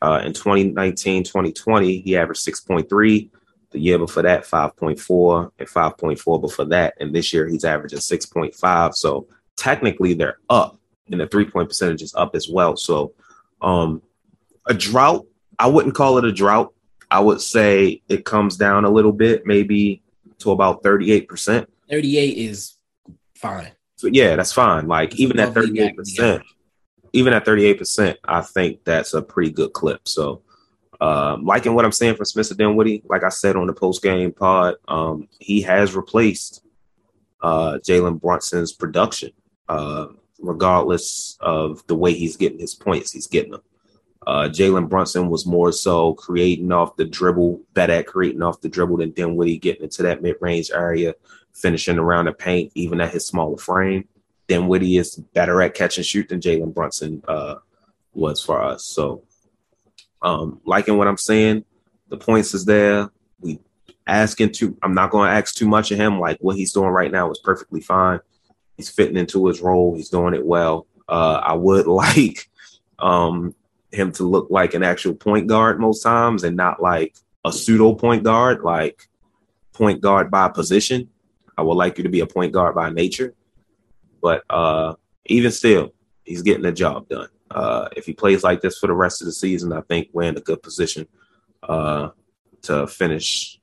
uh, 0.02 0.20
in 0.24 0.32
2019, 0.34 1.24
2020, 1.24 2.00
he 2.00 2.16
averaged 2.16 2.46
6.3. 2.46 3.30
The 3.72 3.80
year 3.80 3.98
before 3.98 4.22
that, 4.22 4.44
5.4 4.44 5.50
and 5.58 5.68
5.4 5.68 6.40
before 6.40 6.64
that. 6.66 6.94
And 7.00 7.14
this 7.14 7.32
year, 7.32 7.48
he's 7.48 7.64
averaging 7.64 7.98
6.5. 7.98 8.94
So 8.94 9.26
technically, 9.56 10.14
they're 10.14 10.38
up, 10.50 10.78
and 11.10 11.20
the 11.20 11.26
three 11.26 11.46
point 11.46 11.68
percentage 11.68 12.02
is 12.02 12.14
up 12.14 12.34
as 12.34 12.48
well. 12.48 12.76
So, 12.76 13.14
um, 13.60 14.02
a 14.66 14.74
drought, 14.74 15.26
I 15.58 15.68
wouldn't 15.68 15.94
call 15.94 16.18
it 16.18 16.24
a 16.24 16.32
drought. 16.32 16.72
I 17.10 17.20
would 17.20 17.40
say 17.40 18.02
it 18.08 18.24
comes 18.24 18.56
down 18.56 18.84
a 18.84 18.90
little 18.90 19.12
bit, 19.12 19.46
maybe 19.46 20.02
to 20.38 20.50
about 20.50 20.82
38%. 20.82 21.66
38 21.90 22.36
is 22.36 22.74
fine. 23.34 23.72
So 23.96 24.08
yeah, 24.10 24.36
that's 24.36 24.52
fine. 24.52 24.88
Like 24.88 25.12
It's 25.12 25.20
even 25.20 25.38
at 25.38 25.50
above 25.50 25.64
league 25.64 25.96
38%, 25.96 26.42
even 27.12 27.32
at 27.32 27.44
38%, 27.44 28.16
I 28.24 28.40
think 28.40 28.84
that's 28.84 29.14
a 29.14 29.22
pretty 29.22 29.50
good 29.52 29.72
clip. 29.72 30.08
So 30.08 30.42
um, 31.02 31.44
liking 31.44 31.74
what 31.74 31.84
I'm 31.84 31.90
saying 31.90 32.14
from 32.14 32.26
Spencer 32.26 32.54
Dinwiddie, 32.54 33.02
like 33.06 33.24
I 33.24 33.28
said 33.28 33.56
on 33.56 33.66
the 33.66 33.72
post 33.72 34.02
game 34.02 34.30
pod, 34.30 34.76
um, 34.86 35.28
he 35.40 35.60
has 35.62 35.96
replaced 35.96 36.64
uh, 37.42 37.78
Jalen 37.84 38.20
Brunson's 38.20 38.72
production, 38.72 39.32
uh, 39.68 40.06
regardless 40.38 41.36
of 41.40 41.84
the 41.88 41.96
way 41.96 42.14
he's 42.14 42.36
getting 42.36 42.60
his 42.60 42.76
points, 42.76 43.10
he's 43.10 43.26
getting 43.26 43.50
them. 43.50 43.62
Uh, 44.24 44.48
Jalen 44.48 44.88
Brunson 44.88 45.28
was 45.28 45.44
more 45.44 45.72
so 45.72 46.14
creating 46.14 46.70
off 46.70 46.94
the 46.94 47.04
dribble, 47.04 47.60
better 47.74 47.94
at 47.94 48.06
creating 48.06 48.42
off 48.42 48.60
the 48.60 48.68
dribble 48.68 48.98
than 48.98 49.10
Dinwiddie, 49.10 49.58
getting 49.58 49.82
into 49.82 50.04
that 50.04 50.22
mid 50.22 50.36
range 50.40 50.70
area, 50.72 51.16
finishing 51.52 51.98
around 51.98 52.26
the 52.26 52.32
paint, 52.32 52.70
even 52.76 53.00
at 53.00 53.10
his 53.10 53.26
smaller 53.26 53.58
frame. 53.58 54.06
Dinwiddie 54.46 54.98
is 54.98 55.16
better 55.16 55.60
at 55.62 55.74
catch 55.74 55.96
and 55.96 56.06
shoot 56.06 56.28
than 56.28 56.38
Jalen 56.38 56.72
Brunson 56.72 57.24
uh, 57.26 57.56
was 58.14 58.40
for 58.40 58.62
us. 58.62 58.84
So, 58.84 59.24
um, 60.22 60.60
liking 60.64 60.96
what 60.96 61.08
I'm 61.08 61.16
saying, 61.16 61.64
the 62.08 62.16
points 62.16 62.54
is 62.54 62.64
there. 62.64 63.10
We 63.40 63.58
asking 64.06 64.52
too. 64.52 64.76
I'm 64.82 64.94
not 64.94 65.10
going 65.10 65.30
to 65.30 65.36
ask 65.36 65.54
too 65.54 65.68
much 65.68 65.90
of 65.90 65.98
him. 65.98 66.20
Like 66.20 66.38
what 66.40 66.56
he's 66.56 66.72
doing 66.72 66.90
right 66.90 67.10
now 67.10 67.30
is 67.30 67.40
perfectly 67.42 67.80
fine. 67.80 68.20
He's 68.76 68.88
fitting 68.88 69.16
into 69.16 69.46
his 69.46 69.60
role. 69.60 69.94
He's 69.94 70.08
doing 70.08 70.34
it 70.34 70.44
well. 70.44 70.86
Uh, 71.08 71.40
I 71.42 71.54
would 71.54 71.86
like 71.86 72.48
um, 72.98 73.54
him 73.90 74.12
to 74.12 74.24
look 74.24 74.48
like 74.50 74.74
an 74.74 74.82
actual 74.82 75.14
point 75.14 75.46
guard 75.46 75.80
most 75.80 76.02
times 76.02 76.44
and 76.44 76.56
not 76.56 76.80
like 76.80 77.16
a 77.44 77.52
pseudo 77.52 77.94
point 77.94 78.22
guard, 78.22 78.62
like 78.62 79.08
point 79.72 80.00
guard 80.00 80.30
by 80.30 80.48
position. 80.48 81.08
I 81.56 81.62
would 81.62 81.74
like 81.74 81.98
you 81.98 82.04
to 82.04 82.10
be 82.10 82.20
a 82.20 82.26
point 82.26 82.52
guard 82.52 82.74
by 82.74 82.90
nature. 82.90 83.34
But 84.22 84.44
uh, 84.48 84.94
even 85.26 85.50
still, 85.50 85.92
he's 86.24 86.42
getting 86.42 86.62
the 86.62 86.72
job 86.72 87.08
done. 87.08 87.28
Uh, 87.54 87.88
if 87.96 88.06
he 88.06 88.12
plays 88.12 88.42
like 88.42 88.60
this 88.60 88.78
for 88.78 88.86
the 88.86 88.94
rest 88.94 89.22
of 89.22 89.26
the 89.26 89.32
season, 89.32 89.72
I 89.72 89.80
think 89.82 90.08
we're 90.12 90.28
in 90.28 90.36
a 90.36 90.40
good 90.40 90.62
position 90.62 91.06
uh, 91.62 92.10
to 92.62 92.86
finish 92.86 93.60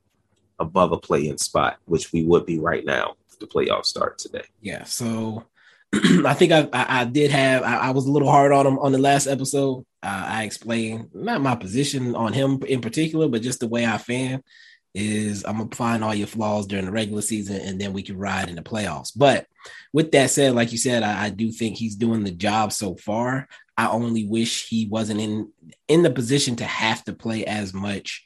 above 0.59 0.91
a 0.91 0.97
play-in 0.97 1.37
spot, 1.37 1.77
which 1.85 2.11
we 2.11 2.23
would 2.23 2.45
be 2.45 2.59
right 2.59 2.85
now 2.85 3.15
the 3.39 3.47
playoffs 3.47 3.85
start 3.85 4.17
today. 4.17 4.43
Yeah, 4.61 4.83
so 4.83 5.45
I 5.93 6.33
think 6.33 6.51
I, 6.51 6.69
I, 6.71 7.01
I 7.01 7.05
did 7.05 7.31
have 7.31 7.63
I, 7.63 7.77
I, 7.77 7.91
was 7.91 8.05
a 8.05 8.11
little 8.11 8.29
hard 8.29 8.51
on 8.51 8.67
him 8.67 8.79
on 8.79 8.91
the 8.91 8.97
last 8.97 9.27
episode. 9.27 9.85
Uh, 10.03 10.25
I 10.27 10.43
explained 10.43 11.09
not 11.13 11.41
my 11.41 11.55
position 11.55 12.15
on 12.15 12.33
him 12.33 12.61
in 12.67 12.81
particular, 12.81 13.27
but 13.27 13.41
just 13.41 13.59
the 13.59 13.67
way 13.67 13.85
I 13.85 13.97
fan 13.97 14.43
is 14.93 15.45
I'm 15.45 15.57
gonna 15.57 15.75
find 15.75 16.03
all 16.03 16.15
your 16.15 16.27
flaws 16.27 16.67
during 16.67 16.85
the 16.85 16.91
regular 16.91 17.21
season, 17.21 17.57
and 17.61 17.79
then 17.79 17.93
we 17.93 18.03
can 18.03 18.17
ride 18.17 18.49
in 18.49 18.55
the 18.55 18.61
playoffs. 18.61 19.11
But 19.15 19.47
with 19.93 20.11
that 20.11 20.29
said, 20.29 20.55
like 20.55 20.71
you 20.71 20.77
said, 20.77 21.03
I, 21.03 21.25
I 21.25 21.29
do 21.29 21.51
think 21.51 21.77
he's 21.77 21.95
doing 21.95 22.23
the 22.23 22.31
job 22.31 22.71
so 22.71 22.95
far. 22.95 23.47
I 23.79 23.87
only 23.87 24.25
wish 24.25 24.67
he 24.67 24.87
wasn't 24.87 25.21
in 25.21 25.53
in 25.87 26.03
the 26.03 26.09
position 26.09 26.57
to 26.57 26.65
have 26.65 27.01
to 27.05 27.13
play 27.13 27.45
as 27.45 27.73
much 27.73 28.25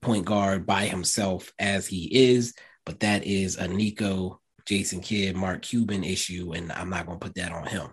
point 0.00 0.24
guard 0.24 0.64
by 0.64 0.86
himself 0.86 1.52
as 1.58 1.86
he 1.86 2.30
is. 2.30 2.54
But 2.86 3.00
that 3.00 3.24
is 3.24 3.56
a 3.56 3.68
Nico, 3.68 4.40
Jason 4.64 5.02
Kidd, 5.02 5.36
Mark 5.36 5.60
Cuban 5.60 6.04
issue, 6.04 6.52
and 6.54 6.72
I'm 6.72 6.88
not 6.88 7.04
going 7.04 7.18
to 7.20 7.26
put 7.26 7.34
that 7.34 7.52
on 7.52 7.66
him. 7.66 7.88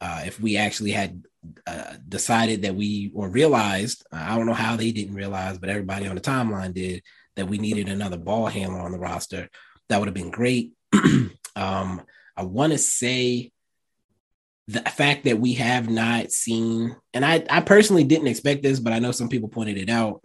Uh, 0.00 0.22
if 0.24 0.40
we 0.40 0.56
actually 0.56 0.92
had 0.92 1.22
uh, 1.66 1.96
decided 2.08 2.62
that 2.62 2.74
we 2.74 3.12
or 3.14 3.28
realized, 3.28 4.02
I 4.10 4.34
don't 4.34 4.46
know 4.46 4.54
how 4.54 4.76
they 4.76 4.90
didn't 4.90 5.14
realize, 5.14 5.58
but 5.58 5.68
everybody 5.68 6.06
on 6.06 6.14
the 6.14 6.22
timeline 6.22 6.72
did 6.72 7.02
that 7.36 7.46
we 7.46 7.58
needed 7.58 7.90
another 7.90 8.16
ball 8.16 8.46
handler 8.46 8.80
on 8.80 8.92
the 8.92 8.98
roster, 8.98 9.50
that 9.90 9.98
would 9.98 10.08
have 10.08 10.14
been 10.14 10.30
great. 10.30 10.72
um, 11.56 12.00
I 12.38 12.44
want 12.44 12.72
to 12.72 12.78
say 12.78 13.52
the 14.66 14.80
fact 14.80 15.24
that 15.24 15.38
we 15.38 15.54
have 15.54 15.90
not 15.90 16.32
seen, 16.32 16.96
and 17.12 17.24
I, 17.24 17.44
I 17.50 17.60
personally 17.60 18.04
didn't 18.04 18.28
expect 18.28 18.62
this, 18.62 18.80
but 18.80 18.92
I 18.92 18.98
know 18.98 19.12
some 19.12 19.28
people 19.28 19.48
pointed 19.48 19.76
it 19.76 19.90
out. 19.90 20.22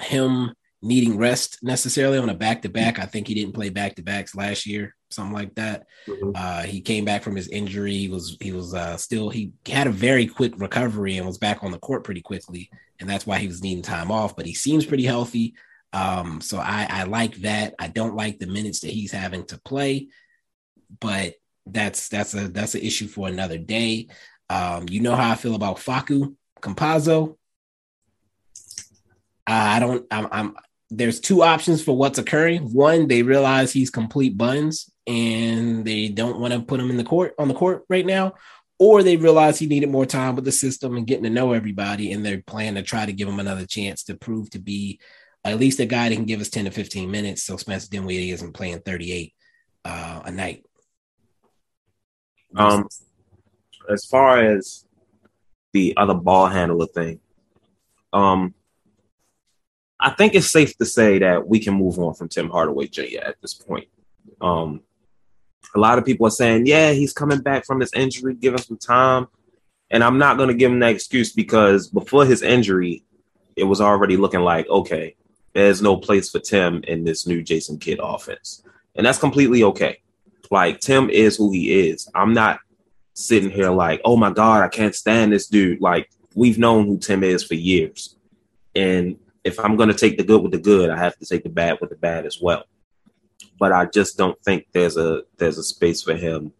Him 0.00 0.54
needing 0.82 1.18
rest 1.18 1.58
necessarily 1.62 2.18
on 2.18 2.30
a 2.30 2.34
back 2.34 2.62
to 2.62 2.68
back. 2.68 2.98
I 2.98 3.04
think 3.04 3.28
he 3.28 3.34
didn't 3.34 3.54
play 3.54 3.68
back 3.68 3.96
to 3.96 4.02
backs 4.02 4.34
last 4.34 4.66
year, 4.66 4.94
something 5.10 5.34
like 5.34 5.54
that. 5.56 5.86
Mm-hmm. 6.08 6.30
Uh, 6.34 6.62
he 6.62 6.80
came 6.80 7.04
back 7.04 7.22
from 7.22 7.36
his 7.36 7.48
injury. 7.48 7.94
He 7.94 8.08
was 8.08 8.38
he 8.40 8.52
was 8.52 8.72
uh, 8.72 8.96
still 8.96 9.28
he 9.28 9.52
had 9.66 9.86
a 9.86 9.92
very 9.92 10.26
quick 10.26 10.54
recovery 10.56 11.18
and 11.18 11.26
was 11.26 11.38
back 11.38 11.62
on 11.62 11.72
the 11.72 11.78
court 11.78 12.04
pretty 12.04 12.22
quickly, 12.22 12.70
and 12.98 13.08
that's 13.08 13.26
why 13.26 13.38
he 13.38 13.46
was 13.46 13.62
needing 13.62 13.82
time 13.82 14.10
off. 14.10 14.34
But 14.34 14.46
he 14.46 14.54
seems 14.54 14.86
pretty 14.86 15.04
healthy. 15.04 15.54
Um, 15.92 16.40
so 16.40 16.58
I, 16.58 16.86
I 16.88 17.02
like 17.04 17.34
that. 17.38 17.74
I 17.78 17.88
don't 17.88 18.14
like 18.14 18.38
the 18.38 18.46
minutes 18.46 18.80
that 18.80 18.92
he's 18.92 19.12
having 19.12 19.44
to 19.46 19.60
play, 19.60 20.08
but 21.00 21.34
that's 21.72 22.08
that's 22.08 22.34
a 22.34 22.48
that's 22.48 22.74
an 22.74 22.82
issue 22.82 23.08
for 23.08 23.28
another 23.28 23.58
day. 23.58 24.08
Um, 24.48 24.86
you 24.88 25.00
know 25.00 25.14
how 25.14 25.30
I 25.30 25.34
feel 25.34 25.54
about 25.54 25.78
Facu 25.78 26.34
Campazzo. 26.60 27.36
I 29.46 29.80
don't. 29.80 30.06
I'm, 30.10 30.28
I'm. 30.30 30.56
There's 30.90 31.20
two 31.20 31.42
options 31.42 31.82
for 31.82 31.96
what's 31.96 32.18
occurring. 32.18 32.72
One, 32.72 33.06
they 33.06 33.22
realize 33.22 33.72
he's 33.72 33.90
complete 33.90 34.36
buns 34.36 34.90
and 35.06 35.84
they 35.84 36.08
don't 36.08 36.40
want 36.40 36.52
to 36.52 36.60
put 36.60 36.80
him 36.80 36.90
in 36.90 36.96
the 36.96 37.04
court 37.04 37.34
on 37.38 37.48
the 37.48 37.54
court 37.54 37.84
right 37.88 38.06
now, 38.06 38.34
or 38.78 39.02
they 39.02 39.16
realize 39.16 39.58
he 39.58 39.66
needed 39.66 39.88
more 39.88 40.06
time 40.06 40.34
with 40.34 40.44
the 40.44 40.52
system 40.52 40.96
and 40.96 41.06
getting 41.06 41.24
to 41.24 41.30
know 41.30 41.52
everybody, 41.52 42.12
and 42.12 42.24
they're 42.24 42.42
planning 42.42 42.74
to 42.74 42.82
try 42.82 43.06
to 43.06 43.12
give 43.12 43.28
him 43.28 43.40
another 43.40 43.66
chance 43.66 44.04
to 44.04 44.16
prove 44.16 44.50
to 44.50 44.58
be 44.58 45.00
at 45.44 45.58
least 45.58 45.80
a 45.80 45.86
guy 45.86 46.08
that 46.08 46.14
can 46.14 46.26
give 46.26 46.40
us 46.40 46.50
10 46.50 46.66
to 46.66 46.70
15 46.70 47.10
minutes 47.10 47.42
so 47.42 47.56
Spencer 47.56 47.88
Dinwiddie 47.90 48.30
isn't 48.30 48.52
playing 48.52 48.80
38 48.80 49.34
uh, 49.84 50.22
a 50.24 50.30
night. 50.30 50.64
Um, 52.56 52.88
as 53.88 54.04
far 54.04 54.40
as 54.40 54.84
the 55.72 55.94
other 55.96 56.14
ball 56.14 56.46
handler 56.46 56.86
thing, 56.86 57.20
um, 58.12 58.54
I 59.98 60.10
think 60.10 60.34
it's 60.34 60.50
safe 60.50 60.76
to 60.78 60.86
say 60.86 61.18
that 61.18 61.46
we 61.46 61.60
can 61.60 61.74
move 61.74 61.98
on 61.98 62.14
from 62.14 62.28
Tim 62.28 62.48
Hardaway 62.48 62.88
Jr. 62.88 63.20
at 63.24 63.40
this 63.42 63.54
point. 63.54 63.88
Um, 64.40 64.80
a 65.74 65.78
lot 65.78 65.98
of 65.98 66.06
people 66.06 66.26
are 66.26 66.30
saying, 66.30 66.66
yeah, 66.66 66.92
he's 66.92 67.12
coming 67.12 67.40
back 67.40 67.66
from 67.66 67.80
his 67.80 67.92
injury, 67.92 68.34
give 68.34 68.54
him 68.54 68.60
some 68.60 68.78
time. 68.78 69.28
And 69.90 70.02
I'm 70.02 70.18
not 70.18 70.36
going 70.36 70.48
to 70.48 70.54
give 70.54 70.72
him 70.72 70.78
that 70.80 70.94
excuse 70.94 71.32
because 71.32 71.88
before 71.88 72.24
his 72.24 72.42
injury, 72.42 73.04
it 73.56 73.64
was 73.64 73.80
already 73.80 74.16
looking 74.16 74.40
like, 74.40 74.68
okay, 74.68 75.16
there's 75.52 75.82
no 75.82 75.96
place 75.96 76.30
for 76.30 76.38
Tim 76.38 76.82
in 76.84 77.04
this 77.04 77.26
new 77.26 77.42
Jason 77.42 77.78
Kidd 77.78 78.00
offense. 78.02 78.62
And 78.94 79.04
that's 79.04 79.18
completely 79.18 79.64
okay. 79.64 80.00
Like 80.50 80.80
Tim 80.80 81.08
is 81.10 81.36
who 81.36 81.52
he 81.52 81.88
is. 81.88 82.08
I'm 82.14 82.34
not 82.34 82.60
sitting 83.14 83.50
here 83.50 83.70
like, 83.70 84.00
oh 84.04 84.16
my 84.16 84.30
God, 84.30 84.62
I 84.62 84.68
can't 84.68 84.94
stand 84.94 85.32
this 85.32 85.46
dude. 85.46 85.80
Like 85.80 86.10
we've 86.34 86.58
known 86.58 86.86
who 86.86 86.98
Tim 86.98 87.22
is 87.22 87.44
for 87.44 87.54
years. 87.54 88.16
And 88.74 89.18
if 89.44 89.58
I'm 89.58 89.76
gonna 89.76 89.94
take 89.94 90.16
the 90.16 90.24
good 90.24 90.42
with 90.42 90.52
the 90.52 90.58
good, 90.58 90.90
I 90.90 90.98
have 90.98 91.16
to 91.18 91.26
take 91.26 91.44
the 91.44 91.48
bad 91.48 91.78
with 91.80 91.90
the 91.90 91.96
bad 91.96 92.26
as 92.26 92.40
well. 92.40 92.64
But 93.58 93.72
I 93.72 93.86
just 93.86 94.16
don't 94.16 94.40
think 94.42 94.66
there's 94.72 94.96
a 94.96 95.22
there's 95.36 95.58
a 95.58 95.62
space 95.62 96.02
for 96.02 96.14
him 96.14 96.52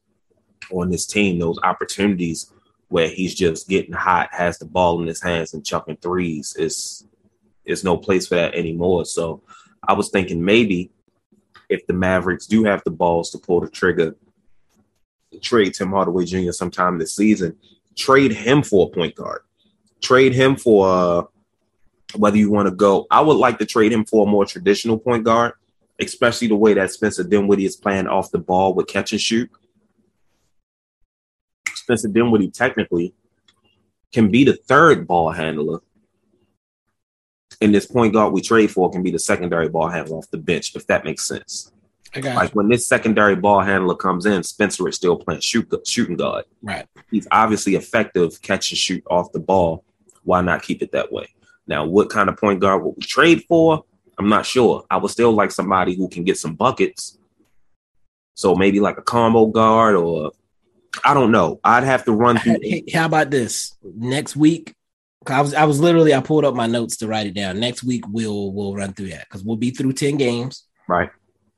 on 0.70 0.90
this 0.90 1.06
team, 1.06 1.38
those 1.38 1.58
opportunities 1.62 2.52
where 2.88 3.08
he's 3.08 3.34
just 3.34 3.68
getting 3.68 3.92
hot, 3.92 4.28
has 4.32 4.58
the 4.58 4.64
ball 4.64 5.00
in 5.00 5.06
his 5.06 5.22
hands 5.22 5.54
and 5.54 5.64
chucking 5.64 5.96
threes. 5.96 6.54
Is 6.56 7.06
there's 7.66 7.84
no 7.84 7.96
place 7.96 8.26
for 8.26 8.36
that 8.36 8.54
anymore. 8.54 9.04
So 9.04 9.42
I 9.86 9.92
was 9.94 10.10
thinking 10.10 10.44
maybe 10.44 10.90
if 11.70 11.86
the 11.86 11.92
Mavericks 11.92 12.46
do 12.46 12.64
have 12.64 12.82
the 12.84 12.90
balls 12.90 13.30
to 13.30 13.38
pull 13.38 13.60
the 13.60 13.70
trigger, 13.70 14.16
trade 15.40 15.74
Tim 15.74 15.90
Hardaway 15.90 16.24
Jr. 16.24 16.50
sometime 16.50 16.98
this 16.98 17.14
season, 17.14 17.56
trade 17.96 18.32
him 18.32 18.62
for 18.62 18.88
a 18.88 18.90
point 18.90 19.14
guard, 19.14 19.42
trade 20.02 20.34
him 20.34 20.56
for 20.56 20.88
uh, 20.88 21.22
whether 22.16 22.36
you 22.36 22.50
want 22.50 22.68
to 22.68 22.74
go. 22.74 23.06
I 23.10 23.20
would 23.20 23.36
like 23.36 23.58
to 23.58 23.66
trade 23.66 23.92
him 23.92 24.04
for 24.04 24.26
a 24.26 24.30
more 24.30 24.44
traditional 24.44 24.98
point 24.98 25.24
guard, 25.24 25.52
especially 26.00 26.48
the 26.48 26.56
way 26.56 26.74
that 26.74 26.90
Spencer 26.90 27.24
Dinwiddie 27.24 27.64
is 27.64 27.76
playing 27.76 28.08
off 28.08 28.32
the 28.32 28.38
ball 28.38 28.74
with 28.74 28.88
catch 28.88 29.12
and 29.12 29.20
shoot. 29.20 29.48
Spencer 31.68 32.08
Dinwiddie 32.08 32.50
technically 32.50 33.14
can 34.12 34.30
be 34.30 34.44
the 34.44 34.56
third 34.56 35.06
ball 35.06 35.30
handler 35.30 35.80
and 37.60 37.74
this 37.74 37.86
point 37.86 38.12
guard 38.12 38.32
we 38.32 38.40
trade 38.40 38.70
for 38.70 38.90
can 38.90 39.02
be 39.02 39.10
the 39.10 39.18
secondary 39.18 39.68
ball 39.68 39.88
handler 39.88 40.18
off 40.18 40.30
the 40.30 40.38
bench, 40.38 40.74
if 40.74 40.86
that 40.86 41.04
makes 41.04 41.26
sense. 41.26 41.72
Like 42.16 42.52
when 42.56 42.68
this 42.68 42.86
secondary 42.86 43.36
ball 43.36 43.60
handler 43.60 43.94
comes 43.94 44.26
in, 44.26 44.42
Spencer 44.42 44.88
is 44.88 44.96
still 44.96 45.16
playing 45.16 45.42
shoot, 45.42 45.72
shooting 45.86 46.16
guard. 46.16 46.44
Right. 46.60 46.86
He's 47.10 47.28
obviously 47.30 47.76
effective 47.76 48.42
catch 48.42 48.72
and 48.72 48.78
shoot 48.78 49.04
off 49.08 49.30
the 49.32 49.38
ball. 49.38 49.84
Why 50.24 50.40
not 50.40 50.62
keep 50.62 50.82
it 50.82 50.92
that 50.92 51.12
way? 51.12 51.28
Now, 51.66 51.84
what 51.84 52.10
kind 52.10 52.28
of 52.28 52.36
point 52.36 52.60
guard 52.60 52.82
would 52.82 52.96
we 52.96 53.02
trade 53.02 53.44
for? 53.48 53.84
I'm 54.18 54.28
not 54.28 54.44
sure. 54.44 54.84
I 54.90 54.96
would 54.96 55.10
still 55.10 55.32
like 55.32 55.52
somebody 55.52 55.94
who 55.94 56.08
can 56.08 56.24
get 56.24 56.36
some 56.36 56.54
buckets. 56.54 57.16
So 58.34 58.56
maybe 58.56 58.80
like 58.80 58.98
a 58.98 59.02
combo 59.02 59.46
guard 59.46 59.94
or 59.94 60.32
I 61.04 61.14
don't 61.14 61.30
know. 61.30 61.60
I'd 61.62 61.84
have 61.84 62.04
to 62.06 62.12
run 62.12 62.38
through. 62.38 62.58
How 62.92 63.06
about 63.06 63.30
this? 63.30 63.76
Next 63.82 64.34
week, 64.34 64.74
I 65.26 65.40
was 65.42 65.54
I 65.54 65.64
was 65.64 65.80
literally 65.80 66.14
I 66.14 66.20
pulled 66.20 66.44
up 66.44 66.54
my 66.54 66.66
notes 66.66 66.96
to 66.98 67.06
write 67.06 67.26
it 67.26 67.34
down. 67.34 67.60
Next 67.60 67.82
week 67.82 68.04
we'll 68.08 68.52
we'll 68.52 68.74
run 68.74 68.94
through 68.94 69.10
that 69.10 69.26
because 69.28 69.44
we'll 69.44 69.56
be 69.56 69.70
through 69.70 69.92
10 69.92 70.16
games. 70.16 70.64
Right. 70.88 71.10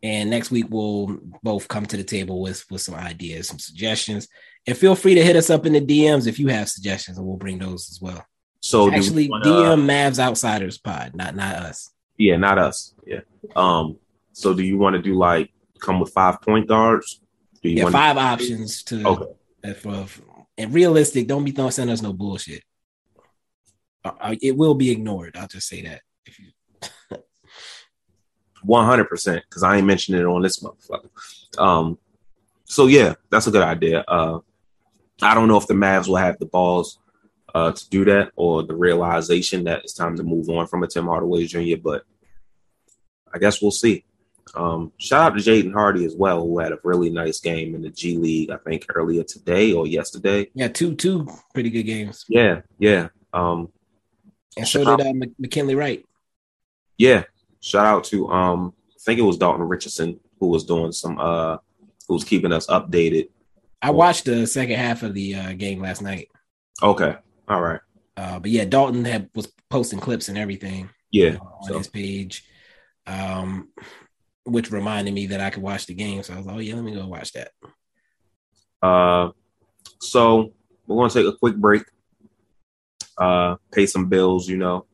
And 0.03 0.31
next 0.31 0.51
week 0.51 0.67
we'll 0.69 1.19
both 1.43 1.69
come 1.69 1.87
to 1.87 1.97
the 1.97 2.03
table 2.03 2.43
with 2.43 2.65
with 2.71 2.81
some 2.81 2.95
ideas, 2.95 3.49
some 3.49 3.61
suggestions. 3.61 4.29
And 4.67 4.77
feel 4.77 4.95
free 4.95 5.15
to 5.15 5.25
hit 5.25 5.37
us 5.37 5.51
up 5.51 5.67
in 5.67 5.73
the 5.75 5.81
DMs 5.81 6.27
if 6.27 6.39
you 6.39 6.49
have 6.49 6.69
suggestions, 6.69 7.19
and 7.19 7.27
we'll 7.27 7.37
bring 7.37 7.59
those 7.59 7.91
as 7.91 8.01
well. 8.01 8.25
So 8.61 8.93
actually 8.93 9.29
wanna, 9.29 9.45
DM 9.45 9.85
Mavs 9.85 10.21
Outsiders 10.21 10.79
Pod, 10.79 11.15
not 11.15 11.35
not 11.35 11.57
us. 11.57 11.91
Yeah, 12.17 12.37
not 12.37 12.59
us. 12.59 12.95
Yeah. 13.07 13.21
Um. 13.57 13.99
So 14.33 14.55
do 14.55 14.63
you 14.63 14.79
want 14.79 14.95
to 14.95 15.03
do 15.03 15.17
like 15.17 15.53
come 15.81 16.01
with 16.01 16.13
five 16.13 16.41
point 16.41 16.69
guards? 16.69 17.21
Do 17.61 17.69
you 17.69 17.77
yeah, 17.77 17.85
want 17.85 17.93
five 17.93 18.17
options 18.17 18.83
to 18.85 19.07
okay. 19.07 19.75
For, 19.75 20.07
and 20.59 20.75
realistic. 20.75 21.27
Don't 21.29 21.45
be 21.45 21.53
throwing 21.53 21.71
sending 21.71 21.93
us 21.93 22.03
no 22.03 22.13
bullshit. 22.13 22.63
Uh, 24.05 24.35
it 24.41 24.57
will 24.57 24.75
be 24.75 24.91
ignored. 24.91 25.37
I'll 25.37 25.49
just 25.49 25.69
say 25.69 25.83
that. 25.83 26.03
If 26.27 26.39
you 26.39 26.49
one 28.63 28.87
hundred 28.87 29.09
percent, 29.09 29.45
because 29.49 29.63
I 29.63 29.77
ain't 29.77 29.87
mentioning 29.87 30.21
it 30.21 30.27
on 30.27 30.43
this 30.43 30.63
motherfucker. 30.63 31.11
Um, 31.59 31.99
so 32.65 32.87
yeah, 32.87 33.15
that's 33.31 33.47
a 33.47 33.51
good 33.51 33.63
idea. 33.63 34.05
Uh, 34.07 34.41
I 35.21 35.35
don't 35.35 35.49
know 35.49 35.57
if 35.57 35.67
the 35.67 35.75
Mavs 35.75 36.09
will 36.09 36.17
have 36.17 36.39
the 36.39 36.47
balls 36.47 36.99
uh, 37.55 37.73
to 37.73 37.89
do 37.91 38.05
that 38.07 38.33
or 38.37 38.63
the 38.63 38.75
realization 38.75 39.65
that 39.65 39.81
it's 39.81 39.95
time 39.95 40.17
to 40.17 40.23
move 40.23 40.49
on 40.49 40.67
from 40.67 40.83
a 40.83 40.87
Tim 40.87 41.07
Hardaway 41.07 41.47
Jr. 41.47 41.81
But 41.83 42.05
I 43.33 43.39
guess 43.39 43.63
we'll 43.63 43.71
see. 43.71 44.05
Um, 44.55 44.93
shout 44.99 45.33
out 45.33 45.39
to 45.39 45.43
Jaden 45.43 45.73
Hardy 45.73 46.05
as 46.05 46.15
well, 46.15 46.43
who 46.43 46.59
had 46.59 46.73
a 46.73 46.79
really 46.85 47.09
nice 47.09 47.41
game 47.41 47.75
in 47.75 47.83
the 47.83 47.91
G 47.91 48.17
League. 48.17 48.51
I 48.51 48.57
think 48.59 48.87
earlier 48.95 49.23
today 49.23 49.73
or 49.73 49.87
yesterday. 49.87 50.51
Yeah, 50.55 50.69
two 50.69 50.95
two 50.95 51.27
pretty 51.55 51.71
good 51.71 51.85
games. 51.85 52.25
Yeah, 52.29 52.63
yeah. 52.79 53.09
Um, 53.33 53.71
and 54.57 54.69
so 54.69 54.85
did 54.97 55.07
uh, 55.07 55.27
McKinley 55.39 55.75
Wright. 55.75 56.05
Yeah. 56.99 57.25
Shout 57.61 57.87
out 57.87 58.05
to 58.05 58.29
um 58.29 58.75
I 58.91 58.99
think 59.01 59.19
it 59.19 59.23
was 59.23 59.39
Dalton 59.39 59.69
Richardson 59.69 60.21
who 60.41 60.49
was 60.49 60.65
doing 60.65 60.93
some 60.93 61.19
uh 61.19 61.59
who 62.09 62.15
was 62.15 62.25
keeping 62.25 62.53
us 62.53 62.67
updated. 62.67 63.29
I 63.81 63.91
watched 63.91 64.25
the 64.25 64.47
second 64.47 64.77
half 64.77 65.03
of 65.03 65.15
the 65.15 65.35
uh, 65.35 65.53
game 65.55 65.81
last 65.81 66.03
night. 66.03 66.29
Okay. 66.83 67.17
All 67.49 67.61
right. 67.61 67.81
Uh, 68.17 68.39
but 68.39 68.51
yeah, 68.51 68.65
Dalton 68.65 69.05
had 69.05 69.31
was 69.35 69.53
posting 69.71 69.99
clips 69.99 70.29
and 70.29 70.39
everything. 70.39 70.91
Yeah. 71.11 71.39
Uh, 71.41 71.45
on 71.45 71.69
so. 71.69 71.79
his 71.79 71.89
page. 71.89 72.45
Um 73.07 73.69
which 74.45 74.71
reminded 74.71 75.15
me 75.15 75.27
that 75.27 75.41
I 75.41 75.51
could 75.51 75.63
watch 75.63 75.87
the 75.87 75.95
game. 75.95 76.23
So 76.23 76.35
I 76.35 76.37
was 76.37 76.47
like, 76.47 76.57
oh 76.57 76.61
yeah, 76.61 76.75
let 76.75 76.85
me 76.85 76.95
go 76.95 77.07
watch 77.07 77.33
that. 77.33 77.53
Uh, 78.83 79.31
so 80.01 80.53
we're 80.87 80.97
gonna 80.97 81.11
take 81.11 81.27
a 81.27 81.37
quick 81.37 81.57
break. 81.57 81.83
Uh, 83.23 83.55
pay 83.71 83.87
some 83.87 84.09
bills, 84.09 84.49
you 84.49 84.57
know, 84.57 84.85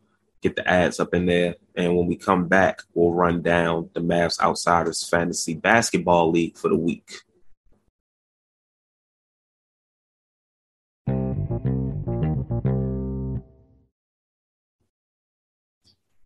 get 0.42 0.54
the 0.54 0.68
ads 0.68 1.00
up 1.00 1.14
in 1.14 1.24
there, 1.24 1.54
and 1.76 1.96
when 1.96 2.06
we 2.06 2.14
come 2.14 2.46
back, 2.46 2.82
we'll 2.92 3.14
run 3.14 3.40
down 3.40 3.88
the 3.94 4.00
Mavs 4.00 4.38
Outsiders 4.38 5.08
Fantasy 5.08 5.54
Basketball 5.54 6.30
League 6.30 6.58
for 6.58 6.68
the 6.68 6.76
week. 6.76 7.10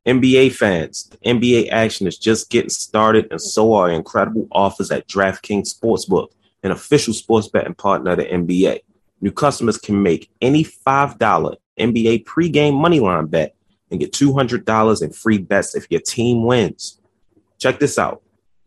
NBA 0.05 0.55
fans, 0.55 1.05
the 1.05 1.19
NBA 1.19 1.71
action 1.71 2.09
is 2.09 2.19
just 2.19 2.51
getting 2.51 2.69
started, 2.69 3.29
and 3.31 3.41
so 3.41 3.75
are 3.75 3.93
incredible 3.93 4.49
offers 4.51 4.91
at 4.91 5.07
DraftKings 5.07 5.73
Sportsbook, 5.73 6.31
an 6.65 6.73
official 6.73 7.15
sports 7.15 7.47
betting 7.47 7.75
partner 7.75 8.11
of 8.11 8.19
the 8.19 8.25
NBA. 8.25 8.81
New 9.21 9.31
customers 9.31 9.79
can 9.79 10.03
make 10.03 10.33
any 10.41 10.65
$5 10.65 11.57
NBA 11.79 12.25
pregame 12.25 12.75
moneyline 12.75 13.31
bet 13.31 13.55
and 13.91 14.01
get 14.01 14.13
$200 14.13 15.03
in 15.03 15.13
free 15.13 15.39
bets 15.39 15.75
if 15.75 15.87
your 15.91 16.01
team 16.01 16.45
wins. 16.45 17.01
Check 17.59 17.79
this 17.79 17.99
out. 17.99 18.23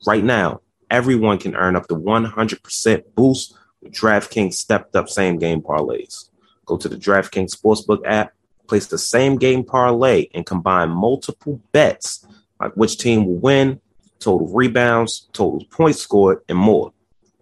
Right 0.05 0.23
now, 0.23 0.61
everyone 0.91 1.37
can 1.37 1.55
earn 1.55 1.75
up 1.75 1.87
to 1.87 1.95
100% 1.95 3.03
boost 3.15 3.57
with 3.81 3.93
DraftKings 3.93 4.53
stepped 4.53 4.95
up 4.95 5.09
same 5.09 5.37
game 5.37 5.61
parlays. 5.61 6.29
Go 6.65 6.77
to 6.77 6.89
the 6.89 6.95
DraftKings 6.95 7.55
Sportsbook 7.55 8.01
app 8.05 8.33
place 8.67 8.87
the 8.87 8.97
same 8.97 9.37
game 9.37 9.63
parlay 9.63 10.27
and 10.33 10.45
combine 10.45 10.89
multiple 10.89 11.61
bets 11.71 12.25
like 12.59 12.73
which 12.73 12.97
team 12.97 13.25
will 13.25 13.37
win, 13.37 13.79
total 14.19 14.47
rebounds, 14.47 15.29
total 15.33 15.63
points 15.69 15.99
scored, 15.99 16.39
and 16.47 16.57
more. 16.57 16.91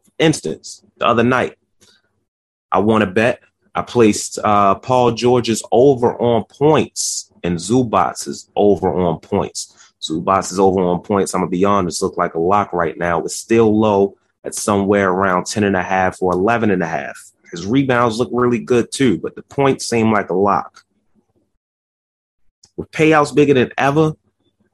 For 0.03 0.11
instance, 0.20 0.84
the 0.97 1.07
other 1.07 1.24
night, 1.24 1.57
I 2.72 2.80
won 2.80 3.01
a 3.01 3.07
bet. 3.07 3.41
I 3.76 3.82
placed 3.82 4.39
uh, 4.43 4.76
Paul 4.76 5.11
George's 5.11 5.63
over 5.71 6.19
on 6.19 6.43
points 6.45 7.32
and 7.43 7.57
Zubac's 7.57 8.28
is 8.28 8.49
over 8.55 8.93
on 8.93 9.19
points. 9.19 9.93
Zubac's 10.01 10.51
is 10.51 10.59
over 10.59 10.82
on 10.82 11.01
points. 11.01 11.34
I'm 11.34 11.41
gonna 11.41 11.49
be 11.49 11.65
honest, 11.65 12.01
look 12.01 12.17
like 12.17 12.36
a 12.36 12.39
lock 12.39 12.74
right 12.74 12.97
now. 12.97 13.21
It's 13.24 13.36
still 13.36 13.78
low 13.78 14.17
at 14.43 14.53
somewhere 14.55 15.09
around 15.09 15.45
10 15.45 15.63
and 15.63 15.76
a 15.76 15.84
half 15.84 16.21
or 16.21 16.34
11 16.34 16.71
and 16.71 16.84
a 16.84 16.88
half. 16.88 17.17
His 17.51 17.65
rebounds 17.65 18.19
look 18.19 18.30
really 18.32 18.59
good 18.59 18.91
too, 18.91 19.17
but 19.17 19.36
the 19.36 19.43
points 19.43 19.88
seem 19.88 20.11
like 20.11 20.30
a 20.30 20.36
lock. 20.36 20.84
With 22.76 22.91
payouts 22.91 23.34
bigger 23.34 23.53
than 23.53 23.71
ever, 23.78 24.13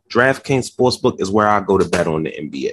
DraftKings 0.10 0.74
Sportsbook 0.74 1.22
is 1.22 1.30
where 1.30 1.47
I 1.47 1.60
go 1.60 1.78
to 1.78 1.88
bet 1.88 2.08
on 2.08 2.24
the 2.24 2.32
NBA. 2.32 2.72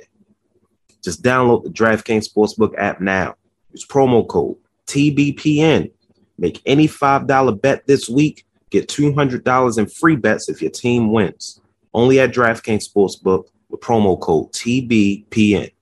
Just 1.03 1.23
download 1.23 1.65
the 1.65 1.71
DraftKings 1.71 2.29
Sportsbook 2.33 2.75
app 2.79 3.01
now. 3.01 3.35
Use 3.73 3.87
promo 3.87 4.27
code 4.27 4.57
TBPN. 4.87 5.91
Make 6.39 6.61
any 6.67 6.87
$5 6.87 7.61
bet 7.61 7.87
this 7.87 8.09
week. 8.09 8.47
Get 8.71 8.89
$200 8.89 9.79
in 9.79 9.87
free 9.87 10.17
bets 10.17 10.49
if 10.49 10.61
your 10.61 10.71
team 10.71 11.13
wins. 11.13 11.61
Only 11.95 12.21
at 12.21 12.33
DraftKings 12.33 12.89
Sportsbook 12.89 13.47
with 13.69 13.81
promo 13.81 14.21
code 14.21 14.53
TBPN. 14.53 15.73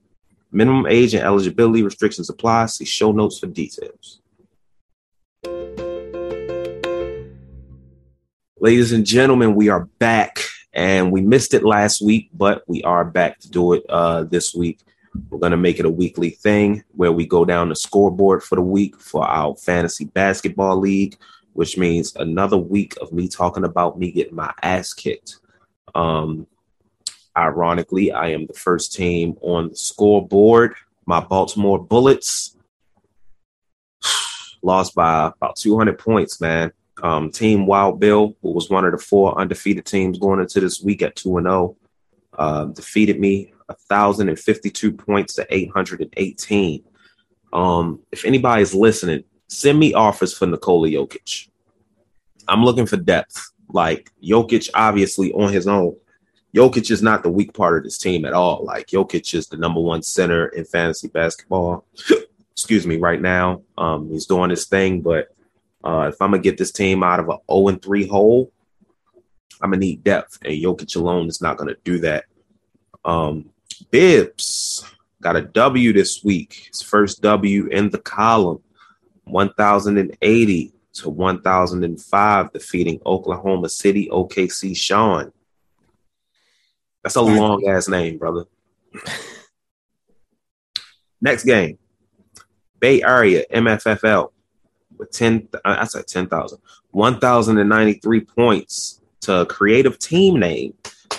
Minimum 0.52 0.86
age 0.86 1.14
and 1.14 1.24
eligibility 1.24 1.82
restrictions 1.82 2.30
apply. 2.30 2.66
See 2.66 2.84
show 2.84 3.10
notes 3.10 3.38
for 3.38 3.46
details. 3.46 4.20
Ladies 8.60 8.92
and 8.92 9.04
gentlemen, 9.04 9.56
we 9.56 9.68
are 9.68 9.86
back 9.98 10.38
and 10.72 11.10
we 11.10 11.20
missed 11.20 11.54
it 11.54 11.64
last 11.64 12.00
week, 12.00 12.30
but 12.32 12.62
we 12.68 12.82
are 12.84 13.04
back 13.04 13.40
to 13.40 13.50
do 13.50 13.72
it 13.72 13.84
uh, 13.88 14.24
this 14.24 14.54
week. 14.54 14.80
We're 15.30 15.38
going 15.38 15.52
to 15.52 15.56
make 15.56 15.78
it 15.78 15.86
a 15.86 15.90
weekly 15.90 16.30
thing 16.30 16.84
where 16.92 17.12
we 17.12 17.26
go 17.26 17.44
down 17.44 17.68
the 17.68 17.76
scoreboard 17.76 18.42
for 18.42 18.56
the 18.56 18.62
week 18.62 19.00
for 19.00 19.24
our 19.24 19.54
fantasy 19.56 20.06
basketball 20.06 20.76
league, 20.76 21.16
which 21.52 21.78
means 21.78 22.14
another 22.16 22.56
week 22.56 22.94
of 23.00 23.12
me 23.12 23.28
talking 23.28 23.64
about 23.64 23.98
me 23.98 24.10
getting 24.10 24.34
my 24.34 24.52
ass 24.62 24.92
kicked. 24.92 25.38
Um, 25.94 26.46
ironically, 27.36 28.12
I 28.12 28.28
am 28.28 28.46
the 28.46 28.54
first 28.54 28.92
team 28.92 29.36
on 29.40 29.70
the 29.70 29.76
scoreboard. 29.76 30.74
My 31.06 31.20
Baltimore 31.20 31.82
Bullets 31.82 32.56
lost 34.62 34.94
by 34.94 35.26
about 35.28 35.56
200 35.56 35.98
points, 35.98 36.40
man. 36.40 36.72
Um, 37.02 37.30
team 37.30 37.66
Wild 37.66 38.00
Bill, 38.00 38.36
who 38.42 38.52
was 38.52 38.70
one 38.70 38.84
of 38.84 38.92
the 38.92 38.98
four 38.98 39.38
undefeated 39.38 39.84
teams 39.84 40.18
going 40.18 40.40
into 40.40 40.60
this 40.60 40.80
week 40.80 41.02
at 41.02 41.16
2 41.16 41.40
0, 41.40 41.76
uh, 42.38 42.64
defeated 42.66 43.20
me 43.20 43.53
1,052 43.66 44.92
points 44.92 45.34
to 45.34 45.46
818. 45.50 46.84
Um, 47.52 48.00
if 48.12 48.24
anybody's 48.24 48.74
listening, 48.74 49.24
send 49.48 49.78
me 49.78 49.94
offers 49.94 50.34
for 50.34 50.46
Nikola 50.46 50.88
Jokic. 50.88 51.48
I'm 52.48 52.64
looking 52.64 52.86
for 52.86 52.96
depth. 52.96 53.52
Like 53.72 54.10
Jokic, 54.22 54.70
obviously 54.74 55.32
on 55.32 55.52
his 55.52 55.66
own, 55.66 55.96
Jokic 56.54 56.90
is 56.90 57.02
not 57.02 57.22
the 57.22 57.30
weak 57.30 57.52
part 57.52 57.78
of 57.78 57.84
this 57.84 57.98
team 57.98 58.24
at 58.24 58.32
all. 58.32 58.64
Like 58.64 58.86
Jokic 58.86 59.34
is 59.34 59.48
the 59.48 59.56
number 59.56 59.80
one 59.80 60.02
center 60.02 60.46
in 60.48 60.64
fantasy 60.64 61.08
basketball. 61.08 61.84
Excuse 62.52 62.86
me, 62.86 62.98
right 62.98 63.20
now. 63.20 63.62
Um, 63.76 64.10
he's 64.10 64.26
doing 64.26 64.50
his 64.50 64.66
thing, 64.66 65.00
but 65.00 65.34
uh, 65.82 66.10
if 66.12 66.22
I'm 66.22 66.30
gonna 66.30 66.42
get 66.42 66.56
this 66.56 66.70
team 66.70 67.02
out 67.02 67.18
of 67.18 67.28
an 67.28 67.38
0 67.50 67.68
and 67.68 67.82
3 67.82 68.06
hole, 68.06 68.52
I'm 69.60 69.70
gonna 69.70 69.80
need 69.80 70.04
depth, 70.04 70.38
and 70.42 70.54
Jokic 70.54 70.94
alone 70.94 71.26
is 71.26 71.40
not 71.40 71.56
gonna 71.56 71.74
do 71.82 71.98
that. 71.98 72.26
Um, 73.04 73.50
Bibbs 73.90 74.84
got 75.20 75.36
a 75.36 75.42
W 75.42 75.92
this 75.92 76.22
week. 76.22 76.68
His 76.70 76.82
first 76.82 77.22
W 77.22 77.66
in 77.66 77.90
the 77.90 77.98
column, 77.98 78.62
1,080 79.24 80.72
to 80.94 81.10
1,005, 81.10 82.52
defeating 82.52 83.00
Oklahoma 83.04 83.68
City 83.68 84.08
OKC 84.10 84.76
Sean. 84.76 85.32
That's 87.02 87.16
a 87.16 87.22
long 87.22 87.66
ass 87.68 87.88
name, 87.88 88.18
brother. 88.18 88.44
Next 91.20 91.44
game, 91.44 91.78
Bay 92.78 93.02
Area 93.02 93.44
MFFL 93.52 94.30
with 94.98 95.10
10, 95.10 95.48
uh, 95.54 95.58
I 95.64 95.84
said 95.84 96.06
10,000, 96.06 96.58
1,093 96.90 98.20
points 98.20 99.00
to 99.22 99.40
a 99.40 99.46
creative 99.46 99.98
team 99.98 100.38
name, 100.38 100.74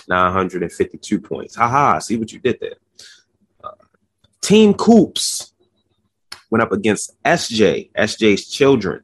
952 0.08 1.20
points. 1.20 1.56
Haha, 1.56 2.00
see 2.00 2.18
what 2.18 2.32
you 2.32 2.40
did 2.40 2.60
there. 2.60 2.76
Uh, 3.64 3.72
team 4.42 4.74
Coops 4.74 5.54
went 6.50 6.62
up 6.62 6.72
against 6.72 7.22
SJ, 7.24 7.92
SJ's 7.94 8.48
children. 8.48 9.04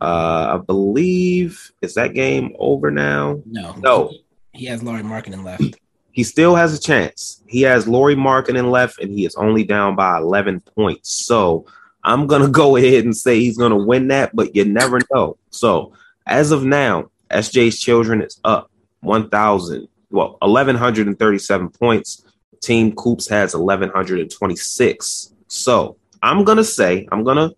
Uh, 0.00 0.58
I 0.58 0.64
believe, 0.64 1.70
is 1.80 1.94
that 1.94 2.12
game 2.14 2.56
over 2.58 2.90
now? 2.90 3.40
No. 3.46 3.74
No. 3.78 4.12
He 4.52 4.66
has 4.66 4.82
Lauri 4.82 5.02
Markkanen 5.02 5.44
left. 5.44 5.76
He 6.10 6.24
still 6.24 6.54
has 6.54 6.76
a 6.76 6.80
chance. 6.80 7.42
He 7.46 7.62
has 7.62 7.88
Lauri 7.88 8.14
Markkanen 8.16 8.70
left, 8.70 8.98
and 8.98 9.12
he 9.12 9.24
is 9.24 9.34
only 9.36 9.64
down 9.64 9.96
by 9.96 10.18
11 10.18 10.60
points. 10.76 11.24
So 11.24 11.66
I'm 12.04 12.26
gonna 12.26 12.48
go 12.62 12.76
ahead 12.76 13.04
and 13.04 13.16
say 13.16 13.38
he's 13.40 13.56
gonna 13.56 13.76
win 13.76 14.08
that, 14.08 14.34
but 14.34 14.54
you 14.54 14.64
never 14.64 15.00
know. 15.12 15.38
So 15.50 15.92
as 16.26 16.50
of 16.50 16.64
now, 16.64 17.10
SJ's 17.30 17.80
Children 17.80 18.22
is 18.22 18.38
up 18.44 18.70
1,000, 19.00 19.88
well, 20.12 20.36
1,137 20.40 21.70
points. 21.70 22.24
Team 22.60 22.92
Coops 22.92 23.28
has 23.28 23.56
1,126. 23.56 25.34
So 25.48 25.96
I'm 26.22 26.44
gonna 26.44 26.64
say 26.64 27.08
I'm 27.10 27.24
gonna 27.24 27.50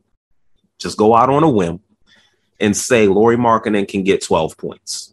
just 0.79 0.97
go 0.97 1.15
out 1.15 1.29
on 1.29 1.43
a 1.43 1.51
whim 1.51 1.81
and 2.61 2.77
say 2.77 3.07
Lauri 3.07 3.37
Markkanen 3.37 3.87
can 3.87 4.03
get 4.03 4.23
12 4.23 4.57
points. 4.57 5.13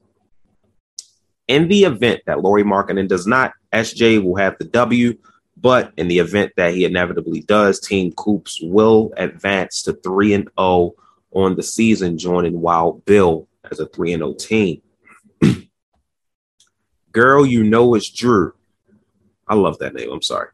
In 1.48 1.68
the 1.68 1.84
event 1.84 2.22
that 2.26 2.42
Lauri 2.42 2.64
Markkanen 2.64 3.10
does 3.10 3.28
not, 3.28 3.54
SJ 3.74 4.24
will 4.24 4.38
have 4.38 4.58
the 4.58 4.66
W 4.66 5.18
but 5.62 5.94
in 5.96 6.08
the 6.08 6.20
event 6.20 6.54
that 6.58 6.74
he 6.74 6.86
inevitably 6.86 7.42
does, 7.42 7.80
Team 7.80 8.12
Coops 8.14 8.60
will 8.62 9.14
advance 9.16 9.84
to 9.84 9.94
3 9.94 10.34
and 10.34 10.50
0 10.60 10.96
on 11.34 11.56
the 11.56 11.64
season, 11.64 12.18
joining 12.18 12.60
Wild 12.60 13.06
Bill 13.06 13.48
as 13.70 13.80
a 13.80 13.86
3 13.86 14.14
and 14.14 14.22
0 14.22 14.34
team. 14.34 14.82
Girl, 17.12 17.46
you 17.46 17.64
know 17.64 17.96
it's 17.96 18.10
Drew. 18.10 18.54
I 19.48 19.56
love 19.56 19.80
that 19.80 19.94
name. 19.94 20.12
I'm 20.12 20.22
sorry. 20.22 20.50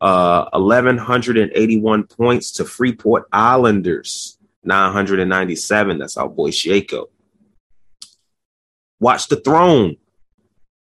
Uh, 0.00 0.48
1,181 0.52 2.04
points 2.04 2.52
to 2.52 2.64
Freeport 2.64 3.24
Islanders, 3.32 4.38
997. 4.64 5.98
That's 5.98 6.16
our 6.16 6.28
boy 6.28 6.50
Shako. 6.50 7.08
Watch 9.00 9.28
the 9.28 9.36
Throne 9.36 9.96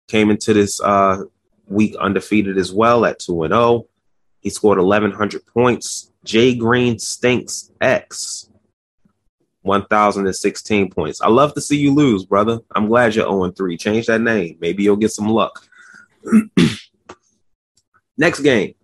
came 0.08 0.30
into 0.30 0.54
this 0.54 0.80
uh, 0.80 1.22
week 1.66 1.94
undefeated 1.96 2.58
as 2.58 2.72
well 2.72 3.04
at 3.04 3.18
2 3.18 3.44
and 3.44 3.52
0. 3.52 3.86
He 4.40 4.50
scored 4.50 4.78
1,100 4.78 5.46
points. 5.46 6.12
Jay 6.24 6.54
Green 6.54 6.98
stinks 6.98 7.70
X. 7.80 8.48
1,016 9.66 10.90
points. 10.90 11.20
I 11.20 11.28
love 11.28 11.52
to 11.54 11.60
see 11.60 11.76
you 11.76 11.92
lose, 11.92 12.24
brother. 12.24 12.60
I'm 12.74 12.86
glad 12.86 13.14
you're 13.14 13.26
0 13.26 13.50
3. 13.50 13.76
Change 13.76 14.06
that 14.06 14.20
name. 14.20 14.56
Maybe 14.60 14.84
you'll 14.84 14.96
get 14.96 15.10
some 15.10 15.28
luck. 15.28 15.66
Next 18.16 18.40
game. 18.40 18.74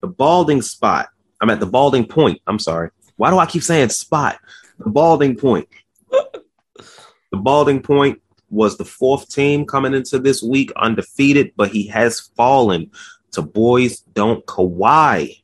The 0.00 0.08
balding 0.08 0.62
spot. 0.62 1.08
I'm 1.40 1.50
at 1.50 1.60
the 1.60 1.66
balding 1.66 2.06
point. 2.06 2.40
I'm 2.46 2.58
sorry. 2.58 2.90
Why 3.16 3.30
do 3.30 3.38
I 3.38 3.46
keep 3.46 3.62
saying 3.62 3.88
spot? 3.88 4.38
The 4.78 4.90
balding 4.90 5.36
point. 5.36 5.68
the 6.10 7.36
balding 7.36 7.82
point 7.82 8.20
was 8.50 8.76
the 8.76 8.84
fourth 8.84 9.28
team 9.28 9.64
coming 9.64 9.94
into 9.94 10.18
this 10.18 10.42
week 10.42 10.72
undefeated, 10.76 11.52
but 11.56 11.70
he 11.70 11.86
has 11.88 12.20
fallen 12.36 12.90
to 13.32 13.42
boys 13.42 14.00
don't 14.00 14.44
Kawhi. 14.46 15.41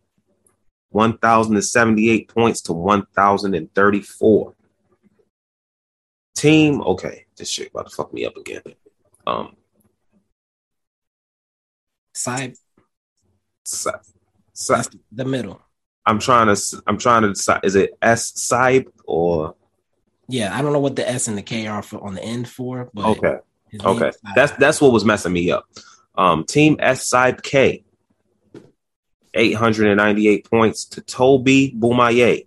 1,078 0.91 2.29
points 2.29 2.61
to 2.63 2.73
1,034. 2.73 4.55
Team, 6.35 6.81
okay, 6.83 7.27
this 7.37 7.51
shit 7.51 7.71
about 7.71 7.89
to 7.91 7.95
fuck 7.95 8.13
me 8.15 8.25
up 8.25 8.37
again. 8.37 8.63
Um, 9.27 9.57
Side, 12.15 12.55
si- 13.65 13.91
si- 14.53 14.75
that's 14.75 14.91
the 15.13 15.25
middle. 15.25 15.61
I'm 16.07 16.19
trying 16.19 16.55
to, 16.55 16.83
I'm 16.87 16.99
trying 16.99 17.23
to 17.23 17.29
decide, 17.29 17.61
is 17.65 17.75
it 17.77 17.91
S 18.01 18.33
Sibe 18.33 18.87
or 19.05 19.55
Yeah, 20.29 20.57
I 20.57 20.63
don't 20.63 20.73
know 20.73 20.81
what 20.81 20.97
the 20.97 21.09
S 21.09 21.29
and 21.29 21.37
the 21.37 21.43
K 21.43 21.67
are 21.67 21.83
for 21.83 22.03
on 22.03 22.15
the 22.15 22.23
end 22.23 22.49
for, 22.49 22.91
but 22.95 23.05
okay, 23.05 23.39
okay, 23.85 24.11
that's 24.35 24.53
that's 24.53 24.81
what 24.81 24.93
was 24.93 25.05
messing 25.05 25.33
me 25.33 25.51
up. 25.51 25.69
Um, 26.17 26.45
Team 26.45 26.77
S 26.81 27.09
Sibe 27.09 27.43
K, 27.43 27.85
898 29.35 30.51
points 30.51 30.85
to 30.87 31.01
Toby 31.01 31.75
Boumaye. 31.77 32.47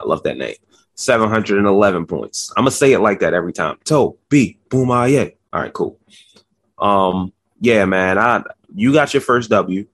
I 0.00 0.04
love 0.04 0.22
that 0.24 0.36
name. 0.36 0.54
711 0.94 2.06
points. 2.06 2.52
I'm 2.56 2.62
gonna 2.62 2.72
say 2.72 2.92
it 2.92 2.98
like 2.98 3.20
that 3.20 3.34
every 3.34 3.52
time. 3.52 3.78
Toby 3.84 4.58
Boumaye. 4.68 5.36
All 5.52 5.60
right, 5.60 5.72
cool. 5.72 5.98
Um, 6.78 7.32
yeah, 7.60 7.84
man. 7.84 8.18
I 8.18 8.42
you 8.74 8.92
got 8.92 9.14
your 9.14 9.20
first 9.20 9.50
W. 9.50 9.86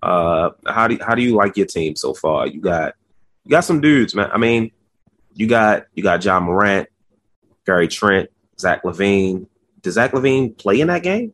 Uh, 0.00 0.50
how 0.66 0.88
do 0.88 0.98
how 1.00 1.14
do 1.14 1.22
you 1.22 1.34
like 1.34 1.56
your 1.56 1.66
team 1.66 1.96
so 1.96 2.14
far? 2.14 2.46
You 2.46 2.60
got 2.60 2.94
you 3.44 3.50
got 3.50 3.64
some 3.64 3.80
dudes, 3.80 4.14
man. 4.14 4.30
I 4.32 4.38
mean, 4.38 4.70
you 5.34 5.46
got 5.46 5.86
you 5.94 6.02
got 6.02 6.24
Ja 6.24 6.40
Morant, 6.40 6.88
Gary 7.66 7.88
Trent, 7.88 8.30
Zach 8.58 8.82
LaVine. 8.84 9.46
Does 9.80 9.94
Zach 9.94 10.12
LaVine 10.12 10.56
play 10.56 10.80
in 10.80 10.88
that 10.88 11.02
game? 11.02 11.32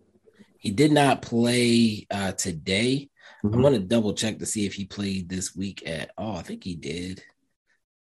He 0.59 0.71
did 0.71 0.93
not 0.93 1.23
play 1.23 2.07
uh, 2.11 2.33
today. 2.33 3.11
I'm 3.45 3.51
Mhm. 3.51 3.61
going 3.63 3.73
to 3.75 3.79
double 3.81 4.13
check 4.15 4.39
to 4.39 4.47
see 4.47 4.67
if 4.67 4.75
he 4.75 4.85
played 4.85 5.29
this 5.29 5.55
week 5.55 5.83
at. 5.87 6.11
all. 6.19 6.37
I 6.37 6.43
think 6.43 6.65
he 6.65 6.75
did. 6.75 7.23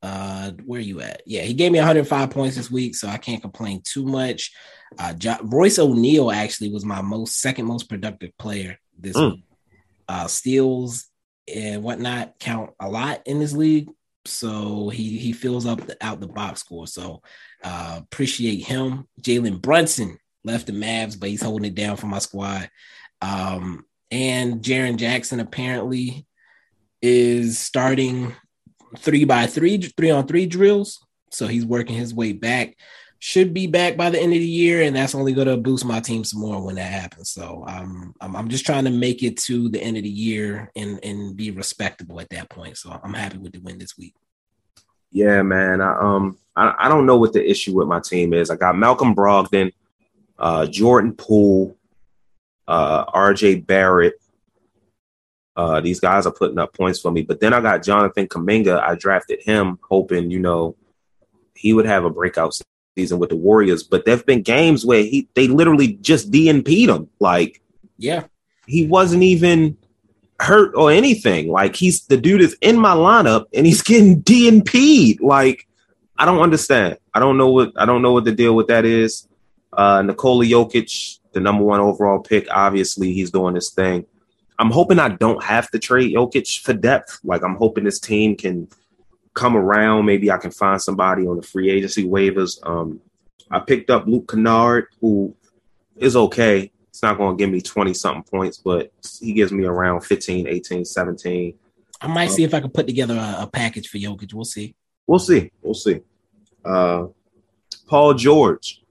Uh, 0.02 0.52
where 0.64 0.80
you 0.80 1.00
at? 1.00 1.22
Yeah, 1.26 1.42
he 1.42 1.52
gave 1.54 1.72
me 1.72 1.78
105 1.78 2.30
points 2.30 2.56
this 2.56 2.70
week, 2.70 2.94
so 2.94 3.08
I 3.08 3.16
can't 3.18 3.42
complain 3.42 3.82
too 3.84 4.04
much. 4.04 4.52
Uh, 4.98 5.12
jo- 5.14 5.38
Royce 5.42 5.78
O'Neale 5.78 6.30
actually 6.30 6.70
was 6.70 6.84
my 6.84 7.00
most 7.02 7.40
second 7.40 7.64
most 7.66 7.88
productive 7.88 8.36
player 8.38 8.78
this 8.98 9.16
Mm. 9.16 9.32
week. 9.36 9.44
Uh, 10.08 10.26
steals 10.28 11.06
and 11.52 11.82
whatnot 11.82 12.38
count 12.38 12.70
a 12.78 12.88
lot 12.88 13.22
in 13.26 13.40
this 13.40 13.52
league, 13.52 13.88
so 14.24 14.88
he 14.90 15.18
he 15.18 15.32
fills 15.32 15.66
up 15.66 15.84
the, 15.86 15.96
out 16.04 16.20
the 16.20 16.28
box 16.28 16.60
score. 16.60 16.86
So 16.86 17.22
uh, 17.64 17.98
appreciate 18.02 18.64
him. 18.64 19.08
Jalen 19.20 19.60
Brunson 19.60 20.18
left 20.44 20.66
the 20.66 20.72
Mavs, 20.72 21.18
but 21.18 21.30
he's 21.30 21.42
holding 21.42 21.66
it 21.72 21.74
down 21.74 21.96
for 21.96 22.06
my 22.06 22.18
squad. 22.20 22.70
Um, 23.20 23.84
and 24.16 24.62
Jaren 24.62 24.96
Jackson 24.96 25.40
apparently 25.40 26.26
is 27.02 27.58
starting 27.58 28.34
three 28.96 29.24
by 29.24 29.46
three, 29.46 29.76
three 29.76 30.10
on 30.10 30.26
three 30.26 30.46
drills. 30.46 31.04
So 31.30 31.46
he's 31.46 31.66
working 31.66 31.96
his 31.96 32.14
way 32.14 32.32
back. 32.32 32.76
Should 33.18 33.52
be 33.52 33.66
back 33.66 33.96
by 33.96 34.08
the 34.08 34.18
end 34.18 34.32
of 34.32 34.38
the 34.38 34.46
year, 34.46 34.82
and 34.82 34.96
that's 34.96 35.14
only 35.14 35.34
going 35.34 35.48
to 35.48 35.56
boost 35.58 35.84
my 35.84 36.00
team 36.00 36.24
some 36.24 36.40
more 36.40 36.64
when 36.64 36.76
that 36.76 36.90
happens. 36.90 37.30
So 37.30 37.64
um, 37.66 38.14
I'm, 38.20 38.34
I'm 38.34 38.48
just 38.48 38.64
trying 38.64 38.84
to 38.84 38.90
make 38.90 39.22
it 39.22 39.36
to 39.38 39.68
the 39.68 39.82
end 39.82 39.98
of 39.98 40.02
the 40.02 40.08
year 40.08 40.70
and 40.76 40.98
and 41.02 41.36
be 41.36 41.50
respectable 41.50 42.20
at 42.20 42.30
that 42.30 42.48
point. 42.48 42.78
So 42.78 42.98
I'm 43.02 43.14
happy 43.14 43.38
with 43.38 43.52
the 43.52 43.60
win 43.60 43.78
this 43.78 43.98
week. 43.98 44.14
Yeah, 45.10 45.42
man. 45.42 45.80
I 45.80 45.98
um 45.98 46.38
I, 46.54 46.74
I 46.78 46.88
don't 46.88 47.06
know 47.06 47.16
what 47.16 47.32
the 47.32 47.50
issue 47.50 47.74
with 47.74 47.88
my 47.88 48.00
team 48.00 48.32
is. 48.32 48.50
I 48.50 48.56
got 48.56 48.78
Malcolm 48.78 49.14
Brogdon, 49.14 49.72
uh, 50.38 50.66
Jordan 50.66 51.12
Poole, 51.12 51.76
uh, 52.68 53.04
RJ 53.06 53.66
Barrett. 53.66 54.14
Uh, 55.56 55.80
these 55.80 56.00
guys 56.00 56.26
are 56.26 56.32
putting 56.32 56.58
up 56.58 56.74
points 56.74 57.00
for 57.00 57.10
me. 57.10 57.22
But 57.22 57.40
then 57.40 57.54
I 57.54 57.60
got 57.60 57.82
Jonathan 57.82 58.28
Kuminga. 58.28 58.78
I 58.80 58.94
drafted 58.94 59.42
him 59.42 59.78
hoping, 59.88 60.30
you 60.30 60.38
know, 60.38 60.76
he 61.54 61.72
would 61.72 61.86
have 61.86 62.04
a 62.04 62.10
breakout 62.10 62.54
season 62.96 63.18
with 63.18 63.30
the 63.30 63.36
Warriors. 63.36 63.82
But 63.82 64.04
there've 64.04 64.26
been 64.26 64.42
games 64.42 64.84
where 64.84 65.02
he 65.02 65.28
they 65.34 65.48
literally 65.48 65.94
just 65.94 66.30
DNP'd 66.30 66.90
him. 66.90 67.08
Like 67.20 67.62
Yeah, 67.96 68.24
he 68.66 68.86
wasn't 68.86 69.22
even 69.22 69.76
hurt 70.40 70.72
or 70.74 70.90
anything. 70.90 71.48
Like 71.48 71.76
he's 71.76 72.06
the 72.06 72.16
dude 72.16 72.42
is 72.42 72.56
in 72.60 72.78
my 72.78 72.94
lineup 72.94 73.46
and 73.54 73.66
he's 73.66 73.82
getting 73.82 74.22
DNP'd. 74.22 75.20
Like 75.20 75.66
I 76.18 76.24
don't 76.24 76.40
understand. 76.40 76.98
I 77.14 77.20
don't 77.20 77.38
know 77.38 77.50
what 77.50 77.72
I 77.76 77.86
don't 77.86 78.02
know 78.02 78.12
what 78.12 78.24
the 78.24 78.32
deal 78.32 78.54
with 78.54 78.68
that 78.68 78.84
is. 78.84 79.28
Uh 79.72 80.02
Nikola 80.02 80.44
Jokic, 80.44 81.18
the 81.36 81.40
number 81.42 81.62
one 81.62 81.80
overall 81.80 82.18
pick, 82.18 82.48
obviously 82.50 83.12
he's 83.12 83.30
doing 83.30 83.52
this 83.52 83.68
thing. 83.68 84.06
I'm 84.58 84.70
hoping 84.70 84.98
I 84.98 85.10
don't 85.10 85.44
have 85.44 85.70
to 85.72 85.78
trade 85.78 86.14
Jokic 86.14 86.62
for 86.62 86.72
depth. 86.72 87.20
Like 87.22 87.42
I'm 87.44 87.56
hoping 87.56 87.84
this 87.84 88.00
team 88.00 88.36
can 88.36 88.68
come 89.34 89.54
around. 89.54 90.06
Maybe 90.06 90.30
I 90.30 90.38
can 90.38 90.50
find 90.50 90.80
somebody 90.80 91.26
on 91.26 91.36
the 91.36 91.42
free 91.42 91.70
agency 91.70 92.04
waivers. 92.04 92.58
Um 92.66 93.02
I 93.50 93.58
picked 93.58 93.90
up 93.90 94.06
Luke 94.06 94.28
Kennard, 94.28 94.86
who 95.02 95.36
is 95.96 96.16
okay. 96.16 96.72
It's 96.88 97.02
not 97.02 97.18
going 97.18 97.36
to 97.36 97.40
give 97.40 97.52
me 97.52 97.60
20 97.60 97.92
something 97.92 98.22
points, 98.22 98.56
but 98.56 98.90
he 99.20 99.34
gives 99.34 99.52
me 99.52 99.66
around 99.66 100.00
15, 100.00 100.48
18, 100.48 100.84
17. 100.86 101.54
I 102.00 102.06
might 102.06 102.30
see 102.30 102.42
if 102.44 102.54
I 102.54 102.60
can 102.60 102.70
put 102.70 102.86
together 102.86 103.14
a, 103.14 103.42
a 103.42 103.46
package 103.46 103.88
for 103.88 103.98
Jokic. 103.98 104.32
We'll 104.32 104.46
see. 104.46 104.74
We'll 105.06 105.18
see. 105.18 105.52
We'll 105.62 105.74
see. 105.74 106.00
Uh, 106.64 107.08
Paul 107.86 108.14
George, 108.14 108.82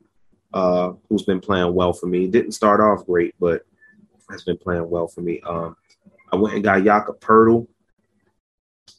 uh, 0.56 0.94
who's 1.10 1.24
been 1.24 1.42
playing 1.42 1.76
well 1.76 1.92
for 1.94 2.08
me, 2.08 2.28
didn't 2.28 2.54
start 2.54 2.80
off 2.80 3.06
great, 3.06 3.36
but 3.40 3.64
has 4.32 4.44
been 4.44 4.58
playing 4.58 4.90
well 4.90 5.08
for 5.08 5.22
me. 5.22 5.42
Um, 5.42 5.76
I 6.32 6.38
went 6.38 6.56
and 6.56 6.64
got 6.64 6.84
Jakob 6.84 7.20
Poeltl. 7.20 7.68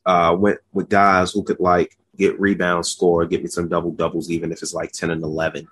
Uh, 0.04 0.36
went 0.38 0.58
with 0.72 0.88
guys 0.88 1.32
who 1.32 1.42
could 1.42 1.58
like 1.58 1.96
get 2.16 2.38
rebounds, 2.38 2.90
score, 2.90 3.26
get 3.26 3.42
me 3.42 3.48
some 3.48 3.68
double 3.68 3.90
doubles, 3.90 4.30
even 4.30 4.52
if 4.52 4.62
it's 4.62 4.74
like 4.74 4.92
10 4.92 5.10
and 5.10 5.22
11 5.22 5.66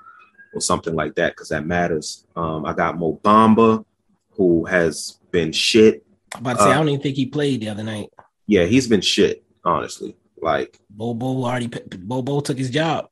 or 0.55 0.61
something 0.61 0.95
like 0.95 1.15
that, 1.15 1.33
because 1.33 1.51
that 1.51 1.67
matters. 1.67 2.27
Um, 2.35 2.65
I 2.65 2.73
got 2.73 2.99
Mo 2.99 3.21
Bamba, 3.23 3.85
who 4.31 4.65
has 4.65 5.19
been 5.31 5.53
shit. 5.53 6.05
I'm 6.35 6.41
about 6.41 6.57
to 6.57 6.63
say 6.65 6.71
Uh, 6.71 6.73
I 6.73 6.75
don't 6.75 6.89
even 6.89 7.01
think 7.01 7.17
he 7.17 7.27
played 7.27 7.61
the 7.61 7.69
other 7.69 7.85
night. 7.85 8.11
Yeah, 8.47 8.65
he's 8.65 8.89
been 8.89 9.01
shit, 9.03 9.45
honestly. 9.65 10.17
Like, 10.41 10.79
Bobo 10.91 11.45
already 11.45 11.69
Bobo 11.69 12.41
took 12.41 12.59
his 12.59 12.71
job. 12.71 13.09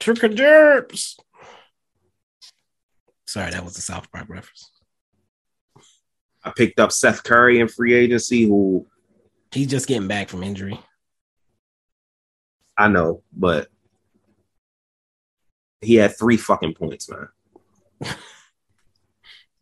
Trick 0.00 0.24
or 0.24 0.28
jerks. 0.28 1.16
Sorry, 3.32 3.50
that 3.50 3.64
was 3.64 3.72
the 3.72 3.80
South 3.80 4.12
Park 4.12 4.28
reference. 4.28 4.70
I 6.44 6.52
picked 6.54 6.78
up 6.78 6.92
Seth 6.92 7.22
Curry 7.24 7.60
in 7.60 7.68
free 7.68 7.94
agency, 7.94 8.44
who 8.44 8.86
He's 9.52 9.68
just 9.68 9.88
getting 9.88 10.06
back 10.06 10.28
from 10.28 10.42
injury. 10.42 10.78
I 12.76 12.88
know, 12.88 13.22
but 13.32 13.68
he 15.80 15.94
had 15.94 16.18
three 16.18 16.36
fucking 16.36 16.74
points, 16.74 17.08
man. 17.08 17.28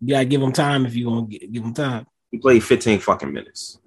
You 0.02 0.14
gotta 0.14 0.24
give 0.24 0.40
him 0.40 0.52
time 0.52 0.86
if 0.86 0.96
you 0.96 1.28
to 1.30 1.46
give 1.46 1.62
him 1.62 1.74
time. 1.74 2.06
He 2.32 2.38
played 2.38 2.64
15 2.64 3.00
fucking 3.00 3.32
minutes, 3.32 3.78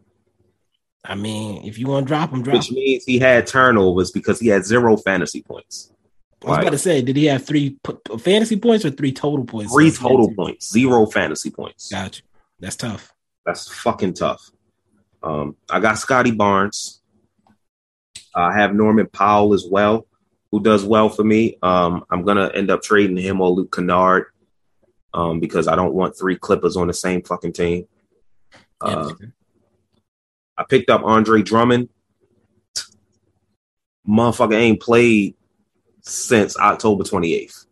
I 1.03 1.15
mean, 1.15 1.65
if 1.65 1.77
you 1.79 1.87
want 1.87 2.05
to 2.05 2.07
drop 2.07 2.31
him, 2.31 2.43
drop 2.43 2.55
which 2.55 2.69
him. 2.69 2.75
means 2.75 3.03
he 3.03 3.17
had 3.17 3.47
turnovers 3.47 4.11
because 4.11 4.39
he 4.39 4.47
had 4.47 4.63
zero 4.63 4.95
fantasy 4.95 5.41
points. 5.41 5.92
I 6.43 6.49
was 6.49 6.59
about 6.59 6.71
to 6.71 6.77
say, 6.77 7.01
did 7.01 7.15
he 7.15 7.25
have 7.25 7.45
three 7.45 7.77
p- 7.83 8.17
fantasy 8.17 8.57
points 8.57 8.85
or 8.85 8.91
three 8.91 9.11
total 9.11 9.45
points? 9.45 9.73
Three 9.73 9.91
total 9.91 10.33
points, 10.33 10.71
zero 10.71 11.05
fantasy 11.05 11.49
points. 11.49 11.89
Gotcha. 11.89 12.21
That's 12.59 12.75
tough. 12.75 13.13
That's 13.45 13.71
fucking 13.71 14.13
tough. 14.13 14.49
Um, 15.21 15.55
I 15.69 15.79
got 15.79 15.97
Scottie 15.97 16.31
Barnes. 16.31 17.01
I 18.35 18.53
have 18.53 18.73
Norman 18.73 19.07
Powell 19.07 19.53
as 19.53 19.65
well, 19.69 20.07
who 20.51 20.61
does 20.61 20.83
well 20.83 21.09
for 21.09 21.23
me. 21.23 21.57
Um, 21.61 22.03
I'm 22.09 22.23
gonna 22.23 22.51
end 22.53 22.71
up 22.71 22.81
trading 22.81 23.17
him 23.17 23.41
or 23.41 23.49
Luke 23.49 23.73
Kennard 23.73 24.25
um, 25.13 25.39
because 25.39 25.67
I 25.67 25.75
don't 25.75 25.93
want 25.93 26.17
three 26.17 26.37
Clippers 26.37 26.75
on 26.75 26.87
the 26.87 26.93
same 26.93 27.21
fucking 27.21 27.53
team. 27.53 27.87
Uh, 28.81 29.13
I 30.57 30.63
picked 30.67 30.89
up 30.89 31.03
Andre 31.03 31.41
Drummond. 31.41 31.89
Motherfucker 34.07 34.55
ain't 34.55 34.81
played 34.81 35.35
since 36.03 36.57
October 36.57 37.03
28th. 37.03 37.65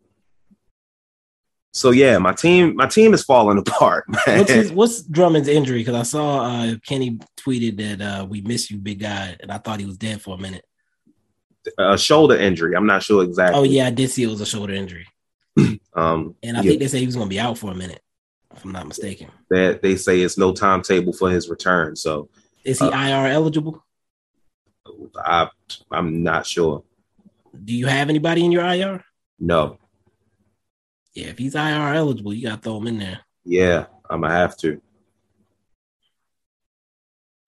So 1.73 1.91
yeah, 1.91 2.17
my 2.17 2.33
team, 2.33 2.75
my 2.75 2.87
team 2.87 3.13
is 3.13 3.23
falling 3.23 3.57
apart, 3.65 4.05
man. 4.09 4.39
what's, 4.39 4.51
his, 4.51 4.71
what's 4.71 5.01
Drummond's 5.03 5.47
injury? 5.47 5.79
Because 5.79 5.95
I 5.95 6.03
saw 6.03 6.43
uh, 6.45 6.75
Kenny 6.85 7.19
tweeted 7.37 7.77
that 7.77 8.01
uh, 8.05 8.25
we 8.25 8.41
miss 8.41 8.69
you, 8.69 8.77
big 8.77 8.99
guy, 8.99 9.37
and 9.39 9.51
I 9.51 9.57
thought 9.57 9.79
he 9.79 9.85
was 9.85 9.97
dead 9.97 10.21
for 10.21 10.35
a 10.35 10.37
minute. 10.37 10.65
a 11.77 11.97
shoulder 11.97 12.35
injury. 12.35 12.75
I'm 12.75 12.87
not 12.87 13.03
sure 13.03 13.23
exactly. 13.23 13.57
Oh 13.59 13.63
yeah, 13.63 13.87
I 13.87 13.91
did 13.91 14.09
see 14.09 14.23
it 14.23 14.27
was 14.27 14.41
a 14.41 14.45
shoulder 14.45 14.73
injury, 14.73 15.07
Um, 15.93 16.35
and 16.43 16.57
I 16.57 16.61
yeah. 16.61 16.69
think 16.69 16.79
they 16.81 16.87
said 16.89 16.99
he 16.99 17.05
was 17.05 17.15
going 17.15 17.27
to 17.27 17.33
be 17.33 17.39
out 17.39 17.57
for 17.57 17.71
a 17.71 17.75
minute. 17.75 18.01
if 18.53 18.65
I'm 18.65 18.71
not 18.73 18.87
mistaken. 18.87 19.29
That 19.49 19.81
they 19.81 19.95
say 19.95 20.19
it's 20.19 20.37
no 20.37 20.53
timetable 20.53 21.13
for 21.13 21.29
his 21.29 21.49
return. 21.49 21.95
So 21.95 22.29
Is 22.65 22.79
he 22.79 22.85
Uh, 22.85 22.91
IR 22.91 23.27
eligible? 23.27 23.81
I 25.17 25.47
I'm 25.89 26.21
not 26.23 26.45
sure. 26.45 26.83
Do 27.63 27.73
you 27.73 27.87
have 27.87 28.09
anybody 28.09 28.45
in 28.45 28.51
your 28.51 28.65
IR? 28.65 29.03
No. 29.39 29.77
Yeah, 31.13 31.27
if 31.27 31.37
he's 31.37 31.55
IR 31.55 31.93
eligible, 31.93 32.33
you 32.33 32.47
gotta 32.47 32.61
throw 32.61 32.77
him 32.77 32.87
in 32.87 32.99
there. 32.99 33.19
Yeah, 33.43 33.85
I'm 34.09 34.21
gonna 34.21 34.33
have 34.33 34.55
to. 34.57 34.81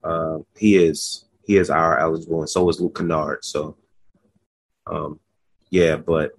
Uh, 0.03 0.39
he 0.57 0.75
is 0.75 1.25
he 1.45 1.57
is 1.57 1.69
IR 1.69 1.97
eligible, 1.99 2.41
and 2.41 2.49
so 2.49 2.67
is 2.69 2.81
Luke 2.81 2.97
Kennard. 2.97 3.45
So, 3.45 3.77
um, 4.87 5.19
yeah, 5.69 5.95
but 5.95 6.31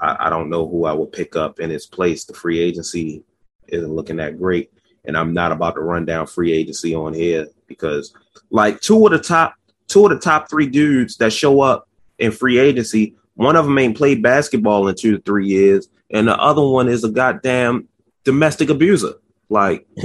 I, 0.00 0.26
I 0.26 0.30
don't 0.30 0.50
know 0.50 0.68
who 0.68 0.84
I 0.84 0.92
would 0.92 1.12
pick 1.12 1.36
up 1.36 1.60
in 1.60 1.70
his 1.70 1.86
place. 1.86 2.24
The 2.24 2.34
free 2.34 2.58
agency 2.58 3.22
isn't 3.68 3.94
looking 3.94 4.16
that 4.16 4.38
great, 4.38 4.72
and 5.04 5.16
I'm 5.16 5.32
not 5.32 5.52
about 5.52 5.76
to 5.76 5.80
run 5.82 6.04
down 6.04 6.26
free 6.26 6.52
agency 6.52 6.94
on 6.94 7.14
here 7.14 7.46
because, 7.68 8.12
like, 8.50 8.80
two 8.80 9.06
of 9.06 9.12
the 9.12 9.18
top 9.18 9.54
two 9.86 10.04
of 10.04 10.10
the 10.10 10.18
top 10.18 10.50
three 10.50 10.66
dudes 10.66 11.16
that 11.18 11.32
show 11.32 11.60
up 11.60 11.88
in 12.22 12.32
free 12.32 12.58
agency, 12.58 13.14
one 13.34 13.56
of 13.56 13.64
them 13.64 13.78
ain't 13.78 13.96
played 13.96 14.22
basketball 14.22 14.88
in 14.88 14.94
two 14.94 15.16
to 15.16 15.22
three 15.22 15.46
years, 15.46 15.88
and 16.10 16.28
the 16.28 16.36
other 16.38 16.62
one 16.66 16.88
is 16.88 17.04
a 17.04 17.10
goddamn 17.10 17.88
domestic 18.24 18.70
abuser. 18.70 19.14
Like, 19.48 19.86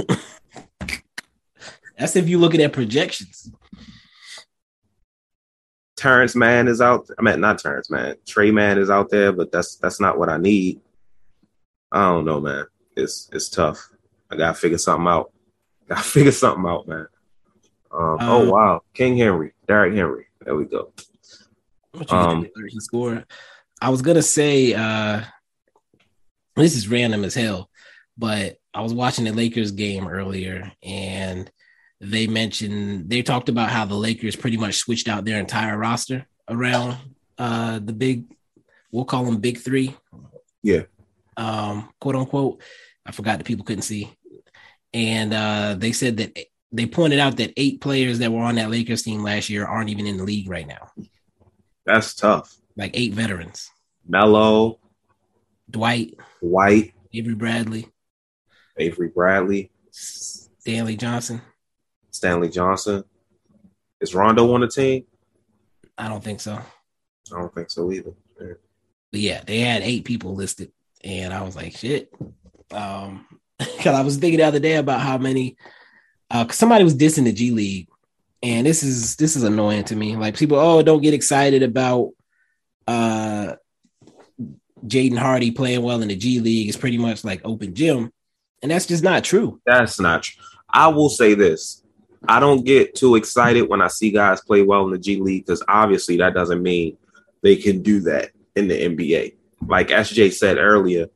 That's 1.98 2.14
if 2.14 2.28
you 2.28 2.38
looking 2.38 2.62
at 2.62 2.72
projections. 2.72 3.50
Terance 5.96 6.36
Mann 6.36 6.68
is 6.68 6.80
out. 6.80 7.08
I 7.18 7.22
mean, 7.22 7.40
not 7.40 7.58
Terance 7.58 7.90
Mann. 7.90 8.14
Tre 8.24 8.52
Mann 8.52 8.78
is 8.78 8.88
out 8.88 9.10
there, 9.10 9.32
but 9.32 9.50
that's 9.50 9.74
that's 9.76 9.98
not 10.00 10.16
what 10.16 10.28
I 10.28 10.36
need. 10.36 10.80
I 11.90 12.04
don't 12.04 12.24
know, 12.24 12.40
man. 12.40 12.66
It's 12.96 13.28
it's 13.32 13.48
tough. 13.48 13.88
I 14.30 14.36
gotta 14.36 14.54
figure 14.54 14.78
something 14.78 15.08
out. 15.08 15.32
Gotta 15.88 16.02
figure 16.02 16.32
something 16.32 16.70
out, 16.70 16.86
man. 16.86 17.06
Um, 17.90 18.18
oh 18.20 18.42
Um, 18.42 18.48
wow, 18.50 18.82
King 18.92 19.16
Henry, 19.16 19.54
Derrick 19.66 19.94
Henry. 19.94 20.26
There 20.44 20.54
we 20.54 20.66
go. 20.66 20.92
What 21.98 22.10
you 22.10 22.16
Um, 22.16 22.42
think 22.42 22.52
he 22.70 22.80
scored? 22.80 23.24
I 23.80 23.90
was 23.90 24.02
gonna 24.02 24.22
say 24.22 24.74
uh 24.74 25.22
this 26.56 26.76
is 26.76 26.88
random 26.88 27.24
as 27.24 27.34
hell, 27.34 27.70
but 28.16 28.56
I 28.74 28.80
was 28.82 28.92
watching 28.92 29.24
the 29.24 29.32
Lakers 29.32 29.70
game 29.70 30.08
earlier 30.08 30.72
and 30.82 31.50
they 32.00 32.26
mentioned 32.26 33.08
they 33.10 33.22
talked 33.22 33.48
about 33.48 33.70
how 33.70 33.84
the 33.84 33.94
Lakers 33.94 34.36
pretty 34.36 34.56
much 34.56 34.76
switched 34.76 35.08
out 35.08 35.24
their 35.24 35.38
entire 35.40 35.76
roster 35.76 36.26
around 36.48 36.96
uh 37.38 37.78
the 37.78 37.92
big 37.92 38.24
we'll 38.90 39.04
call 39.04 39.24
them 39.24 39.38
big 39.38 39.58
three. 39.58 39.94
Yeah. 40.62 40.82
Um, 41.36 41.90
quote 42.00 42.16
unquote. 42.16 42.62
I 43.06 43.12
forgot 43.12 43.38
that 43.38 43.44
people 43.46 43.64
couldn't 43.64 43.82
see. 43.82 44.10
And 44.94 45.32
uh 45.34 45.76
they 45.78 45.92
said 45.92 46.16
that 46.18 46.36
they 46.72 46.86
pointed 46.86 47.18
out 47.18 47.36
that 47.38 47.52
eight 47.56 47.80
players 47.80 48.18
that 48.18 48.30
were 48.32 48.42
on 48.42 48.56
that 48.56 48.70
Lakers 48.70 49.02
team 49.02 49.22
last 49.22 49.48
year 49.48 49.64
aren't 49.66 49.90
even 49.90 50.06
in 50.06 50.16
the 50.16 50.24
league 50.24 50.50
right 50.50 50.66
now. 50.66 50.90
That's 51.88 52.14
tough. 52.14 52.54
Like 52.76 52.90
eight 52.92 53.14
veterans. 53.14 53.70
Melo, 54.06 54.78
Dwight, 55.70 56.18
White, 56.40 56.92
Avery 57.14 57.34
Bradley, 57.34 57.88
Avery 58.76 59.08
Bradley, 59.08 59.70
Stanley 59.90 60.96
Johnson. 60.96 61.40
Stanley 62.10 62.50
Johnson. 62.50 63.04
Is 64.02 64.14
Rondo 64.14 64.52
on 64.52 64.60
the 64.60 64.68
team? 64.68 65.04
I 65.96 66.08
don't 66.08 66.22
think 66.22 66.40
so. 66.40 66.52
I 66.54 67.40
don't 67.40 67.54
think 67.54 67.70
so 67.70 67.90
either. 67.90 68.12
Yeah. 68.38 68.52
But 69.10 69.20
yeah, 69.20 69.42
they 69.46 69.60
had 69.60 69.80
eight 69.80 70.04
people 70.04 70.34
listed, 70.34 70.70
and 71.02 71.32
I 71.32 71.40
was 71.40 71.56
like, 71.56 71.74
shit. 71.74 72.12
Um, 72.70 73.26
because 73.58 73.94
I 73.94 74.02
was 74.02 74.18
thinking 74.18 74.40
the 74.40 74.46
other 74.46 74.60
day 74.60 74.76
about 74.76 75.00
how 75.00 75.16
many. 75.16 75.56
Uh, 76.30 76.46
somebody 76.50 76.84
was 76.84 76.94
dissing 76.94 77.24
the 77.24 77.32
G 77.32 77.50
League, 77.50 77.88
and 78.42 78.66
this 78.66 78.82
is 78.82 79.16
this 79.16 79.36
is 79.36 79.42
annoying 79.42 79.84
to 79.84 79.96
me. 79.96 80.16
Like 80.16 80.36
people, 80.36 80.58
oh, 80.58 80.82
don't 80.82 81.02
get 81.02 81.14
excited 81.14 81.62
about 81.62 82.12
uh 82.86 83.54
Jaden 84.86 85.18
Hardy 85.18 85.50
playing 85.50 85.82
well 85.82 86.02
in 86.02 86.08
the 86.08 86.16
G 86.16 86.40
League. 86.40 86.68
It's 86.68 86.76
pretty 86.76 86.98
much 86.98 87.24
like 87.24 87.40
open 87.44 87.74
gym, 87.74 88.12
and 88.62 88.70
that's 88.70 88.86
just 88.86 89.02
not 89.02 89.24
true. 89.24 89.60
That's 89.66 89.98
not 89.98 90.22
true. 90.22 90.42
I 90.70 90.88
will 90.88 91.08
say 91.08 91.34
this. 91.34 91.82
I 92.26 92.40
don't 92.40 92.64
get 92.64 92.94
too 92.94 93.14
excited 93.14 93.68
when 93.68 93.80
I 93.80 93.88
see 93.88 94.10
guys 94.10 94.40
play 94.40 94.62
well 94.62 94.84
in 94.84 94.92
the 94.92 94.98
G 94.98 95.20
League 95.20 95.46
because 95.46 95.62
obviously 95.68 96.16
that 96.18 96.34
doesn't 96.34 96.62
mean 96.62 96.96
they 97.42 97.56
can 97.56 97.82
do 97.82 98.00
that 98.00 98.30
in 98.56 98.68
the 98.68 98.74
NBA. 98.74 99.34
Like 99.66 99.88
SJ 99.88 100.32
said 100.32 100.58
earlier, 100.58 101.06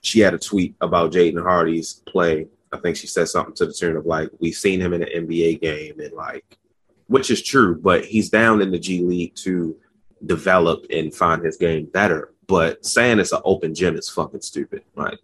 she 0.00 0.20
had 0.20 0.34
a 0.34 0.38
tweet 0.38 0.74
about 0.80 1.12
Jaden 1.12 1.42
Hardy's 1.42 1.94
play. 2.06 2.46
I 2.72 2.78
think 2.78 2.96
she 2.96 3.06
said 3.06 3.28
something 3.28 3.54
to 3.54 3.66
the 3.66 3.72
tune 3.72 3.96
of 3.96 4.06
like, 4.06 4.30
we've 4.40 4.54
seen 4.54 4.80
him 4.80 4.92
in 4.92 5.02
an 5.02 5.26
NBA 5.26 5.60
game 5.60 6.00
and 6.00 6.12
like, 6.12 6.58
which 7.06 7.30
is 7.30 7.42
true, 7.42 7.78
but 7.80 8.04
he's 8.04 8.28
down 8.30 8.60
in 8.60 8.70
the 8.70 8.78
G 8.78 9.00
League 9.02 9.34
to 9.36 9.76
develop 10.24 10.86
and 10.90 11.14
find 11.14 11.44
his 11.44 11.56
game 11.56 11.86
better. 11.86 12.32
But 12.46 12.84
saying 12.84 13.18
it's 13.20 13.32
an 13.32 13.40
open 13.44 13.74
gym 13.74 13.96
is 13.96 14.08
fucking 14.08 14.40
stupid. 14.40 14.82
Like, 14.94 15.18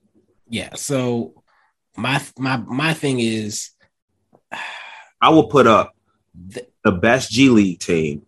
Yeah. 0.49 0.75
So 0.75 1.43
my 1.97 2.23
my 2.39 2.57
my 2.59 2.95
thing 2.95 3.19
is 3.21 3.71
I 5.21 5.29
will 5.31 5.47
put 5.49 5.67
up 5.67 5.95
th- 6.53 6.67
the 6.85 6.93
best 6.93 7.31
G 7.31 7.49
League 7.49 7.81
team 7.81 8.23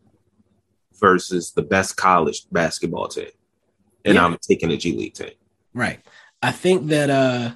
versus 1.01 1.53
the 1.53 1.63
best 1.63 1.97
college 1.97 2.47
basketball 2.51 3.09
team. 3.09 3.31
And 4.05 4.15
Yeah. 4.15 4.25
I'm 4.25 4.37
taking 4.39 4.71
a 4.71 4.77
G 4.77 4.97
League 4.97 5.15
team. 5.15 5.31
Right. 5.73 6.01
I 6.43 6.53
think 6.53 6.89
that 6.89 7.11
uh 7.11 7.53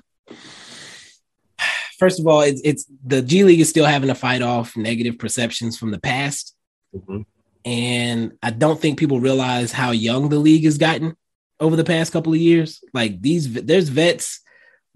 first 1.99 2.21
of 2.21 2.27
all, 2.27 2.41
it's 2.41 2.61
it's 2.65 2.87
the 3.05 3.23
G 3.23 3.45
League 3.45 3.61
is 3.61 3.69
still 3.69 3.85
having 3.85 4.09
to 4.09 4.15
fight 4.15 4.43
off 4.43 4.77
negative 4.77 5.19
perceptions 5.19 5.79
from 5.79 5.91
the 5.91 6.01
past. 6.01 6.55
And 7.65 8.33
I 8.43 8.51
don't 8.51 8.81
think 8.81 8.99
people 8.99 9.21
realize 9.21 9.73
how 9.73 9.91
young 9.91 10.29
the 10.29 10.39
league 10.39 10.65
has 10.65 10.79
gotten 10.79 11.17
over 11.61 11.77
the 11.77 11.85
past 11.85 12.13
couple 12.13 12.33
of 12.33 12.39
years. 12.39 12.83
Like 12.95 13.21
these 13.21 13.53
there's 13.53 13.89
vets 13.89 14.41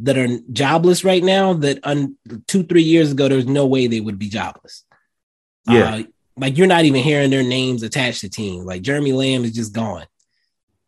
that 0.00 0.16
are 0.16 0.38
jobless 0.52 1.04
right 1.04 1.22
now 1.22 1.52
that 1.54 1.78
un, 1.84 2.16
two, 2.46 2.64
three 2.64 2.82
years 2.82 3.12
ago, 3.12 3.28
there's 3.28 3.46
no 3.46 3.66
way 3.66 3.86
they 3.86 4.00
would 4.00 4.18
be 4.18 4.28
jobless. 4.28 4.84
Yeah. 5.68 5.94
Uh, 5.94 6.02
like 6.36 6.56
you're 6.56 6.66
not 6.66 6.84
even 6.84 7.02
hearing 7.02 7.30
their 7.30 7.42
names 7.42 7.82
attached 7.82 8.22
to 8.22 8.28
teams. 8.28 8.64
Like 8.64 8.82
Jeremy 8.82 9.12
Lamb 9.12 9.44
is 9.44 9.52
just 9.52 9.72
gone. 9.72 10.06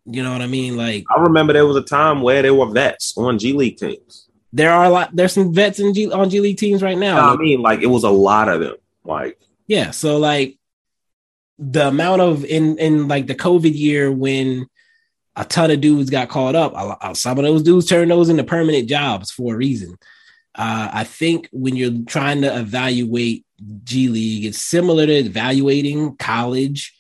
You 0.07 0.23
know 0.23 0.33
what 0.33 0.43
I 0.43 0.47
mean? 0.47 0.77
Like 0.77 1.05
I 1.15 1.21
remember 1.21 1.53
there 1.53 1.67
was 1.67 1.77
a 1.77 1.83
time 1.83 2.23
where 2.23 2.43
there 2.43 2.55
were 2.55 2.71
vets 2.71 3.17
on 3.17 3.39
G 3.39 3.53
League 3.53 3.77
teams. 3.77 4.29
There 4.55 4.71
are 4.73 4.85
a 4.85 4.89
lot. 4.89 5.11
There's 5.15 5.33
some 5.33 5.53
vets 5.53 5.81
in 5.81 5.93
G 5.95 6.11
on 6.11 6.31
G 6.31 6.41
League 6.41 6.59
teams 6.59 6.83
right 6.83 6.97
now. 6.97 7.33
I 7.33 7.37
mean, 7.37 7.61
like 7.61 7.81
it 7.83 7.87
was 7.87 8.05
a 8.05 8.11
lot 8.11 8.49
of 8.49 8.61
them. 8.61 8.77
Like, 9.05 9.39
Yeah, 9.67 9.91
so 9.91 10.17
like 10.19 10.57
the 11.59 11.89
amount 11.89 12.23
of 12.23 12.45
in 12.45 12.79
in 12.79 13.09
like 13.09 13.27
the 13.27 13.35
COVID 13.35 13.75
year 13.75 14.11
when 14.13 14.67
a 15.37 15.45
ton 15.45 15.71
of 15.73 15.81
dudes 15.81 16.11
got 16.11 16.29
called 16.29 16.55
up, 16.55 16.73
a- 16.75 17.11
a- 17.11 17.15
some 17.17 17.37
of 17.39 17.45
those 17.45 17.63
dudes 17.65 17.87
turned 17.87 18.11
those 18.11 18.29
into 18.29 18.45
permanent 18.45 18.89
jobs 18.89 19.31
for 19.33 19.55
a 19.55 19.57
reason. 19.57 19.97
Uh, 20.55 20.89
I 20.93 21.03
think 21.05 21.49
when 21.53 21.75
you're 21.75 22.05
trying 22.07 22.43
to 22.43 22.57
evaluate 22.57 23.45
G 23.83 24.07
League, 24.09 24.45
it's 24.45 24.59
similar 24.59 25.05
to 25.07 25.13
evaluating 25.13 26.17
college 26.17 26.95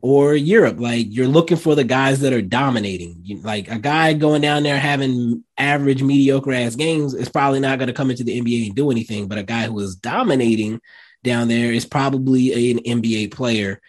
or 0.00 0.34
Europe. 0.34 0.78
Like 0.78 1.06
you're 1.08 1.26
looking 1.26 1.56
for 1.56 1.74
the 1.74 1.84
guys 1.84 2.20
that 2.20 2.32
are 2.32 2.42
dominating. 2.42 3.20
You, 3.22 3.38
like 3.38 3.70
a 3.70 3.78
guy 3.78 4.12
going 4.12 4.42
down 4.42 4.62
there 4.62 4.78
having 4.78 5.44
average, 5.56 6.02
mediocre 6.02 6.52
ass 6.52 6.76
games 6.76 7.14
is 7.14 7.28
probably 7.28 7.60
not 7.60 7.78
going 7.78 7.88
to 7.88 7.94
come 7.94 8.10
into 8.10 8.24
the 8.24 8.40
NBA 8.40 8.66
and 8.66 8.76
do 8.76 8.90
anything. 8.90 9.28
But 9.28 9.38
a 9.38 9.42
guy 9.42 9.64
who 9.64 9.78
is 9.80 9.96
dominating 9.96 10.80
down 11.24 11.48
there 11.48 11.72
is 11.72 11.84
probably 11.84 12.70
an 12.70 12.78
NBA 12.78 13.32
player. 13.32 13.80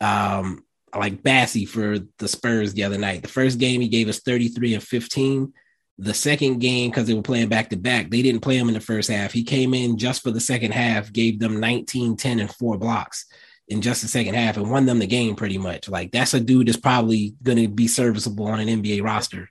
Um, 0.00 0.64
like 0.96 1.22
Bassey 1.22 1.68
for 1.68 1.98
the 2.18 2.28
Spurs 2.28 2.72
the 2.72 2.84
other 2.84 2.96
night. 2.96 3.20
The 3.22 3.28
first 3.28 3.58
game 3.58 3.80
he 3.80 3.88
gave 3.88 4.08
us 4.08 4.20
33 4.20 4.74
and 4.74 4.82
15. 4.82 5.52
The 5.98 6.14
second 6.14 6.60
game, 6.60 6.90
because 6.90 7.06
they 7.06 7.14
were 7.14 7.22
playing 7.22 7.48
back 7.48 7.70
to 7.70 7.76
back, 7.76 8.08
they 8.08 8.22
didn't 8.22 8.40
play 8.40 8.56
him 8.56 8.68
in 8.68 8.74
the 8.74 8.80
first 8.80 9.10
half. 9.10 9.32
He 9.32 9.42
came 9.42 9.74
in 9.74 9.98
just 9.98 10.22
for 10.22 10.30
the 10.30 10.40
second 10.40 10.72
half, 10.72 11.12
gave 11.12 11.40
them 11.40 11.60
19, 11.60 12.16
10, 12.16 12.38
and 12.40 12.54
four 12.54 12.78
blocks 12.78 13.26
in 13.68 13.82
just 13.82 14.02
the 14.02 14.08
second 14.08 14.34
half 14.34 14.56
and 14.56 14.70
won 14.70 14.86
them 14.86 14.98
the 14.98 15.06
game 15.06 15.34
pretty 15.36 15.58
much. 15.58 15.88
Like 15.88 16.10
that's 16.12 16.34
a 16.34 16.40
dude 16.40 16.68
that's 16.68 16.76
probably 16.78 17.34
going 17.42 17.58
to 17.58 17.68
be 17.68 17.86
serviceable 17.88 18.46
on 18.46 18.60
an 18.60 18.68
NBA 18.82 19.02
roster 19.02 19.50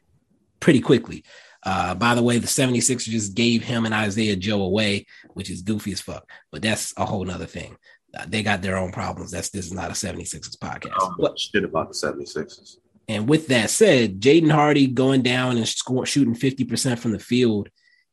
pretty 0.59 0.82
quickly. 0.82 1.24
Uh, 1.63 1.93
by 1.95 2.15
the 2.15 2.24
way, 2.24 2.38
the 2.38 2.47
76ers 2.47 3.03
just 3.03 3.36
gave 3.36 3.63
him 3.63 3.86
and 3.86 3.93
Isaiah 3.93 4.36
Joe 4.36 4.61
away, 4.61 5.05
which 5.34 5.49
is 5.49 5.61
goofy 5.61 5.91
as 5.91 6.01
fuck, 6.01 6.30
but 6.51 6.61
that's 6.61 6.93
a 6.97 7.05
whole 7.05 7.26
nother 7.26 7.45
thing. 7.45 7.78
Uh, 8.18 8.26
they 8.28 8.41
got 8.41 8.61
their 8.61 8.78
own 8.78 8.91
problems. 8.91 9.32
That's 9.32 9.49
this 9.49 9.65
is 9.65 9.74
not 9.74 9.89
a 9.89 9.93
76ers 9.93 10.57
podcast. 10.57 10.93
I 10.95 10.99
don't 10.99 11.18
But 11.20 11.38
shit 11.38 11.63
about 11.63 11.89
the 11.89 11.95
76ers. 11.95 12.78
and 13.09 13.28
with 13.28 13.47
that 13.47 13.70
said, 13.70 14.22
Jaden 14.22 14.51
Hardy 14.51 14.88
going 14.88 15.24
down 15.24 15.57
and 15.57 15.68
score, 15.68 16.05
shooting 16.05 16.36
50% 16.36 16.99
from 16.99 17.11
the 17.11 17.20
field 17.20 17.70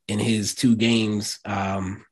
in 0.08 0.18
his 0.18 0.54
two 0.54 0.74
games 0.74 1.38
um, 1.44 2.04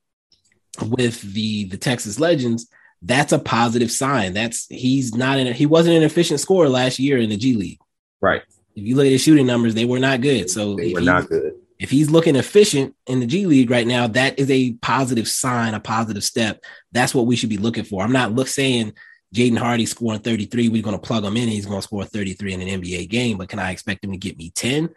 with 0.81 1.21
the 1.35 1.65
the 1.65 1.77
Texas 1.77 2.19
Legends, 2.21 2.69
that's 3.03 3.33
a 3.33 3.39
positive 3.39 3.91
sign. 3.91 4.33
That's 4.33 4.67
he's 4.69 5.15
not 5.15 5.39
in 5.39 5.49
a, 5.49 5.53
he 5.53 5.67
wasn't 5.67 5.97
an 5.97 6.03
efficient 6.05 6.41
scorer 6.41 6.69
last 6.69 6.99
year 6.99 7.19
in 7.19 7.31
the 7.31 7.37
G 7.37 7.55
League. 7.55 7.81
Right. 8.21 8.43
If 8.75 8.85
you 8.85 8.95
look 8.95 9.07
at 9.07 9.13
his 9.13 9.23
shooting 9.23 9.47
numbers, 9.47 9.75
they 9.75 9.85
were 9.85 9.99
not 9.99 10.21
good. 10.21 10.49
So 10.49 10.77
They 10.77 10.89
if 10.89 10.95
were 10.95 11.01
not 11.01 11.29
good. 11.29 11.55
If 11.79 11.91
he's 11.91 12.11
looking 12.11 12.37
efficient 12.37 12.95
in 13.09 13.19
the 13.19 13.27
G 13.27 13.47
League 13.47 13.71
right 13.71 13.87
now, 13.87 14.07
that 14.07 14.39
is 14.39 14.49
a 14.51 14.75
positive 14.75 15.27
sign, 15.27 15.75
a 15.75 15.81
positive 15.81 16.23
step. 16.23 16.63
That's 16.93 17.13
what 17.13 17.27
we 17.27 17.35
should 17.35 17.51
be 17.51 17.57
looking 17.57 17.85
for. 17.85 18.03
I'm 18.03 18.13
not 18.13 18.33
look 18.33 18.47
saying 18.47 18.93
Jaden 19.35 19.59
Hardy 19.59 19.87
scoring 19.87 20.21
33. 20.21 20.69
We're 20.69 20.83
going 20.83 20.95
to 20.97 21.03
plug 21.03 21.25
him 21.25 21.37
in. 21.37 21.49
he's 21.49 21.67
going 21.67 21.79
to 21.79 21.83
score 21.83 22.05
33 22.05 22.53
in 22.53 22.63
an 22.63 22.81
NBA 22.83 23.09
game. 23.09 23.37
But 23.37 23.49
can 23.49 23.59
I 23.59 23.73
expect 23.73 24.05
him 24.05 24.13
to 24.13 24.17
get 24.17 24.39
me 24.39 24.51
10 24.51 24.91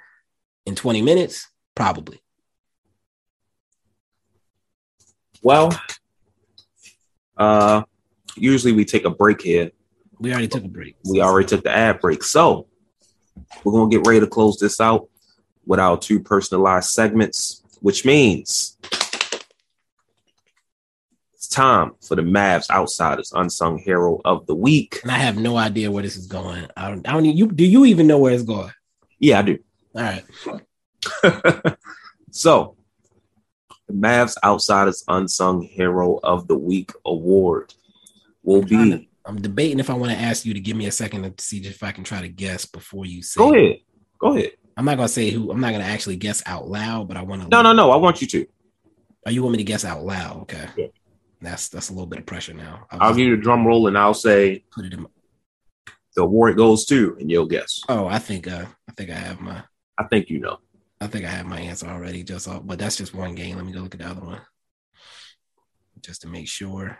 in 0.67 0.75
20 0.75 1.01
minutes? 1.01 1.47
Probably. 1.73 2.21
Well, 5.41 5.71
uh, 7.37 7.83
usually 8.35 8.73
we 8.73 8.85
take 8.85 9.05
a 9.05 9.09
break 9.09 9.41
here. 9.41 9.71
We 10.19 10.31
already 10.31 10.47
took 10.47 10.63
a 10.63 10.67
break. 10.67 10.95
We 11.09 11.21
already 11.21 11.47
took 11.47 11.63
the 11.63 11.71
ad 11.71 11.99
break. 11.99 12.23
So 12.23 12.67
we're 13.63 13.73
going 13.73 13.89
to 13.89 13.97
get 13.97 14.07
ready 14.07 14.19
to 14.21 14.27
close 14.27 14.57
this 14.57 14.79
out 14.79 15.07
with 15.65 15.79
our 15.79 15.97
two 15.97 16.19
personalized 16.19 16.89
segments, 16.89 17.63
which 17.81 18.05
means 18.05 18.77
it's 21.33 21.47
time 21.47 21.93
for 22.01 22.15
the 22.15 22.21
Mavs 22.21 22.69
Outsiders 22.69 23.31
Unsung 23.33 23.77
Hero 23.77 24.21
of 24.23 24.45
the 24.45 24.55
Week. 24.55 24.99
And 25.03 25.11
I 25.11 25.17
have 25.17 25.37
no 25.37 25.57
idea 25.57 25.91
where 25.91 26.03
this 26.03 26.15
is 26.15 26.27
going. 26.27 26.67
I 26.77 26.89
don't, 26.89 27.07
I 27.07 27.13
don't 27.13 27.25
you 27.25 27.47
do 27.47 27.65
you 27.65 27.85
even 27.85 28.07
know 28.07 28.19
where 28.19 28.33
it's 28.33 28.43
going? 28.43 28.71
Yeah, 29.19 29.39
I 29.39 29.41
do. 29.41 29.59
All 29.95 30.01
right. 30.01 30.23
so 32.31 32.75
the 33.87 33.93
Mavs 33.93 34.35
Outsiders 34.43 35.03
Unsung 35.07 35.61
Hero 35.61 36.19
of 36.23 36.47
the 36.47 36.57
Week 36.57 36.91
award 37.05 37.73
will 38.45 38.61
be. 38.61 38.91
To, 38.91 39.05
I'm 39.25 39.41
debating 39.41 39.79
if 39.79 39.89
I 39.89 39.93
want 39.93 40.11
to 40.11 40.17
ask 40.17 40.45
you 40.45 40.53
to 40.53 40.59
give 40.59 40.77
me 40.77 40.85
a 40.85 40.91
second 40.91 41.23
to 41.23 41.43
see 41.43 41.59
if 41.65 41.81
I 41.83 41.91
can 41.91 42.03
try 42.03 42.21
to 42.21 42.29
guess 42.29 42.65
before 42.65 43.05
you 43.05 43.21
say. 43.21 43.39
Go 43.39 43.53
ahead. 43.53 43.77
Go 44.19 44.37
ahead. 44.37 44.51
I'm 44.77 44.85
not 44.85 44.97
gonna 44.97 45.07
say 45.07 45.29
who. 45.31 45.51
I'm 45.51 45.61
not 45.61 45.71
gonna 45.71 45.85
actually 45.85 46.17
guess 46.17 46.43
out 46.45 46.67
loud, 46.67 47.07
but 47.07 47.17
I 47.17 47.21
want 47.21 47.41
to. 47.43 47.47
No, 47.47 47.61
no, 47.61 47.73
no. 47.73 47.91
I 47.91 47.95
want 47.95 48.21
you 48.21 48.27
to. 48.27 48.45
Oh, 49.25 49.29
you 49.29 49.41
want 49.41 49.53
me 49.53 49.57
to 49.57 49.63
guess 49.63 49.85
out 49.85 50.03
loud? 50.03 50.41
Okay. 50.43 50.67
Yeah. 50.77 50.87
That's 51.41 51.69
that's 51.69 51.89
a 51.89 51.93
little 51.93 52.07
bit 52.07 52.19
of 52.19 52.25
pressure 52.25 52.53
now. 52.53 52.85
I'll, 52.91 53.01
I'll 53.01 53.13
give 53.13 53.27
you 53.27 53.35
a 53.35 53.37
drum 53.37 53.65
roll 53.65 53.87
and 53.87 53.97
I'll 53.97 54.13
say 54.13 54.63
put 54.71 54.85
it 54.85 54.93
in. 54.93 55.03
My... 55.03 55.09
The 56.15 56.23
award 56.23 56.57
goes 56.57 56.85
to, 56.85 57.17
and 57.19 57.29
you'll 57.29 57.45
guess. 57.45 57.81
Oh, 57.89 58.07
I 58.07 58.19
think 58.19 58.47
uh, 58.47 58.65
I 58.89 58.91
think 58.93 59.09
I 59.09 59.15
have 59.15 59.39
my. 59.39 59.63
I 59.97 60.03
think 60.05 60.29
you 60.29 60.39
know. 60.39 60.59
I 61.01 61.07
think 61.07 61.25
I 61.25 61.29
have 61.29 61.45
my 61.45 61.59
answer 61.59 61.87
already. 61.87 62.23
Just 62.23 62.47
off, 62.47 62.65
but 62.65 62.79
that's 62.79 62.95
just 62.95 63.13
one 63.13 63.35
game. 63.35 63.57
Let 63.57 63.65
me 63.65 63.73
go 63.73 63.79
look 63.79 63.95
at 63.95 64.01
the 64.01 64.07
other 64.07 64.21
one, 64.21 64.41
just 66.01 66.21
to 66.21 66.27
make 66.27 66.47
sure. 66.47 66.97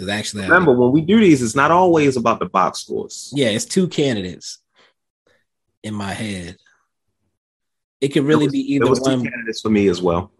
Because 0.00 0.14
actually, 0.14 0.44
remember 0.44 0.72
when 0.72 0.92
we 0.92 1.02
do 1.02 1.20
these, 1.20 1.42
it's 1.42 1.54
not 1.54 1.70
always 1.70 2.16
about 2.16 2.38
the 2.38 2.46
box 2.46 2.80
scores. 2.80 3.30
Yeah, 3.36 3.48
it's 3.48 3.66
two 3.66 3.86
candidates 3.86 4.60
in 5.82 5.92
my 5.92 6.14
head. 6.14 6.56
It 8.00 8.08
could 8.08 8.24
really 8.24 8.46
was, 8.46 8.52
be 8.52 8.72
either 8.76 8.86
one. 8.86 9.24
candidates 9.24 9.60
for 9.60 9.68
me 9.68 9.88
as 9.88 10.00
well. 10.00 10.32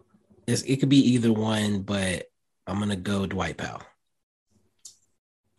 It 0.47 0.77
could 0.77 0.89
be 0.89 1.11
either 1.11 1.31
one, 1.31 1.83
but 1.83 2.23
I'm 2.65 2.79
gonna 2.79 2.95
go 2.95 3.27
Dwight 3.27 3.57
Powell. 3.57 3.83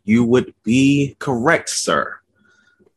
You 0.02 0.24
would 0.24 0.52
be 0.64 1.14
correct, 1.20 1.70
sir. 1.70 2.18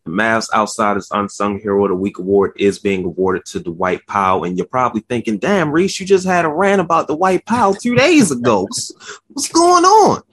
The 0.06 0.12
Mavs 0.12 0.51
Outsiders 0.56 1.12
Unsung 1.12 1.60
Hero 1.60 1.84
of 1.86 1.89
the 1.89 1.95
Week 1.95 2.18
award 2.18 2.53
is 2.56 2.80
being 2.80 3.06
awarded 3.06 3.45
to 3.45 3.60
Dwight 3.60 4.01
Powell. 4.08 4.43
And 4.43 4.58
you're 4.58 4.66
probably 4.66 5.01
thinking, 5.01 5.38
damn, 5.38 5.72
Reese, 5.72 5.99
you 5.99 6.08
just 6.08 6.26
had 6.26 6.45
a 6.45 6.49
rant 6.49 6.82
about 6.82 7.08
the 7.08 7.16
Dwight 7.16 7.45
Powell 7.45 7.76
two 7.76 7.93
days 7.93 8.32
ago. 8.32 8.68
What's 9.28 9.49
going 9.49 9.86
on? 9.86 10.24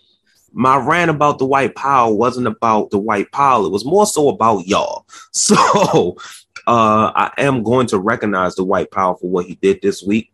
My 0.53 0.77
rant 0.77 1.11
about 1.11 1.39
the 1.39 1.47
Dwight 1.47 1.75
Powell 1.75 2.17
wasn't 2.17 2.47
about 2.47 2.91
the 2.91 2.99
Dwight 2.99 3.31
Powell. 3.33 3.67
It 3.67 3.73
was 3.73 3.85
more 3.85 4.07
so 4.07 4.29
about 4.29 4.67
y'all. 4.67 5.07
So 5.33 6.17
uh, 6.67 7.11
I 7.15 7.33
am 7.39 7.63
going 7.63 7.87
to 7.89 7.99
recognize 7.99 8.55
the 8.55 8.65
Dwight 8.65 8.91
Powell 8.91 9.17
for 9.17 9.29
what 9.29 9.47
he 9.47 9.57
did 9.57 9.81
this 9.83 10.03
week. 10.03 10.33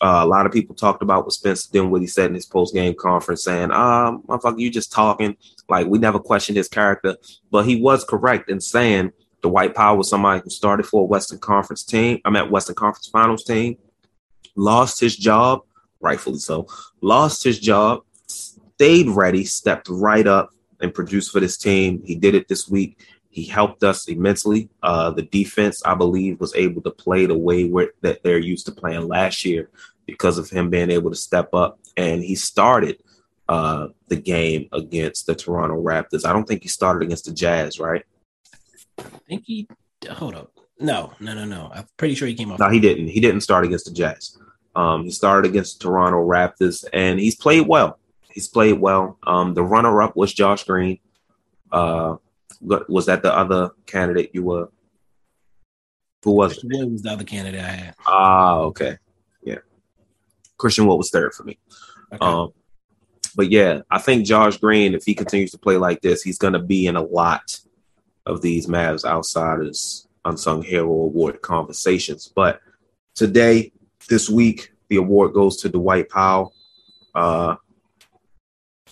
Uh, 0.00 0.20
a 0.22 0.26
lot 0.26 0.46
of 0.46 0.52
people 0.52 0.74
talked 0.74 1.02
about 1.02 1.24
what 1.24 1.32
Spencer 1.32 1.68
Dinwiddie 1.72 2.06
said 2.06 2.26
in 2.26 2.34
his 2.34 2.46
post 2.46 2.74
game 2.74 2.94
conference, 2.94 3.44
saying, 3.44 3.70
"Um, 3.70 4.22
motherfucker, 4.22 4.58
you 4.58 4.70
just 4.70 4.92
talking." 4.92 5.36
Like 5.68 5.86
we 5.86 5.98
never 5.98 6.18
questioned 6.18 6.56
his 6.56 6.68
character, 6.68 7.16
but 7.50 7.64
he 7.64 7.80
was 7.80 8.04
correct 8.04 8.50
in 8.50 8.60
saying 8.60 9.12
the 9.42 9.48
Dwight 9.48 9.74
Powell 9.74 9.98
was 9.98 10.10
somebody 10.10 10.40
who 10.42 10.50
started 10.50 10.86
for 10.86 11.02
a 11.02 11.06
Western 11.06 11.38
Conference 11.38 11.84
team. 11.84 12.20
I'm 12.24 12.36
at 12.36 12.50
Western 12.50 12.74
Conference 12.74 13.06
Finals 13.06 13.44
team, 13.44 13.76
lost 14.56 15.00
his 15.00 15.16
job, 15.16 15.62
rightfully 16.00 16.38
so, 16.38 16.66
lost 17.00 17.44
his 17.44 17.58
job, 17.58 18.03
stayed 18.76 19.08
ready, 19.08 19.44
stepped 19.44 19.88
right 19.88 20.26
up, 20.26 20.50
and 20.80 20.94
produced 20.94 21.32
for 21.32 21.40
this 21.40 21.56
team. 21.56 22.02
He 22.04 22.14
did 22.14 22.34
it 22.34 22.48
this 22.48 22.68
week. 22.68 22.98
He 23.30 23.44
helped 23.44 23.82
us 23.82 24.06
immensely. 24.08 24.68
Uh, 24.82 25.10
the 25.10 25.22
defense, 25.22 25.82
I 25.84 25.94
believe, 25.94 26.40
was 26.40 26.54
able 26.54 26.82
to 26.82 26.90
play 26.90 27.26
the 27.26 27.36
way 27.36 27.68
that 28.02 28.22
they're 28.22 28.38
used 28.38 28.66
to 28.66 28.72
playing 28.72 29.08
last 29.08 29.44
year 29.44 29.70
because 30.06 30.38
of 30.38 30.50
him 30.50 30.70
being 30.70 30.90
able 30.90 31.10
to 31.10 31.16
step 31.16 31.52
up. 31.52 31.78
And 31.96 32.22
he 32.22 32.34
started 32.34 33.02
uh, 33.48 33.88
the 34.08 34.16
game 34.16 34.68
against 34.72 35.26
the 35.26 35.34
Toronto 35.34 35.82
Raptors. 35.82 36.24
I 36.24 36.32
don't 36.32 36.46
think 36.46 36.62
he 36.62 36.68
started 36.68 37.04
against 37.04 37.24
the 37.24 37.32
Jazz, 37.32 37.80
right? 37.80 38.04
I 38.98 39.02
think 39.28 39.44
he. 39.46 39.68
Hold 40.08 40.34
up. 40.36 40.52
No, 40.78 41.12
no, 41.18 41.34
no, 41.34 41.44
no. 41.44 41.70
I'm 41.74 41.86
pretty 41.96 42.14
sure 42.14 42.28
he 42.28 42.34
came 42.34 42.52
off. 42.52 42.58
No, 42.58 42.68
he 42.68 42.80
didn't. 42.80 43.08
He 43.08 43.20
didn't 43.20 43.40
start 43.40 43.64
against 43.64 43.86
the 43.86 43.92
Jazz. 43.92 44.38
Um, 44.76 45.04
he 45.04 45.10
started 45.10 45.48
against 45.48 45.78
the 45.78 45.84
Toronto 45.84 46.18
Raptors, 46.18 46.84
and 46.92 47.18
he's 47.18 47.36
played 47.36 47.66
well. 47.66 47.98
He's 48.34 48.48
played 48.48 48.80
well. 48.80 49.16
Um, 49.24 49.54
the 49.54 49.62
runner-up 49.62 50.16
was 50.16 50.34
Josh 50.34 50.64
Green. 50.64 50.98
Uh, 51.70 52.16
was 52.60 53.06
that 53.06 53.22
the 53.22 53.32
other 53.32 53.70
candidate 53.86 54.30
you 54.34 54.42
were? 54.42 54.70
Who 56.24 56.32
was 56.32 56.58
it? 56.58 56.64
What 56.64 56.90
was 56.90 57.02
the 57.02 57.10
other 57.10 57.24
candidate 57.24 57.60
I 57.60 57.68
had? 57.68 57.94
Ah, 58.06 58.56
okay, 58.56 58.98
yeah. 59.42 59.58
Christian 60.56 60.86
Wood 60.86 60.96
was 60.96 61.10
third 61.10 61.32
for 61.32 61.44
me. 61.44 61.58
Okay. 62.12 62.24
Um, 62.24 62.52
but 63.36 63.50
yeah, 63.50 63.82
I 63.90 63.98
think 63.98 64.26
Josh 64.26 64.56
Green, 64.56 64.94
if 64.94 65.04
he 65.04 65.14
continues 65.14 65.52
to 65.52 65.58
play 65.58 65.76
like 65.76 66.00
this, 66.00 66.22
he's 66.22 66.38
going 66.38 66.54
to 66.54 66.58
be 66.58 66.86
in 66.86 66.96
a 66.96 67.02
lot 67.02 67.60
of 68.26 68.40
these 68.42 68.66
Mavs 68.66 69.04
outsiders 69.04 70.08
unsung 70.24 70.62
hero 70.62 70.88
award 70.88 71.42
conversations. 71.42 72.32
But 72.34 72.60
today, 73.14 73.72
this 74.08 74.30
week, 74.30 74.72
the 74.88 74.96
award 74.96 75.34
goes 75.34 75.58
to 75.58 75.68
Dwight 75.68 76.08
Powell. 76.08 76.54
Uh, 77.14 77.56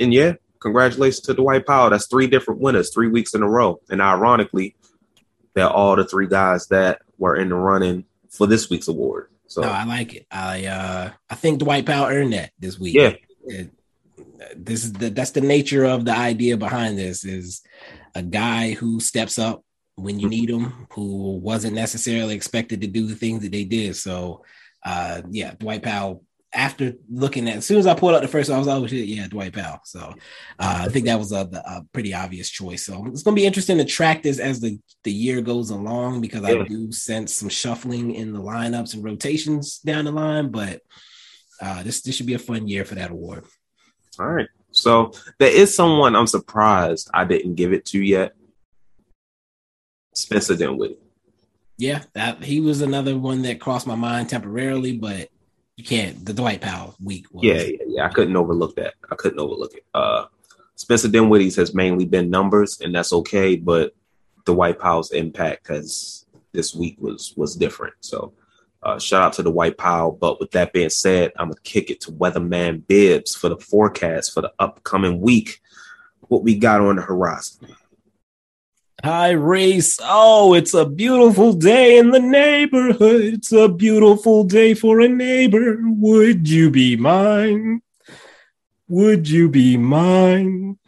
and 0.03 0.13
yeah, 0.13 0.35
congratulations 0.61 1.21
to 1.21 1.35
Dwight 1.35 1.67
Powell. 1.67 1.91
That's 1.91 2.07
three 2.07 2.27
different 2.27 2.61
winners, 2.61 2.93
three 2.93 3.09
weeks 3.09 3.35
in 3.35 3.43
a 3.43 3.49
row. 3.49 3.81
And 3.91 4.01
ironically, 4.01 4.77
they're 5.55 5.69
all 5.69 5.97
the 5.97 6.05
three 6.05 6.27
guys 6.27 6.67
that 6.69 7.03
were 7.19 7.37
in 7.37 7.51
the 7.51 7.55
running 7.55 8.05
for 8.31 8.47
this 8.47 8.71
week's 8.71 8.89
award. 8.89 9.29
So 9.47 9.63
no, 9.63 9.69
I 9.69 9.85
like 9.85 10.15
it. 10.15 10.27
I 10.31 10.65
uh 10.67 11.11
I 11.29 11.35
think 11.35 11.59
Dwight 11.59 11.85
Powell 11.85 12.07
earned 12.11 12.33
that 12.33 12.53
this 12.59 12.79
week. 12.79 12.95
Yeah. 12.95 13.15
It, 13.45 13.71
this 14.57 14.85
is 14.85 14.93
the 14.95 15.11
that's 15.11 15.33
the 15.33 15.41
nature 15.41 15.85
of 15.85 16.05
the 16.05 16.17
idea 16.17 16.57
behind 16.57 16.99
this 16.99 17.25
is 17.25 17.63
a 18.15 18.23
guy 18.23 18.73
who 18.73 18.99
steps 18.99 19.39
up 19.39 19.63
when 19.97 20.19
you 20.19 20.29
need 20.29 20.49
him, 20.49 20.87
who 20.93 21.37
wasn't 21.37 21.75
necessarily 21.75 22.35
expected 22.35 22.81
to 22.81 22.87
do 22.87 23.07
the 23.07 23.15
things 23.15 23.43
that 23.43 23.53
they 23.53 23.65
did. 23.65 23.95
So 23.97 24.43
uh 24.85 25.21
yeah, 25.31 25.53
Dwight 25.59 25.83
Powell 25.83 26.25
after 26.55 26.95
looking 27.11 27.49
at 27.49 27.57
as 27.57 27.67
soon 27.67 27.79
as 27.79 27.87
I 27.87 27.95
pulled 27.95 28.15
out 28.15 28.23
the 28.23 28.29
first 28.29 28.51
one, 28.51 28.57
I 28.57 28.59
was 28.59 28.69
like, 28.69 28.83
oh 28.83 28.87
shit, 28.87 29.09
yeah, 29.09 29.27
Dwight 29.27 29.53
Powell. 29.53 29.81
So 29.85 30.01
uh, 30.01 30.15
I 30.59 30.89
think 30.89 31.07
that 31.07 31.19
was 31.19 31.33
a, 31.33 31.49
a, 31.53 31.83
pretty 31.93 32.13
obvious 32.13 32.51
choice. 32.51 32.85
So 32.85 33.07
it's 33.07 33.23
gonna 33.23 33.37
be 33.37 33.47
interesting 33.47 33.79
to 33.79 33.85
track 33.85 34.23
this 34.23 34.39
as 34.39 34.61
the, 34.61 34.79
the 35.05 35.13
year 35.13 35.41
goes 35.41 35.71
along 35.71 36.21
because 36.21 36.43
yeah. 36.43 36.61
I 36.61 36.65
do 36.65 36.93
sense 36.93 37.35
some 37.35 37.49
shuffling 37.49 38.15
in 38.15 38.33
the 38.33 38.41
lineups 38.41 38.95
and 38.95 39.05
rotations 39.05 39.79
down 39.79 40.05
the 40.05 40.13
line, 40.13 40.51
but 40.51 40.83
uh, 41.61 41.83
this 41.83 42.03
this 42.03 42.17
should 42.17 42.27
be 42.27 42.35
a 42.35 42.39
fun 42.39 42.69
year 42.69 42.85
for 42.85 42.97
that 42.97 43.11
award. 43.11 43.45
All 44.19 44.29
right. 44.29 44.49
So 44.73 45.13
there 45.39 45.55
is 45.55 45.75
someone 45.75 46.17
I'm 46.17 46.27
surprised 46.27 47.11
I 47.15 47.25
didn't 47.25 47.55
give 47.55 47.73
it 47.73 47.87
to 47.87 48.03
yet. 48.03 48.35
Spencer 50.15 50.57
Dinwiddie. 50.57 50.99
Yeah, 51.79 52.03
that 52.13 52.45
he 52.45 52.61
was 52.61 52.83
another 52.83 53.19
one 53.19 53.43
that 53.43 53.61
crossed 53.61 53.87
my 53.87 53.95
mind 53.95 54.29
temporarily, 54.29 54.97
but 54.99 55.29
you 55.83 55.89
can't. 55.89 56.25
The 56.25 56.33
Dwight 56.33 56.61
Powell 56.61 56.95
week. 57.03 57.27
Was. 57.33 57.45
Yeah, 57.45 57.63
yeah, 57.63 57.85
yeah. 57.87 58.07
I 58.07 58.09
couldn't 58.09 58.37
overlook 58.37 58.77
that. 58.77 58.95
I 59.11 59.17
couldn't 59.17 59.41
overlook 59.41 59.75
it. 59.75 59.85
Uh, 59.93 60.27
Spencer 60.77 61.09
Dinwiddie's 61.09 61.57
has 61.57 61.75
mainly 61.75 62.05
been 62.05 62.31
numbers, 62.31 62.81
and 62.81 62.95
that's 62.95 63.13
okay. 63.13 63.57
But 63.57 63.95
the 64.45 64.55
Dwight 64.55 64.79
Powell's 64.79 65.11
impact 65.11 65.69
has 65.69 66.25
this 66.53 66.75
week 66.75 66.97
was 67.01 67.35
was 67.37 67.57
different. 67.57 67.95
So 68.01 68.33
uh, 68.83 68.99
shout 68.99 69.23
out 69.23 69.33
to 69.35 69.43
the 69.43 69.51
Dwight 69.51 69.77
Powell. 69.77 70.13
But 70.13 70.39
with 70.39 70.53
that 70.53 70.73
being 70.73 70.91
said, 70.91 71.33
I'm 71.37 71.49
gonna 71.49 71.61
kick 71.65 71.91
it 71.91 72.01
to 72.03 72.13
Weatherman 72.13 72.87
Bibbs 72.87 73.35
for 73.35 73.49
the 73.49 73.59
forecast 73.59 74.33
for 74.33 74.41
the 74.41 74.53
upcoming 74.61 75.21
week. 75.21 75.61
What 76.29 76.45
we 76.45 76.57
got 76.57 76.81
on 76.81 76.97
the 76.97 77.03
horizon. 77.03 77.75
Hi, 79.05 79.31
Reese. 79.31 79.99
Oh, 80.01 80.55
it's 80.55 80.75
a 80.75 80.87
beautiful 80.87 81.55
day 81.55 81.99
in 81.99 82.13
the 82.13 82.21
neighborhood. 82.21 83.23
It's 83.23 83.51
a 83.51 83.69
beautiful 83.69 84.45
day 84.45 84.75
for 84.75 85.01
a 85.01 85.09
neighbor. 85.09 85.77
Would 85.81 86.49
you 86.49 86.71
be 86.71 86.95
mine? 86.95 87.83
Would 88.87 89.29
you 89.29 89.49
be 89.49 89.77
mine? 89.77 90.79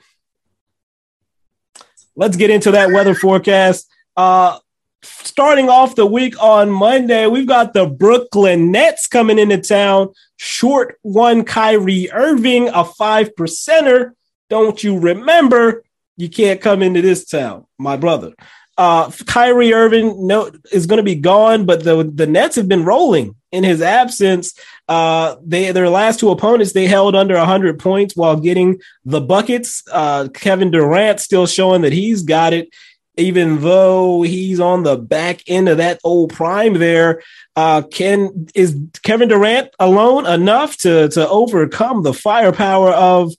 Let's 2.14 2.36
get 2.36 2.50
into 2.50 2.70
that 2.70 2.92
weather 2.92 3.16
forecast. 3.16 3.90
Uh, 4.16 4.60
starting 5.02 5.68
off 5.68 5.96
the 5.96 6.06
week 6.06 6.40
on 6.40 6.70
Monday, 6.70 7.26
we've 7.26 7.48
got 7.48 7.72
the 7.72 7.86
Brooklyn 7.86 8.70
Nets 8.70 9.08
coming 9.08 9.40
into 9.40 9.58
town. 9.58 10.10
Short 10.36 11.00
one 11.02 11.44
Kyrie 11.44 12.12
Irving, 12.12 12.68
a 12.68 12.84
five 12.84 13.34
percenter. 13.34 14.12
Don't 14.48 14.84
you 14.84 15.00
remember? 15.00 15.83
You 16.16 16.28
can't 16.28 16.60
come 16.60 16.82
into 16.82 17.02
this 17.02 17.24
town, 17.24 17.66
my 17.78 17.96
brother. 17.96 18.32
Uh, 18.76 19.10
Kyrie 19.26 19.72
Irving 19.72 20.26
no 20.26 20.50
is 20.72 20.86
going 20.86 20.96
to 20.96 21.04
be 21.04 21.14
gone, 21.14 21.64
but 21.64 21.84
the 21.84 22.10
the 22.12 22.26
Nets 22.26 22.56
have 22.56 22.68
been 22.68 22.84
rolling 22.84 23.36
in 23.52 23.62
his 23.62 23.80
absence. 23.80 24.58
Uh, 24.88 25.36
they 25.44 25.70
their 25.70 25.88
last 25.88 26.18
two 26.18 26.30
opponents 26.30 26.72
they 26.72 26.86
held 26.86 27.14
under 27.14 27.36
100 27.36 27.78
points 27.78 28.16
while 28.16 28.36
getting 28.36 28.80
the 29.04 29.20
buckets. 29.20 29.84
Uh, 29.92 30.28
Kevin 30.34 30.72
Durant 30.72 31.20
still 31.20 31.46
showing 31.46 31.82
that 31.82 31.92
he's 31.92 32.22
got 32.22 32.52
it 32.52 32.68
even 33.16 33.60
though 33.60 34.22
he's 34.22 34.60
on 34.60 34.82
the 34.82 34.96
back 34.96 35.40
end 35.46 35.68
of 35.68 35.78
that 35.78 36.00
old 36.02 36.32
prime 36.32 36.74
there, 36.74 37.22
uh, 37.56 37.82
can 37.82 38.46
is 38.54 38.76
Kevin 39.02 39.28
Durant 39.28 39.70
alone 39.78 40.26
enough 40.26 40.76
to 40.78 41.08
to 41.10 41.28
overcome 41.28 42.02
the 42.02 42.14
firepower 42.14 42.90
of 42.90 43.32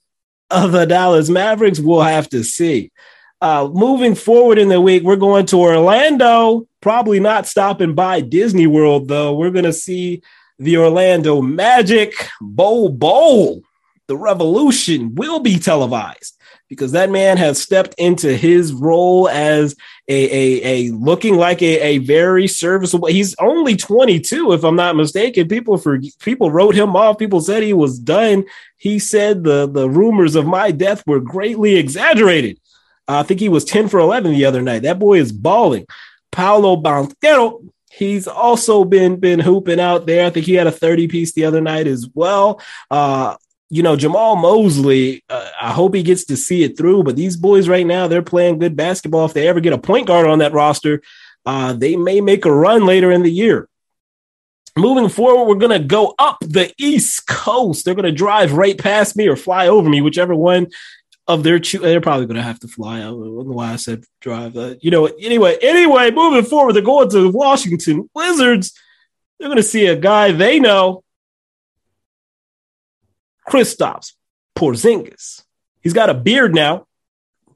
of 0.50 0.72
the 0.72 0.86
Dallas 0.86 1.28
Mavericks? 1.28 1.78
We'll 1.78 2.02
have 2.02 2.28
to 2.30 2.42
see. 2.44 2.90
Uh, 3.40 3.68
moving 3.72 4.14
forward 4.14 4.58
in 4.58 4.68
the 4.68 4.80
week, 4.80 5.02
we're 5.02 5.16
going 5.16 5.46
to 5.46 5.60
Orlando. 5.60 6.66
Probably 6.80 7.20
not 7.20 7.46
stopping 7.46 7.94
by 7.94 8.20
Disney 8.20 8.66
World 8.66 9.08
though. 9.08 9.34
We're 9.34 9.50
going 9.50 9.64
to 9.64 9.72
see 9.72 10.22
the 10.58 10.78
Orlando 10.78 11.42
Magic 11.42 12.14
Bol 12.40 12.88
Bol. 12.88 13.62
The 14.08 14.16
revolution 14.16 15.14
will 15.14 15.40
be 15.40 15.58
televised 15.58 16.35
because 16.68 16.92
that 16.92 17.10
man 17.10 17.36
has 17.36 17.60
stepped 17.60 17.94
into 17.98 18.36
his 18.36 18.72
role 18.72 19.28
as 19.28 19.76
a, 20.08 20.14
a, 20.14 20.62
a 20.64 20.92
looking 20.92 21.36
like 21.36 21.62
a, 21.62 21.80
a 21.80 21.98
very 21.98 22.48
serviceable. 22.48 23.08
He's 23.08 23.34
only 23.38 23.76
22, 23.76 24.52
if 24.52 24.64
I'm 24.64 24.76
not 24.76 24.96
mistaken. 24.96 25.48
People 25.48 25.78
for 25.78 26.00
people 26.20 26.50
wrote 26.50 26.74
him 26.74 26.96
off. 26.96 27.18
People 27.18 27.40
said 27.40 27.62
he 27.62 27.72
was 27.72 27.98
done. 27.98 28.44
He 28.76 28.98
said 28.98 29.44
the, 29.44 29.66
the 29.66 29.88
rumors 29.88 30.34
of 30.34 30.46
my 30.46 30.70
death 30.70 31.06
were 31.06 31.20
greatly 31.20 31.76
exaggerated. 31.76 32.60
I 33.08 33.22
think 33.22 33.40
he 33.40 33.48
was 33.48 33.64
10 33.64 33.88
for 33.88 34.00
11 34.00 34.32
the 34.32 34.44
other 34.44 34.62
night. 34.62 34.82
That 34.82 34.98
boy 34.98 35.18
is 35.18 35.32
balling. 35.32 35.86
Paolo 36.32 36.76
Banchero, 36.76 37.70
he's 37.90 38.26
also 38.26 38.84
been 38.84 39.20
been 39.20 39.38
hooping 39.38 39.80
out 39.80 40.06
there. 40.06 40.26
I 40.26 40.30
think 40.30 40.46
he 40.46 40.54
had 40.54 40.66
a 40.66 40.72
30 40.72 41.08
piece 41.08 41.32
the 41.32 41.44
other 41.44 41.60
night 41.60 41.86
as 41.86 42.08
well. 42.14 42.60
Uh, 42.90 43.36
you 43.68 43.82
know, 43.82 43.96
Jamahl 43.96 44.40
Mosley, 44.40 45.24
uh, 45.28 45.48
I 45.60 45.72
hope 45.72 45.94
he 45.94 46.02
gets 46.02 46.24
to 46.26 46.36
see 46.36 46.62
it 46.62 46.76
through. 46.76 47.02
But 47.02 47.16
these 47.16 47.36
boys 47.36 47.68
right 47.68 47.86
now, 47.86 48.06
they're 48.06 48.22
playing 48.22 48.58
good 48.58 48.76
basketball. 48.76 49.26
If 49.26 49.32
they 49.32 49.48
ever 49.48 49.60
get 49.60 49.72
a 49.72 49.78
point 49.78 50.06
guard 50.06 50.26
on 50.26 50.38
that 50.38 50.52
roster, 50.52 51.02
uh, 51.44 51.72
they 51.72 51.96
may 51.96 52.20
make 52.20 52.44
a 52.44 52.52
run 52.52 52.86
later 52.86 53.10
in 53.10 53.22
the 53.22 53.30
year. 53.30 53.68
Moving 54.76 55.08
forward, 55.08 55.48
we're 55.48 55.66
going 55.66 55.80
to 55.80 55.86
go 55.86 56.14
up 56.18 56.38
the 56.40 56.72
East 56.78 57.26
Coast. 57.26 57.84
They're 57.84 57.94
going 57.94 58.04
to 58.04 58.12
drive 58.12 58.52
right 58.52 58.76
past 58.76 59.16
me 59.16 59.26
or 59.26 59.36
fly 59.36 59.68
over 59.68 59.88
me, 59.88 60.02
whichever 60.02 60.34
one 60.34 60.68
of 61.26 61.42
their 61.42 61.58
cho- 61.58 61.78
they're 61.78 62.00
probably 62.00 62.26
going 62.26 62.36
to 62.36 62.42
have 62.42 62.60
to 62.60 62.68
fly. 62.68 62.98
I 62.98 63.04
don't 63.04 63.20
know 63.20 63.52
why 63.52 63.72
I 63.72 63.76
said 63.76 64.04
drive. 64.20 64.56
Uh, 64.56 64.74
you 64.80 64.90
know, 64.90 65.06
anyway, 65.06 65.56
anyway, 65.62 66.10
moving 66.10 66.44
forward, 66.44 66.74
they're 66.74 66.82
going 66.82 67.08
to 67.08 67.22
the 67.22 67.30
Washington 67.30 68.08
Wizards. 68.14 68.78
They're 69.38 69.48
going 69.48 69.56
to 69.56 69.62
see 69.62 69.86
a 69.86 69.96
guy 69.96 70.30
they 70.32 70.60
know 70.60 71.02
Kristaps 73.48 74.12
Porzingis. 74.56 75.42
He's 75.80 75.92
got 75.92 76.10
a 76.10 76.14
beard 76.14 76.54
now, 76.54 76.86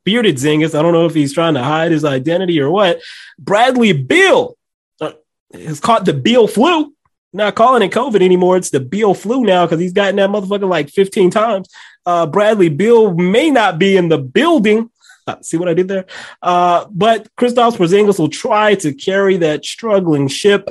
bearded 0.05 0.36
Zingis. 0.36 0.78
I 0.78 0.82
don't 0.82 0.93
know 0.93 1.07
if 1.07 1.14
he's 1.14 1.34
trying 1.34 1.55
to 1.55 1.62
hide 1.62 1.91
his 1.91 2.05
identity 2.05 2.61
or 2.61 2.70
what. 2.70 3.01
Bradley 3.38 3.93
Beal 3.93 4.57
uh, 5.01 5.12
has 5.53 5.80
caught 5.80 6.05
the 6.05 6.14
Beal 6.14 6.47
flu. 6.47 6.95
Not 7.32 7.55
calling 7.55 7.82
it 7.82 7.93
COVID 7.93 8.22
anymore. 8.22 8.57
It's 8.57 8.70
the 8.70 8.80
Beal 8.80 9.14
flu 9.14 9.45
now 9.45 9.64
because 9.64 9.80
he's 9.80 9.93
gotten 9.93 10.16
that 10.16 10.30
motherfucker 10.30 10.68
like 10.68 10.91
15 10.91 11.30
times. 11.30 11.68
Uh, 12.05 12.26
Bradley 12.26 12.68
Beal 12.68 13.14
may 13.14 13.51
not 13.51 13.78
be 13.78 13.97
in 13.97 14.09
the 14.09 14.18
building. 14.18 14.91
Uh, 15.26 15.36
see 15.43 15.57
what 15.57 15.68
I 15.68 15.74
did 15.74 15.86
there? 15.88 16.07
Uh, 16.43 16.86
but 16.91 17.28
Kristaps 17.36 17.76
Porzingis 17.76 18.18
will 18.18 18.28
try 18.28 18.74
to 18.76 18.93
carry 18.93 19.36
that 19.38 19.64
struggling 19.64 20.26
ship 20.28 20.68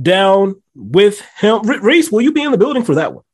down 0.00 0.62
with 0.74 1.20
him. 1.38 1.62
Reese, 1.62 2.10
will 2.10 2.20
you 2.20 2.32
be 2.32 2.42
in 2.42 2.52
the 2.52 2.58
building 2.58 2.84
for 2.84 2.96
that 2.96 3.14
one? 3.14 3.24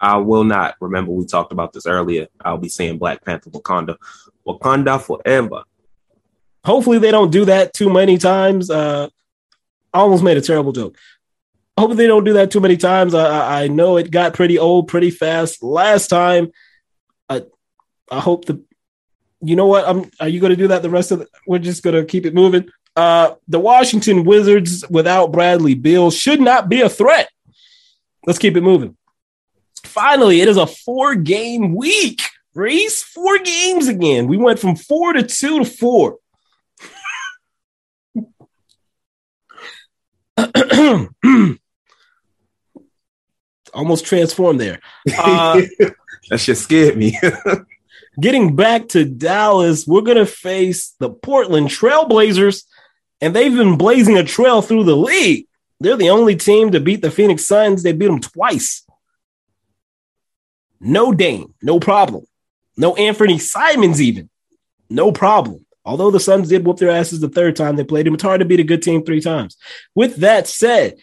I 0.00 0.16
will 0.16 0.44
not. 0.44 0.76
Remember, 0.80 1.12
we 1.12 1.26
talked 1.26 1.52
about 1.52 1.72
this 1.72 1.86
earlier. 1.86 2.28
I'll 2.44 2.58
be 2.58 2.68
saying 2.68 2.98
Black 2.98 3.24
Panther 3.24 3.50
Wakanda. 3.50 3.96
Wakanda 4.46 5.00
forever. 5.00 5.64
Hopefully, 6.64 6.98
they 6.98 7.10
don't 7.10 7.30
do 7.30 7.44
that 7.46 7.72
too 7.74 7.90
many 7.90 8.18
times. 8.18 8.70
Uh, 8.70 9.08
I 9.92 9.98
almost 10.00 10.22
made 10.22 10.36
a 10.36 10.42
terrible 10.42 10.72
joke. 10.72 10.96
Hopefully, 11.78 11.96
they 11.96 12.06
don't 12.06 12.24
do 12.24 12.34
that 12.34 12.50
too 12.50 12.60
many 12.60 12.76
times. 12.76 13.14
I, 13.14 13.64
I 13.64 13.68
know 13.68 13.96
it 13.96 14.10
got 14.10 14.34
pretty 14.34 14.58
old 14.58 14.88
pretty 14.88 15.10
fast 15.10 15.62
last 15.62 16.08
time. 16.08 16.50
I, 17.28 17.42
I 18.10 18.20
hope 18.20 18.44
the. 18.44 18.62
You 19.40 19.56
know 19.56 19.66
what? 19.66 19.88
I'm. 19.88 20.10
Are 20.20 20.28
you 20.28 20.40
going 20.40 20.50
to 20.50 20.56
do 20.56 20.68
that 20.68 20.82
the 20.82 20.90
rest 20.90 21.10
of 21.10 21.20
the? 21.20 21.28
We're 21.46 21.58
just 21.58 21.82
going 21.82 21.96
to 21.96 22.04
keep 22.04 22.26
it 22.26 22.34
moving. 22.34 22.68
Uh, 22.96 23.36
the 23.46 23.60
Washington 23.60 24.24
Wizards 24.24 24.84
without 24.90 25.30
Bradley 25.30 25.74
Beal 25.74 26.10
should 26.10 26.40
not 26.40 26.68
be 26.68 26.80
a 26.80 26.88
threat. 26.88 27.30
Let's 28.26 28.40
keep 28.40 28.56
it 28.56 28.62
moving. 28.62 28.96
Finally, 29.86 30.40
it 30.40 30.48
is 30.48 30.56
a 30.56 30.66
four 30.66 31.14
game 31.14 31.74
week. 31.74 32.22
Reese, 32.54 33.02
four 33.02 33.38
games 33.38 33.88
again. 33.88 34.26
We 34.26 34.36
went 34.36 34.58
from 34.58 34.74
four 34.76 35.12
to 35.12 35.22
two 35.22 35.60
to 35.60 35.64
four. 35.64 36.18
Almost 43.74 44.06
transformed 44.06 44.60
there. 44.60 44.80
Uh, 45.16 45.62
that 46.30 46.38
shit 46.40 46.56
scared 46.56 46.96
me. 46.96 47.18
getting 48.20 48.56
back 48.56 48.88
to 48.88 49.04
Dallas, 49.04 49.86
we're 49.86 50.00
going 50.00 50.16
to 50.16 50.26
face 50.26 50.94
the 50.98 51.10
Portland 51.10 51.68
Trailblazers, 51.68 52.64
and 53.20 53.34
they've 53.34 53.54
been 53.54 53.76
blazing 53.76 54.18
a 54.18 54.24
trail 54.24 54.62
through 54.62 54.84
the 54.84 54.96
league. 54.96 55.46
They're 55.80 55.96
the 55.96 56.10
only 56.10 56.34
team 56.36 56.72
to 56.72 56.80
beat 56.80 57.02
the 57.02 57.10
Phoenix 57.10 57.46
Suns. 57.46 57.82
They 57.82 57.92
beat 57.92 58.08
them 58.08 58.20
twice. 58.20 58.84
No 60.80 61.12
Dame, 61.12 61.54
no 61.62 61.80
problem. 61.80 62.24
No 62.76 62.94
Anthony 62.94 63.38
Simons, 63.38 64.00
even. 64.00 64.30
No 64.88 65.12
problem. 65.12 65.66
Although 65.84 66.10
the 66.10 66.20
Suns 66.20 66.48
did 66.48 66.66
whoop 66.66 66.76
their 66.78 66.90
asses 66.90 67.20
the 67.20 67.28
third 67.28 67.56
time 67.56 67.76
they 67.76 67.84
played 67.84 68.06
him, 68.06 68.14
it's 68.14 68.22
hard 68.22 68.40
to 68.40 68.44
beat 68.44 68.60
a 68.60 68.64
good 68.64 68.82
team 68.82 69.04
three 69.04 69.20
times. 69.20 69.56
With 69.94 70.16
that 70.16 70.46
said, 70.46 70.98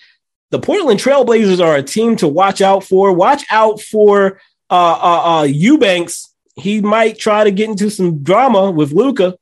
the 0.51 0.59
Portland 0.59 0.99
Trailblazers 0.99 1.59
are 1.59 1.75
a 1.75 1.83
team 1.83 2.15
to 2.17 2.27
watch 2.27 2.61
out 2.61 2.83
for. 2.83 3.11
Watch 3.11 3.43
out 3.49 3.81
for 3.81 4.39
uh, 4.69 4.99
uh, 5.01 5.39
uh, 5.39 5.43
Eubanks. 5.43 6.33
He 6.55 6.81
might 6.81 7.17
try 7.17 7.43
to 7.43 7.51
get 7.51 7.69
into 7.69 7.89
some 7.89 8.23
drama 8.23 8.71
with 8.71 8.93
Luka. 8.93 9.37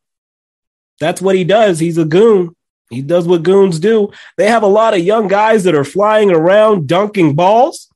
That's 1.00 1.22
what 1.22 1.36
he 1.36 1.44
does. 1.44 1.80
He's 1.80 1.98
a 1.98 2.06
goon. 2.06 2.56
He 2.90 3.02
does 3.02 3.28
what 3.28 3.44
goons 3.44 3.80
do. 3.80 4.12
They 4.38 4.48
have 4.48 4.64
a 4.64 4.68
lot 4.68 4.94
of 4.94 5.02
young 5.02 5.28
guys 5.28 5.66
that 5.66 5.76
are 5.76 5.84
flying 5.84 6.32
around 6.32 6.88
dunking 6.88 7.36
balls. 7.36 7.90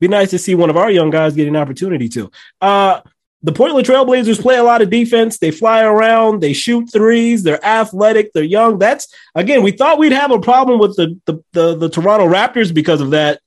Be 0.00 0.08
nice 0.08 0.30
to 0.30 0.38
see 0.38 0.54
one 0.54 0.70
of 0.70 0.76
our 0.76 0.90
young 0.90 1.10
guys 1.10 1.34
get 1.34 1.48
an 1.48 1.56
opportunity 1.56 2.08
to. 2.10 2.30
Uh, 2.60 3.00
the 3.42 3.52
Portland 3.52 3.86
Trailblazers 3.86 4.40
play 4.40 4.56
a 4.56 4.62
lot 4.62 4.82
of 4.82 4.90
defense. 4.90 5.38
They 5.38 5.50
fly 5.50 5.82
around, 5.82 6.40
they 6.40 6.52
shoot 6.52 6.90
threes, 6.92 7.42
they're 7.42 7.64
athletic, 7.64 8.32
they're 8.32 8.42
young. 8.42 8.78
That's 8.78 9.06
again, 9.34 9.62
we 9.62 9.72
thought 9.72 9.98
we'd 9.98 10.12
have 10.12 10.32
a 10.32 10.40
problem 10.40 10.78
with 10.78 10.96
the 10.96 11.18
the, 11.26 11.44
the, 11.52 11.76
the 11.76 11.88
Toronto 11.88 12.26
Raptors 12.26 12.74
because 12.74 13.00
of 13.00 13.10
that. 13.10 13.40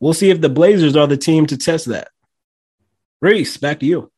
We'll 0.00 0.14
see 0.14 0.30
if 0.30 0.40
the 0.40 0.48
Blazers 0.48 0.96
are 0.96 1.06
the 1.06 1.16
team 1.16 1.46
to 1.46 1.56
test 1.56 1.86
that. 1.86 2.08
Reese, 3.20 3.56
back 3.56 3.80
to 3.80 3.86
you. 3.86 4.10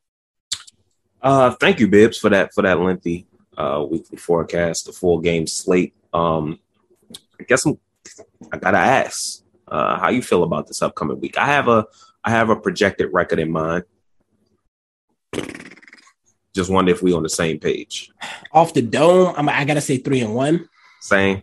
Uh, 1.21 1.51
thank 1.61 1.79
you, 1.79 1.89
Bibbs, 1.89 2.19
for 2.19 2.31
that 2.31 2.55
for 2.55 2.63
that 2.63 2.81
lengthy 2.81 3.27
uh, 3.57 3.85
weekly 3.89 4.17
forecast, 4.17 4.87
the 4.87 4.93
full 4.93 5.21
game 5.21 5.47
slate. 5.47 5.95
Um, 6.13 6.59
I 7.39 7.45
guess 7.45 7.67
I'm, 7.67 7.79
I 8.53 8.59
gotta 8.59 8.79
ask, 8.79 9.43
uh, 9.77 9.99
how 9.99 10.09
you 10.09 10.23
feel 10.23 10.43
about 10.43 10.67
this 10.67 10.83
upcoming 10.83 11.21
week. 11.21 11.37
I 11.37 11.47
have 11.47 11.69
a 11.69 11.87
I 12.25 12.31
have 12.31 12.51
a 12.51 12.57
projected 12.57 13.13
record 13.13 13.39
in 13.39 13.53
mind. 13.53 13.85
Just 16.55 16.71
wonder 16.71 16.91
if 16.91 17.03
we 17.03 17.13
on 17.13 17.23
the 17.23 17.29
same 17.29 17.59
page. 17.59 18.11
Off 18.53 18.73
the 18.73 18.83
dome, 18.83 19.35
I'm, 19.37 19.49
I 19.49 19.65
gotta 19.65 19.83
say 19.83 19.99
three 19.99 20.21
and 20.21 20.35
one. 20.35 20.69
Same. 21.01 21.43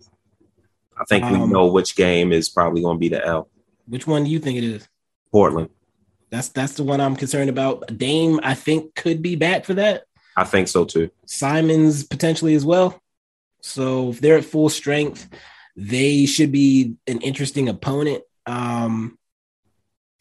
I 0.97 1.05
think 1.05 1.23
um, 1.23 1.31
we 1.31 1.47
know 1.47 1.67
which 1.67 1.95
game 1.95 2.31
is 2.31 2.49
probably 2.49 2.81
going 2.81 2.97
to 2.97 2.99
be 2.99 3.09
the 3.09 3.25
L. 3.25 3.49
Which 3.87 4.07
one 4.07 4.23
do 4.23 4.29
you 4.29 4.39
think 4.39 4.57
it 4.57 4.63
is? 4.63 4.87
Portland. 5.31 5.69
That's 6.29 6.49
that's 6.49 6.73
the 6.73 6.83
one 6.83 6.99
I'm 6.99 7.15
concerned 7.15 7.49
about. 7.49 7.97
Dame, 7.97 8.39
I 8.43 8.55
think, 8.55 8.95
could 8.95 9.21
be 9.21 9.35
back 9.35 9.65
for 9.65 9.75
that. 9.75 10.05
I 10.35 10.43
think 10.43 10.67
so 10.67 10.85
too. 10.85 11.11
Simons 11.27 12.03
potentially 12.03 12.55
as 12.55 12.65
well. 12.65 12.99
So 13.61 14.09
if 14.09 14.19
they're 14.19 14.37
at 14.37 14.45
full 14.45 14.69
strength, 14.69 15.29
they 15.75 16.25
should 16.25 16.51
be 16.51 16.95
an 17.07 17.21
interesting 17.21 17.69
opponent. 17.69 18.23
Um, 18.45 19.17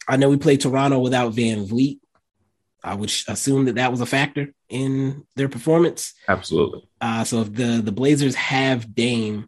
I 0.07 0.17
know 0.17 0.29
we 0.29 0.37
played 0.37 0.61
Toronto 0.61 0.99
without 0.99 1.33
VanVleet. 1.33 1.99
I 2.83 2.95
would 2.95 3.11
assume 3.27 3.65
that 3.65 3.75
that 3.75 3.91
was 3.91 4.01
a 4.01 4.05
factor 4.05 4.53
in 4.67 5.25
their 5.35 5.47
performance. 5.47 6.13
Absolutely. 6.27 6.87
Uh, 6.99 7.23
so 7.23 7.41
if 7.41 7.53
the 7.53 7.81
the 7.81 7.93
Blazers 7.93 8.35
have 8.35 8.93
Dame 8.93 9.47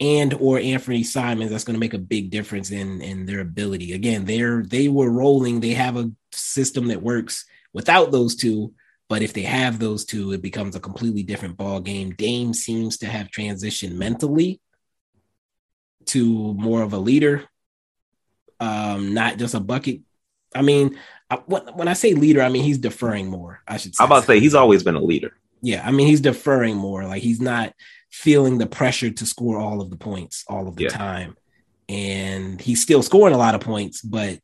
and 0.00 0.34
or 0.34 0.58
Anthony 0.58 1.04
Simons, 1.04 1.50
that's 1.50 1.62
going 1.62 1.74
to 1.74 1.80
make 1.80 1.94
a 1.94 1.98
big 1.98 2.30
difference 2.30 2.72
in 2.72 3.00
in 3.02 3.26
their 3.26 3.40
ability. 3.40 3.92
Again, 3.92 4.24
they're 4.24 4.64
they 4.64 4.88
were 4.88 5.10
rolling. 5.10 5.60
They 5.60 5.74
have 5.74 5.96
a 5.96 6.10
system 6.32 6.88
that 6.88 7.02
works 7.02 7.44
without 7.72 8.10
those 8.10 8.34
two, 8.34 8.74
but 9.08 9.22
if 9.22 9.32
they 9.32 9.42
have 9.42 9.78
those 9.78 10.04
two, 10.04 10.32
it 10.32 10.42
becomes 10.42 10.74
a 10.74 10.80
completely 10.80 11.22
different 11.22 11.56
ball 11.56 11.80
game. 11.80 12.10
Dame 12.10 12.52
seems 12.52 12.98
to 12.98 13.06
have 13.06 13.28
transitioned 13.28 13.92
mentally 13.92 14.60
to 16.06 16.54
more 16.54 16.82
of 16.82 16.92
a 16.92 16.98
leader, 16.98 17.44
um, 18.60 19.14
not 19.14 19.38
just 19.38 19.54
a 19.54 19.60
bucket. 19.60 20.00
I 20.54 20.62
mean, 20.62 20.98
I, 21.30 21.36
when 21.36 21.88
I 21.88 21.94
say 21.94 22.14
leader, 22.14 22.42
I 22.42 22.48
mean 22.48 22.62
he's 22.62 22.78
deferring 22.78 23.28
more. 23.28 23.60
I 23.66 23.76
should. 23.76 23.94
Say. 23.94 24.02
I'm 24.02 24.08
about 24.08 24.20
to 24.20 24.26
say 24.26 24.40
he's 24.40 24.54
always 24.54 24.82
been 24.82 24.94
a 24.94 25.02
leader. 25.02 25.36
Yeah, 25.62 25.86
I 25.86 25.90
mean 25.90 26.06
he's 26.06 26.20
deferring 26.20 26.76
more. 26.76 27.04
Like 27.04 27.22
he's 27.22 27.40
not 27.40 27.72
feeling 28.10 28.58
the 28.58 28.66
pressure 28.66 29.10
to 29.10 29.26
score 29.26 29.58
all 29.58 29.80
of 29.80 29.90
the 29.90 29.96
points 29.96 30.44
all 30.46 30.68
of 30.68 30.76
the 30.76 30.84
yeah. 30.84 30.90
time, 30.90 31.36
and 31.88 32.60
he's 32.60 32.82
still 32.82 33.02
scoring 33.02 33.34
a 33.34 33.38
lot 33.38 33.54
of 33.54 33.60
points, 33.60 34.02
but 34.02 34.38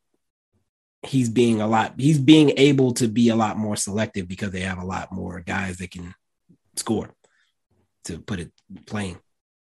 he's 1.03 1.29
being 1.29 1.61
a 1.61 1.67
lot. 1.67 1.93
He's 1.97 2.19
being 2.19 2.53
able 2.57 2.93
to 2.95 3.07
be 3.07 3.29
a 3.29 3.35
lot 3.35 3.57
more 3.57 3.75
selective 3.75 4.27
because 4.27 4.51
they 4.51 4.61
have 4.61 4.79
a 4.79 4.85
lot 4.85 5.11
more 5.11 5.39
guys 5.41 5.77
that 5.77 5.91
can 5.91 6.13
score. 6.75 7.13
To 8.05 8.17
put 8.17 8.39
it 8.39 8.51
plain. 8.87 9.19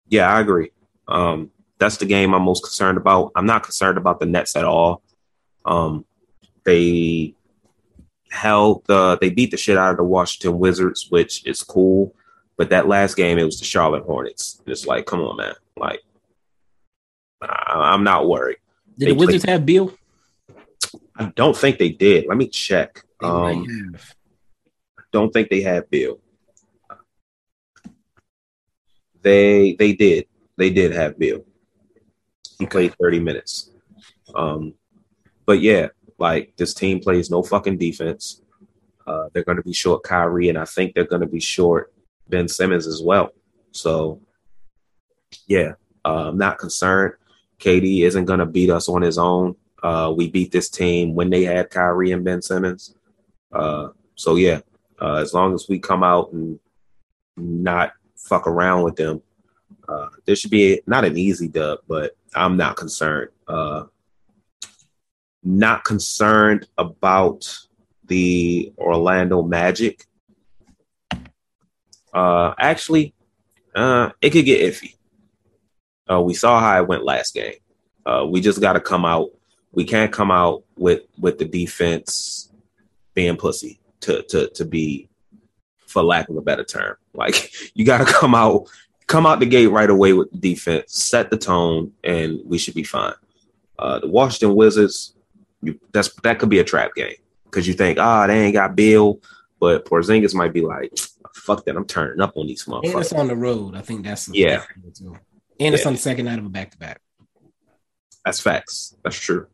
Yeah, 0.08 0.32
I 0.32 0.40
agree. 0.40 0.72
Um, 1.08 1.50
that's 1.80 1.98
the 1.98 2.06
game 2.06 2.34
I'm 2.34 2.44
most 2.44 2.64
concerned 2.64 2.98
about. 2.98 3.32
I'm 3.36 3.46
not 3.46 3.64
concerned 3.64 3.98
about 3.98 4.20
the 4.20 4.26
Nets 4.26 4.56
at 4.56 4.66
all. 4.66 5.02
Um, 5.66 6.06
they 6.66 7.34
held 8.30 8.86
the 8.86 9.18
they 9.20 9.30
beat 9.30 9.52
the 9.52 9.58
shit 9.58 9.78
out 9.78 9.92
of 9.92 9.98
the 9.98 10.04
Washington 10.04 10.60
Wizards, 10.60 11.08
which 11.10 11.46
is 11.46 11.64
cool. 11.64 12.14
But 12.58 12.70
that 12.72 12.88
last 12.88 13.16
game, 13.16 13.38
it 13.38 13.46
was 13.46 13.60
the 13.60 13.66
Charlotte 13.66 14.04
Hornets. 14.04 14.62
It's 14.68 14.86
like, 14.86 15.06
come 15.06 15.22
on, 15.22 15.38
man. 15.38 15.54
Like, 15.78 16.02
I, 17.42 17.94
am 17.94 18.04
not 18.04 18.28
worried. 18.28 18.58
Did 18.98 19.08
they 19.08 19.12
the 19.14 19.18
Wizards 19.18 19.46
played, 19.46 19.54
have 19.54 19.66
Beal? 19.66 19.94
I 21.16 21.32
don't 21.36 21.56
think 21.56 21.78
they 21.78 21.90
did. 21.90 22.26
Let 22.28 22.38
me 22.38 22.50
check. 22.50 23.02
Um, 23.24 23.96
I 23.96 25.04
don't 25.14 25.32
think 25.32 25.50
they 25.50 25.62
had 25.62 25.90
Beal. 25.90 26.20
They 29.22 29.74
they 29.74 29.94
did. 29.94 30.28
They 30.58 30.70
did 30.70 30.92
have 30.92 31.18
Beal. 31.18 31.46
He 32.60 32.66
played 32.66 32.94
30 33.02 33.20
minutes. 33.20 33.72
Um, 34.36 34.74
but 35.46 35.62
yeah, 35.62 35.88
like 36.20 36.54
this 36.58 36.74
team 36.74 37.00
plays 37.00 37.32
no 37.32 37.42
fucking 37.42 37.78
defense. 37.78 38.42
Uh, 39.08 39.30
they're 39.34 39.44
going 39.44 39.58
to 39.58 39.64
be 39.64 39.74
short 39.74 40.04
Kyrie, 40.04 40.50
and 40.50 40.58
I 40.58 40.66
think 40.66 40.94
they're 40.94 41.06
going 41.06 41.22
to 41.22 41.28
be 41.28 41.40
short 41.40 41.92
Ben 42.28 42.48
Simmons 42.48 42.86
as 42.86 43.02
well. 43.02 43.32
So, 43.72 44.22
yeah, 45.48 45.74
uh, 46.06 46.28
I'm 46.28 46.38
not 46.38 46.60
concerned. 46.60 47.14
KD 47.60 48.02
isn't 48.04 48.26
going 48.26 48.40
to 48.40 48.46
beat 48.46 48.70
us 48.70 48.88
on 48.88 49.02
his 49.02 49.18
own. 49.18 49.56
Uh, 49.82 50.14
we 50.16 50.30
beat 50.30 50.52
this 50.52 50.70
team 50.70 51.16
when 51.16 51.30
they 51.30 51.44
had 51.44 51.70
Kyrie 51.70 52.12
and 52.12 52.24
Ben 52.24 52.42
Simmons. 52.42 52.96
Uh, 53.52 53.90
so 54.16 54.36
yeah, 54.36 54.60
uh, 55.02 55.16
as 55.16 55.34
long 55.34 55.54
as 55.54 55.68
we 55.70 55.80
come 55.80 56.04
out 56.04 56.32
and 56.34 56.60
not 57.38 57.94
fuck 58.16 58.48
around 58.48 58.84
with 58.84 58.96
them, 58.96 59.22
uh, 59.90 60.10
there 60.26 60.36
should 60.36 60.52
be 60.52 60.82
not 60.86 61.04
an 61.04 61.18
easy 61.18 61.48
dub, 61.48 61.80
but 61.88 62.16
I'm 62.36 62.58
not 62.58 62.76
concerned. 62.76 63.32
Uh, 63.48 63.86
not 65.44 65.84
concerned 65.84 66.68
about 66.78 67.58
the 68.06 68.72
Orlando 68.78 69.42
Magic. 69.42 70.06
Uh, 72.14 72.54
actually, 72.60 73.16
uh, 73.74 74.10
it 74.22 74.30
could 74.30 74.46
get 74.46 74.62
iffy. 74.62 74.96
Uh, 76.10 76.22
we 76.22 76.34
saw 76.34 76.60
how 76.60 76.82
it 76.82 76.88
went 76.88 77.04
last 77.04 77.34
game. 77.34 77.56
Uh, 78.06 78.26
we 78.30 78.42
just 78.42 78.62
got 78.62 78.74
to 78.74 78.80
come 78.80 79.06
out. 79.06 79.30
We 79.72 79.86
can't 79.86 80.12
come 80.12 80.32
out 80.32 80.64
with 80.76 81.02
with 81.18 81.38
the 81.38 81.46
defense 81.46 82.52
being 83.14 83.38
pussy 83.38 83.80
to 84.02 84.24
to 84.24 84.50
to 84.50 84.66
be, 84.66 85.10
for 85.88 86.04
lack 86.04 86.30
of 86.30 86.38
a 86.38 86.42
better 86.42 86.64
term. 86.64 86.96
Like 87.14 87.52
you 87.74 87.86
got 87.86 88.06
to 88.06 88.12
come 88.12 88.36
out 88.36 88.68
come 89.10 89.26
out 89.26 89.40
the 89.40 89.46
gate 89.46 89.68
right 89.68 89.90
away 89.90 90.14
with 90.14 90.32
the 90.32 90.38
defense, 90.38 90.94
set 90.94 91.30
the 91.32 91.38
tone, 91.38 91.92
and 92.04 92.40
we 92.46 92.58
should 92.58 92.76
be 92.76 92.84
fine. 92.84 93.16
Uh, 93.78 94.00
the 94.00 94.08
Washington 94.08 94.56
Wizards, 94.56 95.16
you, 95.62 95.78
that's 95.92 96.14
that 96.22 96.40
could 96.40 96.50
be 96.50 96.60
a 96.60 96.64
trap 96.64 96.92
game 96.96 97.16
because 97.46 97.68
you 97.68 97.74
think, 97.74 97.98
ah, 98.00 98.24
oh, 98.24 98.28
they 98.28 98.46
ain't 98.46 98.54
got 98.54 98.76
Beal, 98.76 99.20
but 99.60 99.86
Porzingis 99.86 100.36
might 100.36 100.54
be 100.54 100.62
like, 100.62 100.94
fuck 101.34 101.66
that, 101.66 101.76
I'm 101.76 101.86
turning 101.86 102.22
up 102.22 102.38
on 102.38 102.48
these 102.48 102.64
motherfuckers. 102.66 102.92
And 102.92 103.02
it's 103.02 103.14
on 103.14 103.28
the 103.28 103.36
road. 103.36 103.76
I 103.76 103.82
think 103.82 104.06
that's 104.06 104.30
yeah. 104.30 104.64
And 105.60 105.76
it's 105.76 105.86
on 105.86 105.94
the 105.94 106.00
second 106.00 106.26
night 106.26 106.40
of 106.40 106.46
a 106.46 106.50
back 106.50 106.72
to 106.72 106.78
back. 106.78 107.02
That's 108.24 108.40
facts. 108.40 108.96
That's 109.04 109.20
true. 109.20 109.48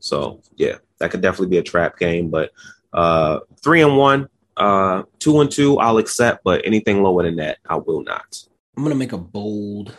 So 0.00 0.42
yeah, 0.56 0.76
that 0.98 1.12
could 1.12 1.22
definitely 1.22 1.48
be 1.48 1.58
a 1.58 1.62
trap 1.62 1.96
game. 1.96 2.28
But 2.28 2.50
uh, 2.92 3.40
three 3.62 3.82
and 3.82 3.96
one, 3.96 4.28
uh, 4.56 5.04
two 5.20 5.40
and 5.40 5.50
two, 5.50 5.78
I'll 5.78 5.98
accept. 5.98 6.42
But 6.42 6.62
anything 6.64 7.02
lower 7.02 7.22
than 7.22 7.36
that, 7.36 7.58
I 7.68 7.76
will 7.76 8.02
not. 8.02 8.46
I'm 8.76 8.82
gonna 8.82 8.94
make 8.94 9.12
a 9.12 9.18
bold. 9.18 9.96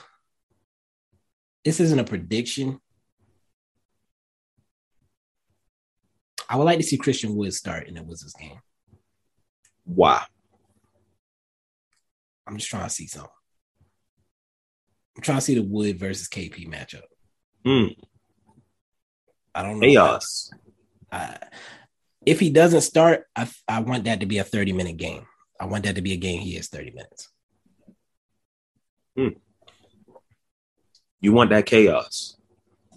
This 1.65 1.79
isn't 1.79 1.99
a 1.99 2.03
prediction. 2.03 2.79
I 6.49 6.55
would 6.55 6.63
like 6.63 6.77
to 6.77 6.83
see 6.83 6.97
Christian 6.97 7.35
Wood 7.35 7.53
start 7.53 7.87
in 7.87 7.95
the 7.95 8.03
Wizards 8.03 8.35
game. 8.39 8.59
Why? 9.83 10.23
I'm 12.45 12.57
just 12.57 12.69
trying 12.69 12.85
to 12.85 12.89
see 12.89 13.07
something. 13.07 13.29
I'm 15.15 15.23
trying 15.23 15.39
to 15.39 15.43
see 15.43 15.55
the 15.55 15.63
Wood 15.63 15.99
versus 15.99 16.29
KP 16.29 16.67
matchup. 16.67 17.01
Hmm. 17.65 17.87
I 19.53 19.63
don't 19.63 19.79
know. 19.79 19.87
Chaos. 19.87 20.51
I, 21.11 21.37
if 22.25 22.39
he 22.39 22.49
doesn't 22.49 22.81
start, 22.81 23.23
I, 23.35 23.49
I 23.67 23.81
want 23.81 24.05
that 24.05 24.19
to 24.19 24.25
be 24.25 24.37
a 24.37 24.43
30 24.43 24.73
minute 24.73 24.97
game. 24.97 25.25
I 25.59 25.65
want 25.65 25.83
that 25.85 25.95
to 25.95 26.01
be 26.01 26.13
a 26.13 26.17
game 26.17 26.41
he 26.41 26.55
has 26.55 26.67
30 26.67 26.91
minutes. 26.91 27.29
Hmm. 29.17 29.29
You 31.19 31.33
want 31.33 31.49
that 31.49 31.65
chaos. 31.65 32.37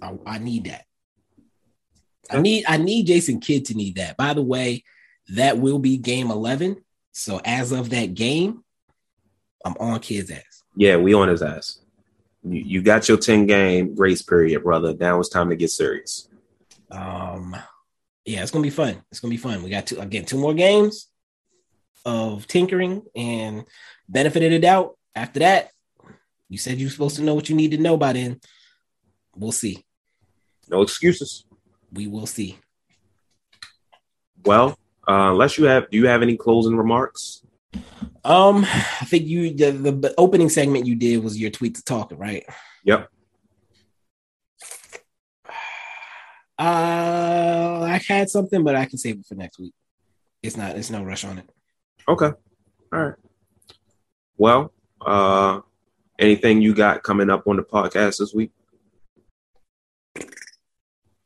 I, 0.03 0.17
I 0.27 0.39
need 0.39 0.65
that. 0.65 0.85
I 2.31 2.41
need 2.41 2.65
I 2.69 2.77
need 2.77 3.07
Jason 3.07 3.41
Kidd 3.41 3.65
to 3.67 3.75
need 3.75 3.97
that. 3.97 4.17
By 4.17 4.35
the 4.35 4.43
way, 4.43 4.85
that 5.31 5.59
will 5.59 5.79
be 5.79 5.97
game 5.97 6.31
11. 6.31 6.77
So 7.13 7.41
as 7.45 7.73
of 7.73 7.91
that 7.91 8.15
game, 8.15 8.63
I'm 9.65 9.75
on 9.81 10.01
Kidd's 10.01 10.31
ass. 10.31 10.63
Yeah, 10.77 10.97
we 10.97 11.13
on 11.15 11.29
his 11.29 11.43
ass. 11.43 11.81
You, 12.45 12.61
you 12.61 12.83
got 12.83 13.09
your 13.09 13.19
10 13.19 13.47
game 13.47 13.95
grace 13.95 14.23
period, 14.23 14.63
brother. 14.63 14.95
Now 14.95 15.19
it's 15.19 15.29
time 15.29 15.51
to 15.51 15.57
get 15.57 15.71
serious. 15.71 16.29
Um 16.91 17.57
yeah, 18.25 18.43
it's 18.43 18.51
gonna 18.51 18.63
be 18.63 18.71
fun. 18.71 19.03
It's 19.11 19.21
gonna 19.21 19.31
be 19.31 19.37
fun. 19.37 19.63
We 19.63 19.71
got 19.71 19.87
two 19.87 19.99
again, 19.99 20.25
two 20.25 20.39
more 20.39 20.55
games 20.55 21.09
of 22.05 22.47
tinkering 22.47 23.03
and 23.17 23.65
benefit 24.09 24.43
of 24.43 24.51
the 24.51 24.59
doubt. 24.59 24.97
After 25.15 25.41
that, 25.41 25.71
you 26.51 26.59
said 26.59 26.79
you 26.79 26.87
were 26.87 26.91
supposed 26.91 27.17
to 27.17 27.23
know 27.23 27.35
what 27.35 27.49
you 27.49 27.55
need 27.55 27.71
to 27.71 27.79
know 27.79 27.97
by 27.97 28.13
then. 28.13 28.41
We'll 29.37 29.53
see. 29.53 29.85
No 30.69 30.83
excuses. 30.83 31.47
We 31.93 32.09
will 32.09 32.27
see. 32.27 32.59
Well, 34.45 34.77
uh, 35.09 35.31
unless 35.31 35.59
you 35.59 35.65
have, 35.65 35.89
do 35.91 35.97
you 35.97 36.09
have 36.09 36.23
any 36.23 36.37
closing 36.37 36.77
remarks? 36.77 37.43
Um, 38.25 38.67
I 38.67 39.05
think 39.07 39.27
you 39.27 39.55
the, 39.55 39.71
the 39.73 40.15
opening 40.19 40.49
segment 40.49 40.87
you 40.87 40.97
did 40.97 41.23
was 41.23 41.39
your 41.39 41.51
tweet 41.51 41.77
to 41.77 41.85
talk, 41.85 42.13
right? 42.15 42.45
Yep. 42.85 43.09
Uh, 46.59 47.87
I 47.89 47.99
had 48.07 48.29
something, 48.29 48.63
but 48.63 48.77
I 48.77 48.85
can 48.85 48.99
save 48.99 49.19
it 49.21 49.25
for 49.27 49.35
next 49.35 49.59
week. 49.59 49.73
It's 50.43 50.59
not. 50.59 50.77
It's 50.77 50.91
no 50.91 51.03
rush 51.03 51.25
on 51.25 51.39
it. 51.39 51.49
Okay. 52.07 52.33
All 52.93 53.01
right. 53.01 53.15
Well, 54.37 54.71
uh, 55.01 55.61
Anything 56.21 56.61
you 56.61 56.75
got 56.75 57.03
coming 57.03 57.31
up 57.31 57.47
on 57.47 57.57
the 57.57 57.63
podcast 57.63 58.19
this 58.19 58.35
week? 58.35 58.53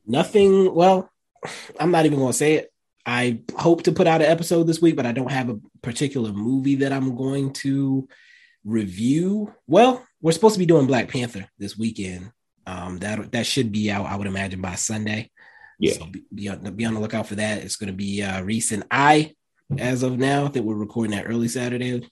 Nothing. 0.07 0.73
Well, 0.73 1.11
I'm 1.81 1.91
not 1.91 2.07
even 2.07 2.21
going 2.21 2.31
to 2.31 2.39
say 2.39 2.55
it. 2.55 2.73
I 3.05 3.41
hope 3.59 3.83
to 3.83 3.93
put 3.93 4.07
out 4.07 4.23
an 4.23 4.31
episode 4.31 4.69
this 4.69 4.81
week, 4.81 4.95
but 4.95 5.05
I 5.05 5.11
don't 5.11 5.33
have 5.33 5.51
a 5.51 5.59
particular 5.83 6.33
movie 6.33 6.77
that 6.77 6.93
I'm 6.93 7.17
going 7.17 7.53
to 7.55 8.09
review. 8.65 9.53
Well, 9.67 10.07
we're 10.23 10.33
supposed 10.33 10.55
to 10.55 10.61
be 10.61 10.67
doing 10.67 10.87
Black 10.87 11.09
Panther 11.09 11.49
this 11.59 11.77
weekend. 11.77 12.31
Um, 12.67 12.99
that 13.01 13.33
that 13.33 13.47
should 13.47 13.73
be 13.73 13.91
out, 13.91 14.07
I 14.07 14.17
would 14.17 14.29
imagine, 14.29 14.61
by 14.61 14.77
Sunday. 14.77 15.31
Yeah. 15.81 15.95
So 15.95 16.07
be, 16.07 16.23
be, 16.33 16.49
on, 16.49 16.77
be 16.77 16.85
on 16.85 16.95
the 16.95 17.01
lookout 17.01 17.27
for 17.27 17.35
that. 17.35 17.65
It's 17.65 17.77
going 17.77 17.89
to 17.89 17.97
be 17.97 18.23
uh, 18.23 18.43
recent. 18.43 18.85
I, 18.93 19.35
as 19.77 20.05
of 20.05 20.19
now, 20.19 20.47
that 20.47 20.63
we're 20.63 20.77
recording 20.77 21.17
that 21.17 21.27
early 21.27 21.49
Saturday. 21.49 22.09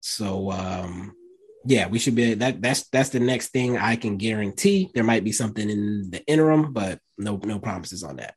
So 0.00 0.50
um, 0.50 1.14
yeah, 1.64 1.86
we 1.86 1.98
should 1.98 2.14
be 2.14 2.34
that 2.34 2.60
that's 2.60 2.88
that's 2.88 3.10
the 3.10 3.20
next 3.20 3.48
thing 3.48 3.76
I 3.76 3.96
can 3.96 4.16
guarantee. 4.16 4.90
There 4.94 5.04
might 5.04 5.24
be 5.24 5.32
something 5.32 5.68
in 5.68 6.10
the 6.10 6.24
interim, 6.26 6.72
but 6.72 6.98
no 7.18 7.40
no 7.44 7.58
promises 7.58 8.02
on 8.02 8.16
that. 8.16 8.34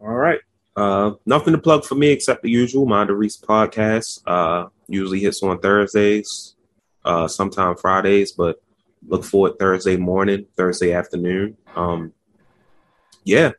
All 0.00 0.08
right. 0.08 0.40
Uh, 0.76 1.12
nothing 1.26 1.52
to 1.52 1.58
plug 1.58 1.84
for 1.84 1.96
me 1.96 2.08
except 2.08 2.42
the 2.42 2.50
usual 2.50 2.86
Mind 2.86 3.10
Reese 3.10 3.36
podcast. 3.36 4.20
Uh, 4.26 4.68
usually 4.86 5.18
hits 5.18 5.42
on 5.42 5.58
Thursdays, 5.58 6.54
uh, 7.04 7.26
sometime 7.26 7.76
Fridays, 7.76 8.30
but 8.32 8.62
look 9.06 9.24
forward 9.24 9.58
Thursday 9.58 9.96
morning, 9.96 10.46
Thursday 10.56 10.92
afternoon. 10.92 11.56
Um, 11.74 12.12
yeah. 13.24 13.52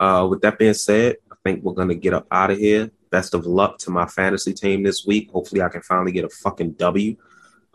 Uh, 0.00 0.26
with 0.28 0.40
that 0.40 0.58
being 0.58 0.74
said, 0.74 1.16
I 1.30 1.36
think 1.44 1.62
we're 1.62 1.74
gonna 1.74 1.94
get 1.94 2.14
up 2.14 2.26
out 2.30 2.50
of 2.50 2.58
here. 2.58 2.90
Best 3.10 3.34
of 3.34 3.46
luck 3.46 3.78
to 3.78 3.90
my 3.90 4.06
fantasy 4.06 4.52
team 4.52 4.82
this 4.82 5.06
week. 5.06 5.30
Hopefully, 5.30 5.62
I 5.62 5.68
can 5.68 5.82
finally 5.82 6.12
get 6.12 6.24
a 6.24 6.28
fucking 6.28 6.72
W. 6.72 7.16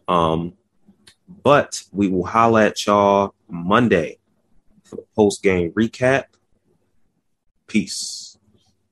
Um, 0.08 0.54
but 1.44 1.84
we 1.92 2.08
will 2.08 2.26
holler 2.26 2.62
at 2.62 2.86
y'all 2.86 3.34
Monday 3.50 4.18
for 4.84 4.98
the 4.98 5.06
post 5.16 5.42
game 5.44 5.72
recap. 5.72 6.26
Peace. 7.68 8.38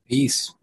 Peace. 0.08 0.54